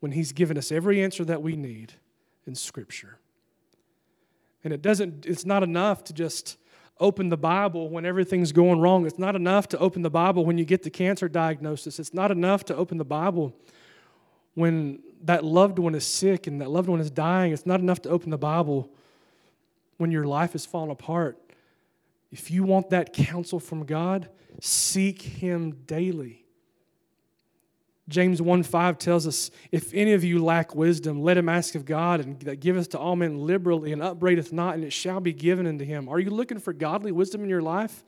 when 0.00 0.12
He's 0.12 0.32
given 0.32 0.56
us 0.56 0.72
every 0.72 1.04
answer 1.04 1.26
that 1.26 1.42
we 1.42 1.56
need 1.56 1.92
in 2.46 2.54
Scripture? 2.54 3.18
And 4.64 4.72
it 4.72 4.80
doesn't, 4.80 5.26
it's 5.26 5.44
not 5.44 5.62
enough 5.62 6.04
to 6.04 6.14
just 6.14 6.56
open 6.98 7.28
the 7.28 7.36
Bible 7.36 7.88
when 7.90 8.06
everything's 8.06 8.52
going 8.52 8.80
wrong. 8.80 9.06
It's 9.06 9.18
not 9.18 9.36
enough 9.36 9.68
to 9.68 9.78
open 9.78 10.02
the 10.02 10.10
Bible 10.10 10.44
when 10.44 10.58
you 10.58 10.64
get 10.64 10.82
the 10.82 10.90
cancer 10.90 11.28
diagnosis. 11.28 11.98
It's 11.98 12.14
not 12.14 12.30
enough 12.30 12.64
to 12.66 12.76
open 12.76 12.98
the 12.98 13.04
Bible 13.04 13.54
when 14.54 15.00
that 15.24 15.44
loved 15.44 15.78
one 15.78 15.94
is 15.94 16.06
sick 16.06 16.46
and 16.46 16.60
that 16.60 16.70
loved 16.70 16.88
one 16.88 17.00
is 17.00 17.10
dying. 17.10 17.52
It's 17.52 17.66
not 17.66 17.80
enough 17.80 18.00
to 18.02 18.08
open 18.08 18.30
the 18.30 18.38
Bible 18.38 18.90
when 19.98 20.10
your 20.10 20.24
life 20.24 20.54
is 20.54 20.64
falling 20.64 20.90
apart. 20.90 21.38
If 22.30 22.50
you 22.50 22.64
want 22.64 22.90
that 22.90 23.12
counsel 23.12 23.60
from 23.60 23.84
God, 23.84 24.28
seek 24.60 25.20
Him 25.20 25.72
daily. 25.86 26.45
James 28.08 28.40
1 28.40 28.62
5 28.62 28.98
tells 28.98 29.26
us, 29.26 29.50
If 29.72 29.92
any 29.92 30.12
of 30.12 30.22
you 30.22 30.42
lack 30.44 30.74
wisdom, 30.74 31.22
let 31.22 31.36
him 31.36 31.48
ask 31.48 31.74
of 31.74 31.84
God, 31.84 32.20
and 32.20 32.38
that 32.40 32.60
giveth 32.60 32.90
to 32.90 32.98
all 32.98 33.16
men 33.16 33.38
liberally, 33.38 33.92
and 33.92 34.00
upbraideth 34.00 34.52
not, 34.52 34.74
and 34.74 34.84
it 34.84 34.92
shall 34.92 35.20
be 35.20 35.32
given 35.32 35.66
unto 35.66 35.84
him. 35.84 36.08
Are 36.08 36.20
you 36.20 36.30
looking 36.30 36.60
for 36.60 36.72
godly 36.72 37.10
wisdom 37.10 37.42
in 37.42 37.50
your 37.50 37.62
life? 37.62 38.04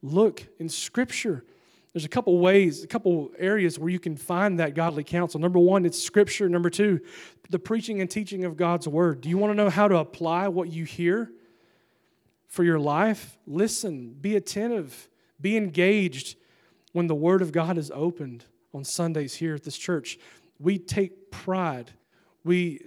Look 0.00 0.46
in 0.60 0.68
Scripture. 0.68 1.44
There's 1.92 2.04
a 2.04 2.08
couple 2.08 2.38
ways, 2.38 2.84
a 2.84 2.86
couple 2.86 3.32
areas 3.36 3.76
where 3.76 3.88
you 3.88 3.98
can 3.98 4.16
find 4.16 4.60
that 4.60 4.74
godly 4.74 5.02
counsel. 5.02 5.40
Number 5.40 5.58
one, 5.58 5.84
it's 5.84 6.00
Scripture. 6.00 6.48
Number 6.48 6.70
two, 6.70 7.00
the 7.50 7.58
preaching 7.58 8.00
and 8.00 8.08
teaching 8.08 8.44
of 8.44 8.56
God's 8.56 8.86
Word. 8.86 9.22
Do 9.22 9.28
you 9.28 9.38
want 9.38 9.50
to 9.50 9.56
know 9.56 9.70
how 9.70 9.88
to 9.88 9.96
apply 9.96 10.46
what 10.46 10.70
you 10.70 10.84
hear 10.84 11.32
for 12.46 12.62
your 12.62 12.78
life? 12.78 13.38
Listen, 13.44 14.14
be 14.20 14.36
attentive, 14.36 15.08
be 15.40 15.56
engaged 15.56 16.36
when 16.92 17.08
the 17.08 17.14
Word 17.16 17.42
of 17.42 17.50
God 17.50 17.76
is 17.76 17.90
opened 17.92 18.44
on 18.72 18.84
Sundays 18.84 19.34
here 19.34 19.54
at 19.54 19.64
this 19.64 19.76
church, 19.76 20.18
we 20.58 20.78
take 20.78 21.30
pride. 21.30 21.90
We 22.44 22.80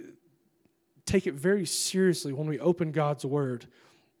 take 1.06 1.26
it 1.26 1.34
very 1.34 1.66
seriously 1.66 2.32
when 2.32 2.46
we 2.46 2.58
open 2.58 2.92
God's 2.92 3.24
Word. 3.24 3.66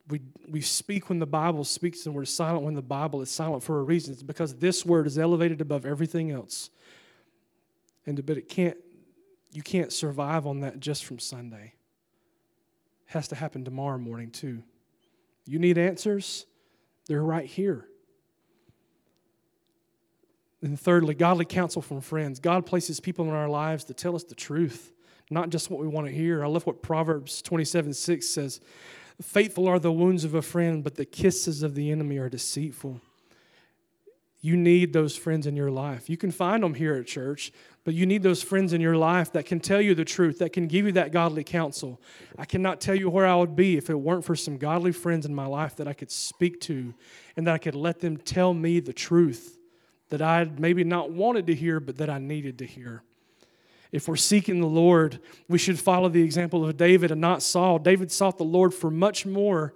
We, 0.08 0.20
we 0.48 0.60
speak 0.60 1.08
when 1.08 1.18
the 1.18 1.26
Bible 1.26 1.64
speaks 1.64 2.04
and 2.04 2.14
we're 2.14 2.26
silent 2.26 2.62
when 2.62 2.74
the 2.74 2.82
Bible 2.82 3.22
is 3.22 3.30
silent 3.30 3.62
for 3.62 3.78
a 3.78 3.82
reason. 3.82 4.12
It's 4.12 4.22
because 4.22 4.56
this 4.56 4.84
Word 4.84 5.06
is 5.06 5.18
elevated 5.18 5.60
above 5.60 5.86
everything 5.86 6.30
else. 6.30 6.70
And 8.06 8.24
but 8.26 8.36
it 8.36 8.48
can't 8.48 8.76
you 9.52 9.62
can't 9.62 9.92
survive 9.92 10.46
on 10.46 10.60
that 10.60 10.80
just 10.80 11.04
from 11.04 11.18
Sunday. 11.18 11.72
It 13.08 13.12
has 13.12 13.28
to 13.28 13.34
happen 13.36 13.64
tomorrow 13.64 13.98
morning 13.98 14.30
too. 14.30 14.62
You 15.46 15.58
need 15.58 15.78
answers? 15.78 16.44
They're 17.06 17.22
right 17.22 17.46
here. 17.46 17.86
And 20.64 20.80
thirdly, 20.80 21.14
godly 21.14 21.44
counsel 21.44 21.82
from 21.82 22.00
friends. 22.00 22.40
God 22.40 22.64
places 22.64 22.98
people 22.98 23.26
in 23.26 23.32
our 23.32 23.50
lives 23.50 23.84
to 23.84 23.94
tell 23.94 24.16
us 24.16 24.24
the 24.24 24.34
truth, 24.34 24.92
not 25.30 25.50
just 25.50 25.68
what 25.68 25.78
we 25.78 25.86
want 25.86 26.06
to 26.06 26.12
hear. 26.12 26.42
I 26.42 26.46
love 26.46 26.64
what 26.64 26.80
Proverbs 26.80 27.42
27 27.42 27.92
6 27.92 28.26
says 28.26 28.60
Faithful 29.20 29.68
are 29.68 29.78
the 29.78 29.92
wounds 29.92 30.24
of 30.24 30.32
a 30.32 30.40
friend, 30.40 30.82
but 30.82 30.94
the 30.94 31.04
kisses 31.04 31.62
of 31.62 31.74
the 31.74 31.90
enemy 31.90 32.16
are 32.16 32.30
deceitful. 32.30 33.02
You 34.40 34.56
need 34.56 34.94
those 34.94 35.14
friends 35.14 35.46
in 35.46 35.54
your 35.54 35.70
life. 35.70 36.08
You 36.08 36.16
can 36.16 36.30
find 36.30 36.62
them 36.62 36.72
here 36.72 36.94
at 36.94 37.06
church, 37.06 37.52
but 37.84 37.92
you 37.92 38.06
need 38.06 38.22
those 38.22 38.42
friends 38.42 38.72
in 38.72 38.80
your 38.80 38.96
life 38.96 39.32
that 39.32 39.44
can 39.44 39.60
tell 39.60 39.82
you 39.82 39.94
the 39.94 40.04
truth, 40.04 40.38
that 40.38 40.54
can 40.54 40.66
give 40.66 40.86
you 40.86 40.92
that 40.92 41.12
godly 41.12 41.44
counsel. 41.44 42.00
I 42.38 42.46
cannot 42.46 42.80
tell 42.80 42.94
you 42.94 43.10
where 43.10 43.26
I 43.26 43.34
would 43.36 43.54
be 43.54 43.76
if 43.76 43.90
it 43.90 44.00
weren't 44.00 44.24
for 44.24 44.34
some 44.34 44.56
godly 44.56 44.92
friends 44.92 45.26
in 45.26 45.34
my 45.34 45.46
life 45.46 45.76
that 45.76 45.88
I 45.88 45.92
could 45.92 46.10
speak 46.10 46.58
to 46.62 46.94
and 47.36 47.46
that 47.46 47.54
I 47.54 47.58
could 47.58 47.74
let 47.74 48.00
them 48.00 48.16
tell 48.16 48.54
me 48.54 48.80
the 48.80 48.94
truth 48.94 49.53
that 50.14 50.22
I 50.22 50.48
maybe 50.58 50.84
not 50.84 51.10
wanted 51.10 51.48
to 51.48 51.56
hear, 51.56 51.80
but 51.80 51.96
that 51.96 52.08
I 52.08 52.18
needed 52.18 52.58
to 52.58 52.64
hear. 52.64 53.02
If 53.90 54.06
we're 54.06 54.14
seeking 54.14 54.60
the 54.60 54.66
Lord, 54.68 55.18
we 55.48 55.58
should 55.58 55.76
follow 55.76 56.08
the 56.08 56.22
example 56.22 56.64
of 56.64 56.76
David 56.76 57.10
and 57.10 57.20
not 57.20 57.42
Saul. 57.42 57.80
David 57.80 58.12
sought 58.12 58.38
the 58.38 58.44
Lord 58.44 58.72
for 58.72 58.92
much 58.92 59.26
more 59.26 59.74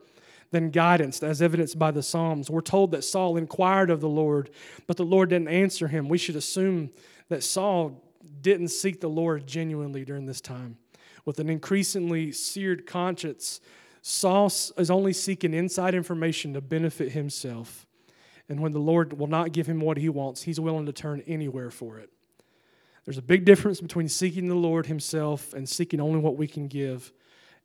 than 0.53 0.70
guidance, 0.70 1.20
as 1.24 1.43
evidenced 1.43 1.76
by 1.76 1.91
the 1.91 2.05
Psalms. 2.05 2.49
We're 2.49 2.61
told 2.61 2.93
that 2.93 3.03
Saul 3.03 3.36
inquired 3.36 3.91
of 3.91 4.01
the 4.01 4.09
Lord, 4.09 4.51
but 4.86 4.97
the 4.97 5.05
Lord 5.05 5.30
didn't 5.30 5.49
answer 5.49 5.89
him. 5.89 6.09
We 6.09 6.18
should 6.18 6.36
assume 6.36 6.91
that 7.30 7.43
Saul 7.43 8.01
didn't 8.41 8.68
seek 8.68 9.01
the 9.01 9.11
Lord 9.11 9.45
genuinely 9.45 10.05
during 10.05 10.26
this 10.26 10.41
time. 10.41 10.78
With 11.24 11.41
an 11.41 11.51
increasingly 11.51 12.30
seared 12.30 12.86
conscience, 12.86 13.61
Saul 14.03 14.47
is 14.47 14.89
only 14.89 15.14
seeking 15.14 15.53
inside 15.53 15.97
information 15.97 16.55
to 16.55 16.61
benefit 16.61 17.11
himself. 17.11 17.88
And 18.49 18.61
when 18.61 18.72
the 18.72 18.78
Lord 18.78 19.18
will 19.18 19.26
not 19.26 19.53
give 19.53 19.66
him 19.66 19.80
what 19.80 19.99
he 19.99 20.09
wants, 20.09 20.42
he's 20.42 20.59
willing 20.59 20.86
to 20.86 20.92
turn 20.92 21.22
anywhere 21.26 21.70
for 21.70 21.99
it. 21.99 22.11
There's 23.05 23.18
a 23.18 23.22
big 23.22 23.44
difference 23.44 23.80
between 23.80 24.09
seeking 24.09 24.49
the 24.49 24.55
Lord 24.55 24.86
himself 24.86 25.55
and 25.55 25.68
seeking 25.68 26.01
only 26.01 26.18
what 26.18 26.36
we 26.36 26.46
can 26.46 26.68
give 26.68 27.12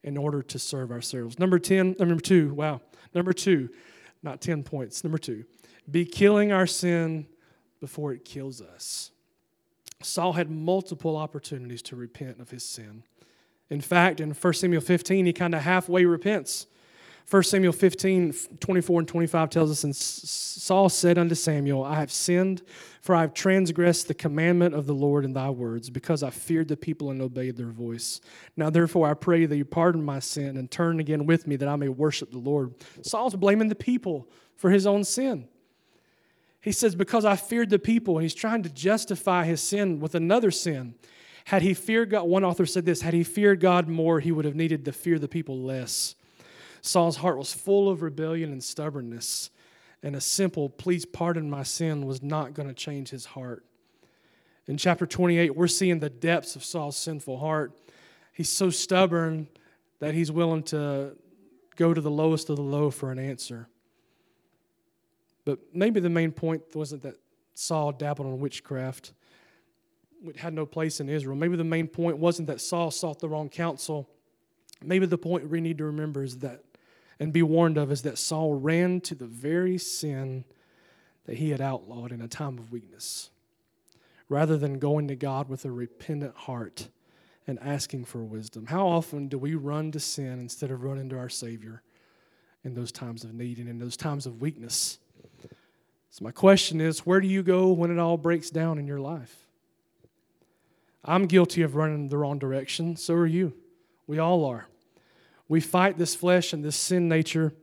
in 0.03 0.17
order 0.17 0.41
to 0.41 0.59
serve 0.59 0.91
ourselves. 0.91 1.39
Number 1.39 1.59
10, 1.59 1.97
uh, 1.99 2.05
number 2.05 2.21
2, 2.21 2.53
wow. 2.53 2.81
Number 3.13 3.33
2, 3.33 3.69
not 4.21 4.41
10 4.41 4.63
points. 4.63 5.03
Number 5.03 5.17
2, 5.17 5.43
be 5.89 6.05
killing 6.05 6.51
our 6.51 6.67
sin 6.67 7.27
before 7.79 8.13
it 8.13 8.25
kills 8.25 8.61
us. 8.61 9.11
Saul 10.01 10.33
had 10.33 10.49
multiple 10.49 11.15
opportunities 11.15 11.81
to 11.83 11.95
repent 11.95 12.39
of 12.39 12.49
his 12.49 12.63
sin. 12.63 13.03
In 13.69 13.81
fact, 13.81 14.19
in 14.19 14.31
1 14.31 14.53
Samuel 14.53 14.81
15, 14.81 15.25
he 15.25 15.33
kind 15.33 15.55
of 15.55 15.61
halfway 15.61 16.05
repents. 16.05 16.67
1 17.29 17.43
Samuel 17.43 17.73
15, 17.73 18.33
24 18.59 18.99
and 18.99 19.07
25 19.07 19.49
tells 19.49 19.71
us, 19.71 19.83
And 19.83 19.95
Saul 19.95 20.89
said 20.89 21.17
unto 21.17 21.35
Samuel, 21.35 21.83
I 21.83 21.95
have 21.95 22.11
sinned, 22.11 22.61
for 23.01 23.15
I 23.15 23.21
have 23.21 23.33
transgressed 23.33 24.07
the 24.07 24.13
commandment 24.13 24.75
of 24.75 24.85
the 24.85 24.93
Lord 24.93 25.25
in 25.25 25.33
thy 25.33 25.49
words, 25.49 25.89
because 25.89 26.21
I 26.21 26.29
feared 26.29 26.67
the 26.67 26.77
people 26.77 27.11
and 27.11 27.21
obeyed 27.21 27.55
their 27.55 27.71
voice. 27.71 28.21
Now 28.55 28.69
therefore 28.69 29.09
I 29.09 29.13
pray 29.13 29.45
that 29.45 29.55
you 29.55 29.65
pardon 29.65 30.03
my 30.03 30.19
sin 30.19 30.57
and 30.57 30.69
turn 30.69 30.99
again 30.99 31.25
with 31.25 31.47
me, 31.47 31.55
that 31.55 31.67
I 31.67 31.75
may 31.75 31.89
worship 31.89 32.31
the 32.31 32.37
Lord. 32.37 32.75
Saul's 33.01 33.35
blaming 33.35 33.69
the 33.69 33.75
people 33.75 34.29
for 34.55 34.69
his 34.69 34.85
own 34.85 35.03
sin. 35.03 35.47
He 36.61 36.71
says, 36.71 36.95
Because 36.95 37.25
I 37.25 37.35
feared 37.35 37.69
the 37.69 37.79
people, 37.79 38.17
and 38.17 38.23
he's 38.23 38.35
trying 38.35 38.63
to 38.63 38.69
justify 38.69 39.45
his 39.45 39.61
sin 39.61 39.99
with 39.99 40.15
another 40.15 40.51
sin. 40.51 40.95
Had 41.45 41.61
he 41.61 41.73
feared 41.73 42.09
God, 42.09 42.23
one 42.23 42.43
author 42.43 42.65
said 42.65 42.85
this, 42.85 43.01
had 43.01 43.13
he 43.13 43.23
feared 43.23 43.59
God 43.59 43.89
more, 43.89 44.19
he 44.19 44.31
would 44.31 44.45
have 44.45 44.55
needed 44.55 44.85
to 44.85 44.93
fear 44.93 45.19
the 45.19 45.27
people 45.27 45.59
less. 45.59 46.15
Saul's 46.85 47.15
heart 47.15 47.37
was 47.37 47.53
full 47.53 47.89
of 47.89 48.01
rebellion 48.01 48.51
and 48.51 48.61
stubbornness, 48.61 49.49
and 50.03 50.17
a 50.17 50.21
simple, 50.21 50.67
please 50.67 51.05
pardon 51.05 51.49
my 51.49 51.63
sin, 51.63 52.05
was 52.05 52.21
not 52.21 52.53
going 52.53 52.67
to 52.67 52.73
change 52.73 53.09
his 53.09 53.25
heart. 53.25 53.63
In 54.67 54.75
chapter 54.75 55.05
28, 55.05 55.55
we're 55.55 55.67
seeing 55.67 55.99
the 55.99 56.09
depths 56.09 56.57
of 56.57 56.63
Saul's 56.63 56.97
sinful 56.97 57.39
heart. 57.39 57.71
He's 58.33 58.49
so 58.49 58.69
stubborn 58.69 59.47
that 59.99 60.13
he's 60.13 60.29
willing 60.29 60.63
to 60.63 61.15
go 61.77 61.93
to 61.93 62.01
the 62.01 62.11
lowest 62.11 62.49
of 62.49 62.57
the 62.57 62.61
low 62.61 62.91
for 62.91 63.13
an 63.13 63.19
answer. 63.19 63.69
But 65.45 65.59
maybe 65.73 66.01
the 66.01 66.09
main 66.09 66.33
point 66.33 66.63
wasn't 66.75 67.03
that 67.03 67.15
Saul 67.53 67.93
dabbled 67.93 68.27
in 68.27 68.39
witchcraft, 68.41 69.13
it 70.25 70.35
had 70.35 70.53
no 70.53 70.65
place 70.65 70.99
in 70.99 71.07
Israel. 71.07 71.37
Maybe 71.37 71.55
the 71.55 71.63
main 71.63 71.87
point 71.87 72.17
wasn't 72.17 72.47
that 72.47 72.59
Saul 72.59 72.91
sought 72.91 73.19
the 73.19 73.29
wrong 73.29 73.47
counsel. 73.47 74.09
Maybe 74.83 75.05
the 75.05 75.17
point 75.17 75.49
we 75.49 75.61
need 75.61 75.77
to 75.77 75.85
remember 75.85 76.23
is 76.23 76.39
that 76.39 76.61
and 77.23 77.31
be 77.31 77.41
warned 77.41 77.77
of 77.77 77.89
is 77.89 78.01
that 78.01 78.17
Saul 78.17 78.53
ran 78.53 78.99
to 78.99 79.15
the 79.15 79.25
very 79.25 79.77
sin 79.77 80.43
that 81.25 81.37
he 81.37 81.51
had 81.51 81.61
outlawed 81.61 82.11
in 82.11 82.19
a 82.19 82.27
time 82.27 82.57
of 82.57 82.69
weakness, 82.69 83.29
rather 84.27 84.57
than 84.57 84.77
going 84.77 85.07
to 85.07 85.15
God 85.15 85.47
with 85.47 85.63
a 85.63 85.71
repentant 85.71 86.35
heart 86.35 86.89
and 87.47 87.57
asking 87.61 88.03
for 88.03 88.21
wisdom. 88.25 88.65
How 88.65 88.85
often 88.85 89.29
do 89.29 89.37
we 89.37 89.55
run 89.55 89.89
to 89.93 90.01
sin 90.01 90.37
instead 90.37 90.69
of 90.69 90.83
running 90.83 91.07
to 91.09 91.17
our 91.17 91.29
Savior 91.29 91.81
in 92.65 92.73
those 92.73 92.91
times 92.91 93.23
of 93.23 93.33
need 93.33 93.57
and 93.57 93.69
in 93.69 93.79
those 93.79 93.95
times 93.95 94.25
of 94.25 94.41
weakness? 94.41 94.99
So, 96.09 96.25
my 96.25 96.31
question 96.31 96.81
is 96.81 97.05
where 97.05 97.21
do 97.21 97.27
you 97.29 97.41
go 97.41 97.71
when 97.71 97.89
it 97.89 97.99
all 97.99 98.17
breaks 98.17 98.49
down 98.49 98.77
in 98.77 98.85
your 98.85 98.99
life? 98.99 99.47
I'm 101.05 101.27
guilty 101.27 101.61
of 101.61 101.75
running 101.75 102.09
the 102.09 102.17
wrong 102.17 102.37
direction, 102.37 102.97
so 102.97 103.13
are 103.13 103.25
you. 103.25 103.53
We 104.07 104.19
all 104.19 104.43
are. 104.43 104.67
We 105.47 105.59
fight 105.59 105.97
this 105.97 106.15
flesh 106.15 106.53
and 106.53 106.63
this 106.63 106.75
sin 106.75 107.07
nature, 107.07 107.53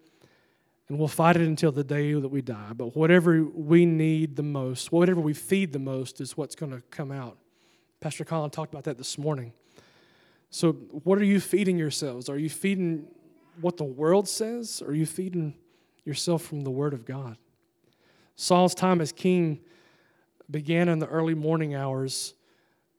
and 0.88 0.98
we'll 0.98 1.08
fight 1.08 1.36
it 1.36 1.42
until 1.42 1.72
the 1.72 1.84
day 1.84 2.12
that 2.12 2.28
we 2.28 2.42
die. 2.42 2.72
But 2.74 2.96
whatever 2.96 3.42
we 3.42 3.86
need 3.86 4.36
the 4.36 4.42
most, 4.42 4.92
whatever 4.92 5.20
we 5.20 5.34
feed 5.34 5.72
the 5.72 5.78
most, 5.78 6.20
is 6.20 6.36
what's 6.36 6.54
going 6.54 6.72
to 6.72 6.82
come 6.90 7.10
out. 7.10 7.38
Pastor 8.00 8.24
Colin 8.24 8.50
talked 8.50 8.72
about 8.72 8.84
that 8.84 8.98
this 8.98 9.18
morning. 9.18 9.52
So, 10.50 10.72
what 10.72 11.18
are 11.18 11.24
you 11.24 11.40
feeding 11.40 11.78
yourselves? 11.78 12.28
Are 12.28 12.38
you 12.38 12.50
feeding 12.50 13.06
what 13.60 13.76
the 13.76 13.84
world 13.84 14.28
says? 14.28 14.82
Or 14.82 14.90
are 14.90 14.94
you 14.94 15.06
feeding 15.06 15.54
yourself 16.04 16.42
from 16.42 16.62
the 16.62 16.70
Word 16.70 16.92
of 16.92 17.04
God? 17.04 17.36
Saul's 18.34 18.74
time 18.74 19.00
as 19.00 19.12
king 19.12 19.60
began 20.50 20.88
in 20.88 20.98
the 20.98 21.06
early 21.06 21.34
morning 21.34 21.74
hours, 21.74 22.34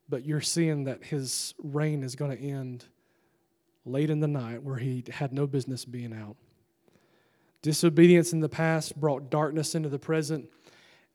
but 0.07 0.25
you're 0.25 0.39
seeing 0.39 0.85
that 0.85 1.03
his 1.03 1.53
reign 1.61 2.03
is 2.03 2.15
going 2.15 2.35
to 2.35 2.41
end 2.41 2.85
late 3.85 4.09
in 4.09 4.19
the 4.19 4.27
night 4.27 4.63
where 4.63 4.77
he 4.77 5.03
had 5.11 5.33
no 5.33 5.47
business 5.47 5.85
being 5.85 6.13
out. 6.13 6.35
Disobedience 7.61 8.33
in 8.33 8.39
the 8.39 8.49
past 8.49 8.99
brought 8.99 9.29
darkness 9.29 9.75
into 9.75 9.89
the 9.89 9.99
present 9.99 10.49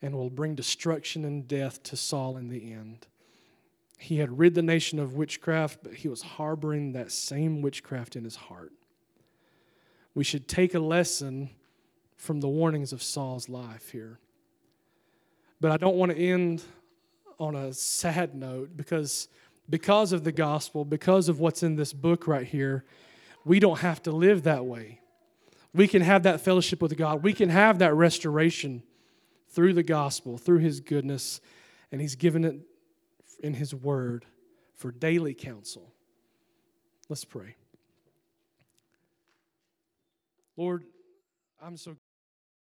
and 0.02 0.14
will 0.14 0.30
bring 0.30 0.54
destruction 0.54 1.24
and 1.24 1.48
death 1.48 1.82
to 1.84 1.96
Saul 1.96 2.36
in 2.36 2.48
the 2.48 2.72
end. 2.72 3.06
He 3.98 4.18
had 4.18 4.38
rid 4.38 4.54
the 4.54 4.62
nation 4.62 4.98
of 4.98 5.14
witchcraft, 5.14 5.80
but 5.82 5.94
he 5.94 6.08
was 6.08 6.22
harboring 6.22 6.92
that 6.92 7.10
same 7.10 7.62
witchcraft 7.62 8.14
in 8.14 8.24
his 8.24 8.36
heart. 8.36 8.72
We 10.14 10.22
should 10.22 10.48
take 10.48 10.74
a 10.74 10.78
lesson 10.78 11.50
from 12.14 12.40
the 12.40 12.48
warnings 12.48 12.92
of 12.92 13.02
Saul's 13.02 13.48
life 13.48 13.90
here. 13.90 14.18
But 15.60 15.72
I 15.72 15.76
don't 15.76 15.96
want 15.96 16.12
to 16.12 16.18
end 16.18 16.62
on 17.38 17.54
a 17.54 17.72
sad 17.72 18.34
note 18.34 18.76
because 18.76 19.28
because 19.68 20.12
of 20.12 20.24
the 20.24 20.32
gospel, 20.32 20.84
because 20.84 21.28
of 21.28 21.40
what's 21.40 21.62
in 21.62 21.76
this 21.76 21.92
book 21.92 22.26
right 22.26 22.46
here, 22.46 22.84
we 23.44 23.60
don't 23.60 23.80
have 23.80 24.02
to 24.04 24.12
live 24.12 24.44
that 24.44 24.64
way. 24.64 25.00
We 25.74 25.88
can 25.88 26.02
have 26.02 26.22
that 26.22 26.40
fellowship 26.40 26.80
with 26.80 26.96
God. 26.96 27.22
We 27.22 27.32
can 27.32 27.48
have 27.48 27.80
that 27.80 27.94
restoration 27.94 28.82
through 29.50 29.74
the 29.74 29.82
gospel, 29.82 30.38
through 30.38 30.58
His 30.58 30.80
goodness, 30.80 31.40
and 31.92 32.00
He's 32.00 32.14
given 32.14 32.44
it 32.44 32.56
in 33.42 33.54
His 33.54 33.74
word 33.74 34.24
for 34.74 34.90
daily 34.90 35.34
counsel. 35.34 35.92
Let's 37.08 37.24
pray. 37.24 37.56
Lord, 40.56 40.84
I'm 41.62 41.76
so 41.76 41.96